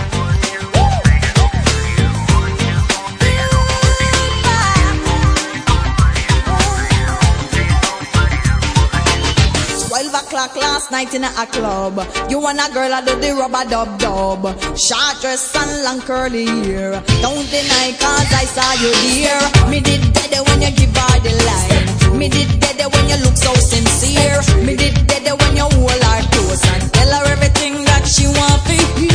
Night 11.04 11.14
in 11.14 11.24
a 11.24 11.46
club. 11.46 11.96
You 12.28 12.46
and 12.46 12.60
a 12.60 12.68
girl 12.72 12.92
I 12.92 13.00
do 13.00 13.14
the 13.20 13.32
rubber 13.32 13.64
dub 13.68 13.98
dub. 13.98 14.42
Short 14.76 15.16
dress 15.20 15.54
and 15.56 15.82
long 15.84 16.00
curly 16.00 16.44
hair. 16.44 16.92
Don't 17.22 17.46
deny 17.48 17.88
cause 17.98 18.30
I 18.42 18.44
saw 18.54 18.70
you 18.82 18.92
there. 19.08 19.70
Me 19.70 19.80
did 19.80 20.02
dead 20.12 20.34
when 20.46 20.60
you 20.60 20.70
give 20.76 20.94
her 20.94 21.20
the 21.24 21.32
line. 21.48 22.18
Me 22.18 22.28
did 22.28 22.50
dead 22.60 22.80
when 22.92 23.08
you 23.08 23.16
look 23.24 23.36
so 23.36 23.52
sincere. 23.54 24.40
Me 24.66 24.76
did 24.76 25.06
dead 25.06 25.26
when 25.40 25.56
you 25.56 25.64
hold 25.64 26.04
her 26.08 26.22
close 26.32 26.64
and 26.72 26.92
tell 26.92 27.10
her 27.16 27.24
everything 27.32 27.84
that 27.84 28.06
she 28.06 28.26
want 28.26 28.60
to 28.68 29.00
hear. 29.00 29.09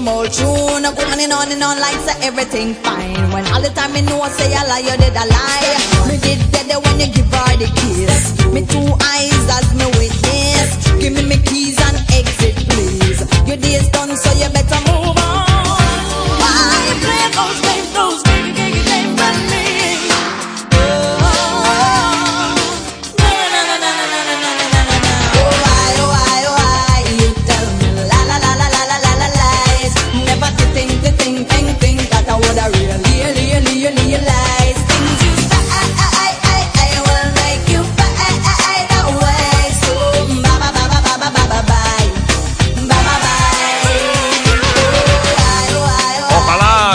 Same 0.00 0.08
old 0.08 0.32
tune, 0.32 0.82
go 0.82 1.02
on 1.04 1.20
and 1.20 1.62
on 1.62 1.78
like 1.80 2.00
say 2.06 2.26
everything 2.26 2.74
fine. 2.74 3.32
When 3.32 3.46
all 3.52 3.60
the 3.60 3.70
time 3.70 3.92
me 3.92 4.02
know 4.02 4.20
I 4.20 4.28
say 4.30 4.52
a 4.52 4.62
lie, 4.68 4.80
you 4.80 4.96
did 4.96 5.12
a 5.12 5.26
lie. 5.26 5.76
Me 6.08 6.16
did 6.18 6.40
dead 6.52 6.72
when 6.84 7.00
you 7.00 7.08
give 7.12 7.26
her 7.26 7.56
the 7.56 7.68
kiss. 7.80 8.52
Me 8.52 8.64
two 8.64 8.88
eyes 9.14 9.46
as 9.56 9.74
me 9.74 9.86
witness. 9.98 10.70
Give 11.00 11.12
me 11.12 11.22
me 11.24 11.36
keys 11.44 11.78
and 11.80 11.96
exit, 12.12 12.56
please. 12.68 13.20
Your 13.46 13.56
day's 13.56 13.88
done, 13.90 14.16
so 14.16 14.30
you 14.40 14.48
better 14.50 14.80
move 14.88 15.09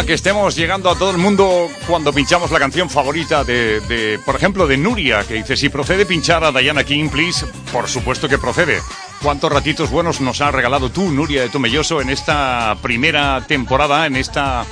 que 0.06 0.14
estemos 0.14 0.56
llegando 0.56 0.90
a 0.90 0.98
todo 0.98 1.10
el 1.10 1.18
mundo 1.18 1.68
cuando 1.88 2.14
pinchamos 2.14 2.52
la 2.52 2.60
canción 2.60 2.90
favorita 2.90 3.44
de, 3.44 4.20
por 4.26 4.36
ejemplo, 4.36 4.68
de 4.68 4.78
Nuria, 4.78 5.24
que 5.24 5.36
dice, 5.36 5.58
si 5.58 5.70
procede 5.70 6.06
pinchar 6.06 6.44
a 6.44 6.52
Diana 6.52 6.84
King, 6.84 7.10
please, 7.10 7.46
por 7.72 7.88
supuesto 7.88 8.30
que 8.30 8.38
procede. 8.38 8.82
¿Cuántos 9.24 9.52
ratitos 9.52 9.90
buenos 9.90 10.22
nos 10.22 10.42
has 10.42 10.54
regalado 10.54 10.92
tú, 10.92 11.10
Nuria 11.12 11.42
de 11.42 11.50
Tomelloso, 11.50 12.02
en 12.02 12.10
esta 12.10 12.78
primera 12.82 13.46
temporada, 13.48 14.06
en 14.06 14.16
esta 14.16 14.66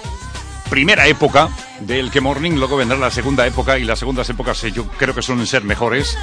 primera 0.74 1.06
época 1.06 1.50
del 1.82 2.10
que 2.10 2.20
Morning? 2.20 2.54
Luego 2.54 2.78
vendrá 2.78 2.98
la 2.98 3.12
segunda 3.12 3.46
época 3.46 3.78
y 3.78 3.84
las 3.84 4.00
segundas 4.00 4.28
épocas 4.32 4.64
eh, 4.64 4.72
yo 4.72 4.88
creo 4.88 5.14
que 5.14 5.22
suelen 5.22 5.46
ser 5.46 5.64
mejores 5.64 6.18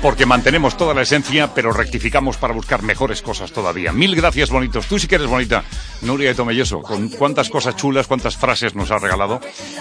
porque 0.00 0.24
mantenemos 0.24 0.76
toda 0.76 0.94
la 0.94 1.02
esencia, 1.02 1.52
pero 1.52 1.72
rectificamos 1.72 2.36
para 2.36 2.54
buscar 2.54 2.82
mejores 2.82 3.22
cosas 3.22 3.50
todavía. 3.50 3.90
Mil 3.90 4.14
gracias, 4.14 4.50
bonitos. 4.50 4.86
Tú 4.86 5.00
sí 5.00 5.08
que 5.08 5.16
eres 5.16 5.26
bonita, 5.26 5.64
Nuria 6.02 6.28
de 6.28 6.36
Tomelloso, 6.36 6.80
con 6.80 7.08
cuántas 7.08 7.50
cosas 7.50 7.74
chulas, 7.74 8.06
cuántas 8.06 8.36
frases 8.36 8.76
nos 8.76 8.88
has 8.92 9.02
regalado. 9.02 9.40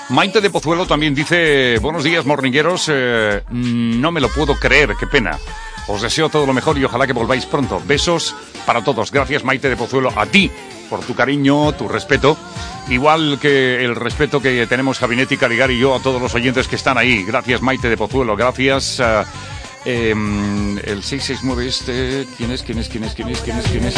Maite 0.10 0.42
de 0.42 0.50
Pozuelo 0.50 0.88
también 0.88 1.14
dice, 1.14 1.78
buenos 1.78 2.04
días, 2.04 2.26
morningueros, 2.26 2.90
eh, 2.92 3.44
no 3.52 4.12
me 4.12 4.20
lo 4.20 4.30
puedo 4.30 4.56
creer, 4.56 4.96
qué 5.00 5.06
pena. 5.06 5.38
Os 5.90 6.02
deseo 6.02 6.30
todo 6.30 6.48
lo 6.48 6.54
mejor 6.54 6.76
y 6.80 6.84
ojalá 6.84 7.06
que 7.06 7.14
volváis 7.14 7.46
pronto. 7.46 7.84
Besos 7.86 8.36
para 8.66 8.84
todos. 8.84 9.12
Gracias, 9.12 9.44
Maite 9.44 9.70
de 9.70 9.78
Pozuelo, 9.78 10.12
a 10.16 10.26
ti 10.26 10.52
por 10.90 11.02
tu 11.02 11.14
cariño, 11.16 11.74
tu 11.74 11.88
respeto. 11.88 12.38
Igual 12.90 13.38
que 13.42 13.84
el 13.84 13.96
respeto 13.96 14.42
que 14.42 14.66
tenemos 14.68 15.00
Javinetti, 15.00 15.38
Caligari 15.38 15.76
y 15.76 15.80
yo 15.80 15.96
a 15.96 16.00
todos 16.00 16.22
los 16.22 16.34
oyentes 16.36 16.68
que 16.68 16.76
están 16.78 16.98
ahí. 16.98 17.24
Gracias, 17.24 17.62
Maite 17.62 17.90
de 17.90 17.98
Pozuelo. 17.98 18.36
Gracias. 18.36 19.02
em, 19.86 20.78
el 20.80 21.04
669 21.04 21.68
este. 21.68 22.28
¿Quién 22.38 22.52
es? 22.52 22.64
¿Quién 22.64 22.80
es? 22.80 22.90
¿Quién 22.90 23.04
es? 23.04 23.14
¿Quién 23.14 23.30
es? 23.30 23.40
¿Quién 23.42 23.58
es? 23.58 23.66
¿Quién 23.66 23.84
es? 23.86 23.96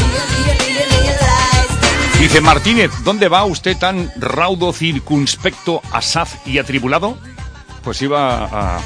Dice 2.20 2.42
Martínez, 2.42 2.92
¿dónde 3.06 3.30
va 3.30 3.46
usted 3.46 3.78
tan 3.78 4.12
raudo, 4.18 4.74
circunspecto, 4.74 5.82
asaz 5.94 6.46
y 6.46 6.58
atribulado? 6.58 7.18
Pues 7.82 8.02
iba 8.02 8.44
a... 8.44 8.82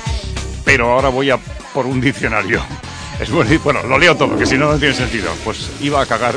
Pero 0.63 0.91
ahora 0.91 1.09
voy 1.09 1.31
a 1.31 1.37
por 1.73 1.85
un 1.87 1.99
diccionario. 1.99 2.61
Es 3.19 3.29
bueno, 3.29 3.51
bueno, 3.63 3.83
lo 3.83 3.99
leo 3.99 4.17
todo, 4.17 4.35
que 4.37 4.45
si 4.45 4.57
no, 4.57 4.71
no 4.71 4.79
tiene 4.79 4.95
sentido. 4.95 5.31
Pues 5.45 5.69
iba 5.81 6.01
a 6.01 6.05
cagar, 6.05 6.35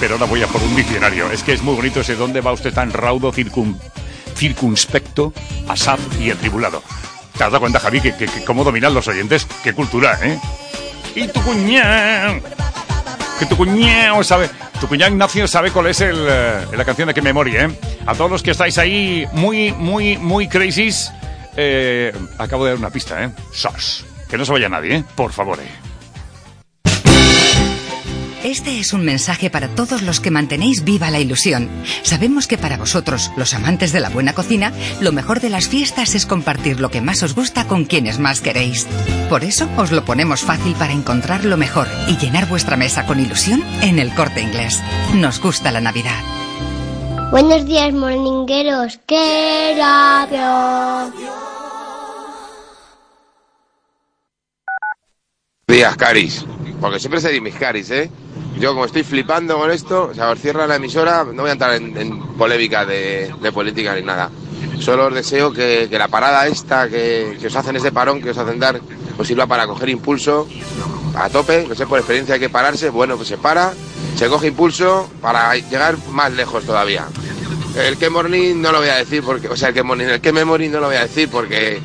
pero 0.00 0.14
ahora 0.14 0.26
voy 0.26 0.42
a 0.42 0.46
por 0.46 0.62
un 0.62 0.74
diccionario. 0.76 1.30
Es 1.30 1.42
que 1.42 1.52
es 1.52 1.62
muy 1.62 1.74
bonito 1.74 2.00
ese 2.00 2.14
¿dónde 2.16 2.40
va 2.40 2.52
usted 2.52 2.72
tan 2.72 2.92
raudo, 2.92 3.32
circun, 3.32 3.78
circunspecto, 4.36 5.32
asaz 5.68 6.00
y 6.20 6.30
atribulado? 6.30 6.82
¿Te 7.36 7.44
has 7.44 7.50
dado 7.50 7.60
cuenta, 7.60 7.80
Javi, 7.80 8.00
que, 8.00 8.14
que- 8.16 8.26
que 8.26 8.44
cómo 8.44 8.62
dominan 8.64 8.94
los 8.94 9.08
oyentes? 9.08 9.46
¡Qué 9.62 9.72
cultura, 9.72 10.18
eh! 10.22 10.38
Y 11.16 11.28
tu 11.28 11.40
cuñado, 11.42 12.40
que 13.38 13.46
tu 13.46 13.56
cuñado 13.56 14.22
sabe, 14.24 14.50
tu 14.80 14.86
cuñado 14.88 15.12
Ignacio 15.12 15.46
sabe 15.48 15.70
cuál 15.70 15.86
es 15.88 16.00
el, 16.00 16.16
eh, 16.28 16.66
la 16.76 16.84
canción 16.84 17.08
de 17.08 17.14
que 17.14 17.22
memoria, 17.22 17.64
¿eh? 17.64 17.78
A 18.06 18.14
todos 18.14 18.30
los 18.30 18.42
que 18.42 18.50
estáis 18.52 18.78
ahí 18.78 19.26
muy, 19.32 19.72
muy, 19.72 20.16
muy 20.18 20.48
crazies, 20.48 21.10
eh, 21.56 22.12
acabo 22.38 22.64
de 22.64 22.72
dar 22.72 22.78
una 22.78 22.90
pista, 22.90 23.22
¿eh? 23.24 23.30
Sos. 23.52 24.04
Que 24.28 24.36
no 24.38 24.44
se 24.44 24.52
vaya 24.52 24.68
nadie, 24.68 24.96
¿eh? 24.96 25.04
Por 25.14 25.32
favor, 25.32 25.58
¿eh? 25.60 25.68
Este 28.44 28.78
es 28.78 28.92
un 28.92 29.06
mensaje 29.06 29.48
para 29.48 29.68
todos 29.68 30.02
los 30.02 30.20
que 30.20 30.30
mantenéis 30.30 30.84
viva 30.84 31.10
la 31.10 31.18
ilusión. 31.18 31.70
Sabemos 32.02 32.46
que 32.46 32.58
para 32.58 32.76
vosotros, 32.76 33.30
los 33.38 33.54
amantes 33.54 33.90
de 33.90 34.00
la 34.00 34.10
buena 34.10 34.34
cocina, 34.34 34.70
lo 35.00 35.12
mejor 35.12 35.40
de 35.40 35.48
las 35.48 35.66
fiestas 35.66 36.14
es 36.14 36.26
compartir 36.26 36.78
lo 36.78 36.90
que 36.90 37.00
más 37.00 37.22
os 37.22 37.34
gusta 37.34 37.66
con 37.66 37.86
quienes 37.86 38.18
más 38.18 38.42
queréis. 38.42 38.86
Por 39.30 39.44
eso 39.44 39.66
os 39.78 39.92
lo 39.92 40.04
ponemos 40.04 40.42
fácil 40.42 40.74
para 40.74 40.92
encontrar 40.92 41.46
lo 41.46 41.56
mejor 41.56 41.88
y 42.06 42.18
llenar 42.18 42.46
vuestra 42.46 42.76
mesa 42.76 43.06
con 43.06 43.18
ilusión 43.18 43.64
en 43.80 43.98
el 43.98 44.12
corte 44.14 44.42
inglés. 44.42 44.78
Nos 45.14 45.40
gusta 45.40 45.72
la 45.72 45.80
Navidad. 45.80 46.22
Buenos 47.30 47.64
días, 47.64 47.94
morningueros. 47.94 49.00
¡Qué 49.06 49.74
radio! 49.78 51.14
días, 55.66 55.96
Caris. 55.96 56.44
Porque 56.78 57.00
siempre 57.00 57.22
se 57.22 57.40
mis 57.40 57.54
Caris, 57.54 57.90
¿eh? 57.90 58.10
Yo, 58.58 58.72
como 58.72 58.84
estoy 58.84 59.02
flipando 59.02 59.58
con 59.58 59.70
esto, 59.70 60.08
o 60.10 60.14
sea, 60.14 60.30
os 60.30 60.40
cierra 60.40 60.66
la 60.66 60.76
emisora, 60.76 61.24
no 61.24 61.42
voy 61.42 61.50
a 61.50 61.52
entrar 61.52 61.74
en, 61.74 62.20
polémica 62.36 62.86
de, 62.86 63.32
política 63.52 63.94
ni 63.94 64.02
nada. 64.02 64.30
Solo 64.80 65.06
os 65.06 65.14
deseo 65.14 65.52
que, 65.52 65.88
la 65.90 66.08
parada 66.08 66.46
esta 66.46 66.88
que, 66.88 67.36
os 67.44 67.56
hacen, 67.56 67.76
ese 67.76 67.92
parón 67.92 68.22
que 68.22 68.30
os 68.30 68.38
hacen 68.38 68.60
dar, 68.60 68.80
os 69.18 69.26
sirva 69.26 69.46
para 69.46 69.66
coger 69.66 69.88
impulso 69.88 70.48
a 71.16 71.28
tope. 71.28 71.66
No 71.68 71.74
sé, 71.74 71.86
por 71.86 71.98
experiencia 71.98 72.34
hay 72.34 72.40
que 72.40 72.48
pararse. 72.48 72.90
Bueno, 72.90 73.16
pues 73.16 73.28
se 73.28 73.38
para, 73.38 73.72
se 74.16 74.28
coge 74.28 74.48
impulso 74.48 75.10
para 75.20 75.54
llegar 75.56 75.96
más 76.10 76.32
lejos 76.32 76.64
todavía. 76.64 77.06
el 77.76 77.96
que 77.96 78.08
morning 78.08 78.54
no 78.56 78.70
lo 78.70 78.78
voy 78.78 78.88
a 78.88 78.96
decir 78.96 79.22
porque, 79.24 79.48
o 79.48 79.56
sea, 79.56 79.68
el 79.68 79.74
que 79.74 79.82
morning, 79.82 80.06
el 80.06 80.20
que 80.20 80.32
memory 80.32 80.68
no 80.68 80.80
lo 80.80 80.86
voy 80.86 80.96
a 80.96 81.02
decir 81.02 81.28
porque 81.28 81.80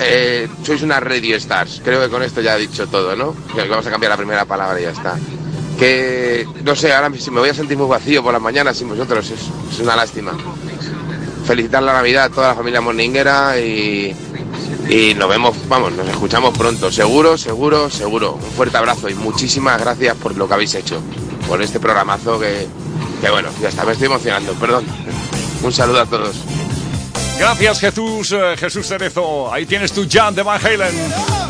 eh, 0.00 0.48
sois 0.62 0.82
unas 0.82 1.02
radio 1.02 1.36
stars. 1.36 1.80
Creo 1.84 2.00
que 2.00 2.08
con 2.08 2.22
esto 2.22 2.40
ya 2.40 2.56
he 2.56 2.60
dicho 2.60 2.86
todo, 2.86 3.16
¿no? 3.16 3.34
Vamos 3.68 3.86
a 3.86 3.90
cambiar 3.90 4.10
la 4.10 4.16
primera 4.16 4.44
palabra 4.44 4.78
y 4.80 4.84
ya 4.84 4.90
está. 4.90 5.18
Que, 5.78 6.46
no 6.62 6.76
sé, 6.76 6.92
ahora 6.92 7.10
si 7.18 7.30
me 7.30 7.40
voy 7.40 7.48
a 7.48 7.54
sentir 7.54 7.76
muy 7.76 7.86
vacío 7.86 8.22
por 8.22 8.32
las 8.32 8.42
mañanas 8.42 8.76
sin 8.76 8.88
vosotros, 8.88 9.30
es, 9.30 9.80
una 9.80 9.96
lástima. 9.96 10.32
Felicitar 11.46 11.82
la 11.82 11.92
Navidad 11.92 12.24
a 12.24 12.28
toda 12.30 12.48
la 12.48 12.54
familia 12.54 12.80
morninguera 12.80 13.58
y, 13.60 14.14
y 14.88 15.14
nos 15.14 15.28
vemos, 15.28 15.56
vamos, 15.68 15.92
nos 15.92 16.08
escuchamos 16.08 16.56
pronto. 16.56 16.90
Seguro, 16.90 17.36
seguro, 17.36 17.90
seguro. 17.90 18.34
Un 18.34 18.50
fuerte 18.52 18.76
abrazo 18.76 19.08
y 19.08 19.14
muchísimas 19.14 19.80
gracias 19.80 20.16
por 20.16 20.36
lo 20.36 20.48
que 20.48 20.54
habéis 20.54 20.74
hecho. 20.74 21.02
Por 21.48 21.60
este 21.60 21.80
programazo 21.80 22.38
que, 22.38 22.66
que 23.20 23.30
bueno, 23.30 23.50
ya 23.60 23.68
está, 23.68 23.84
me 23.84 23.92
estoy 23.92 24.06
emocionando, 24.06 24.52
perdón. 24.54 24.84
Un 25.62 25.72
saludo 25.72 26.00
a 26.00 26.06
todos. 26.06 26.36
Gracias, 27.38 27.80
Jesús, 27.80 28.32
eh, 28.32 28.56
Jesús 28.56 28.86
Cerezo. 28.86 29.52
Ahí 29.52 29.66
tienes 29.66 29.92
tu 29.92 30.06
Jan 30.08 30.34
de 30.34 30.42
Van 30.42 30.64
Halen. 30.64 31.43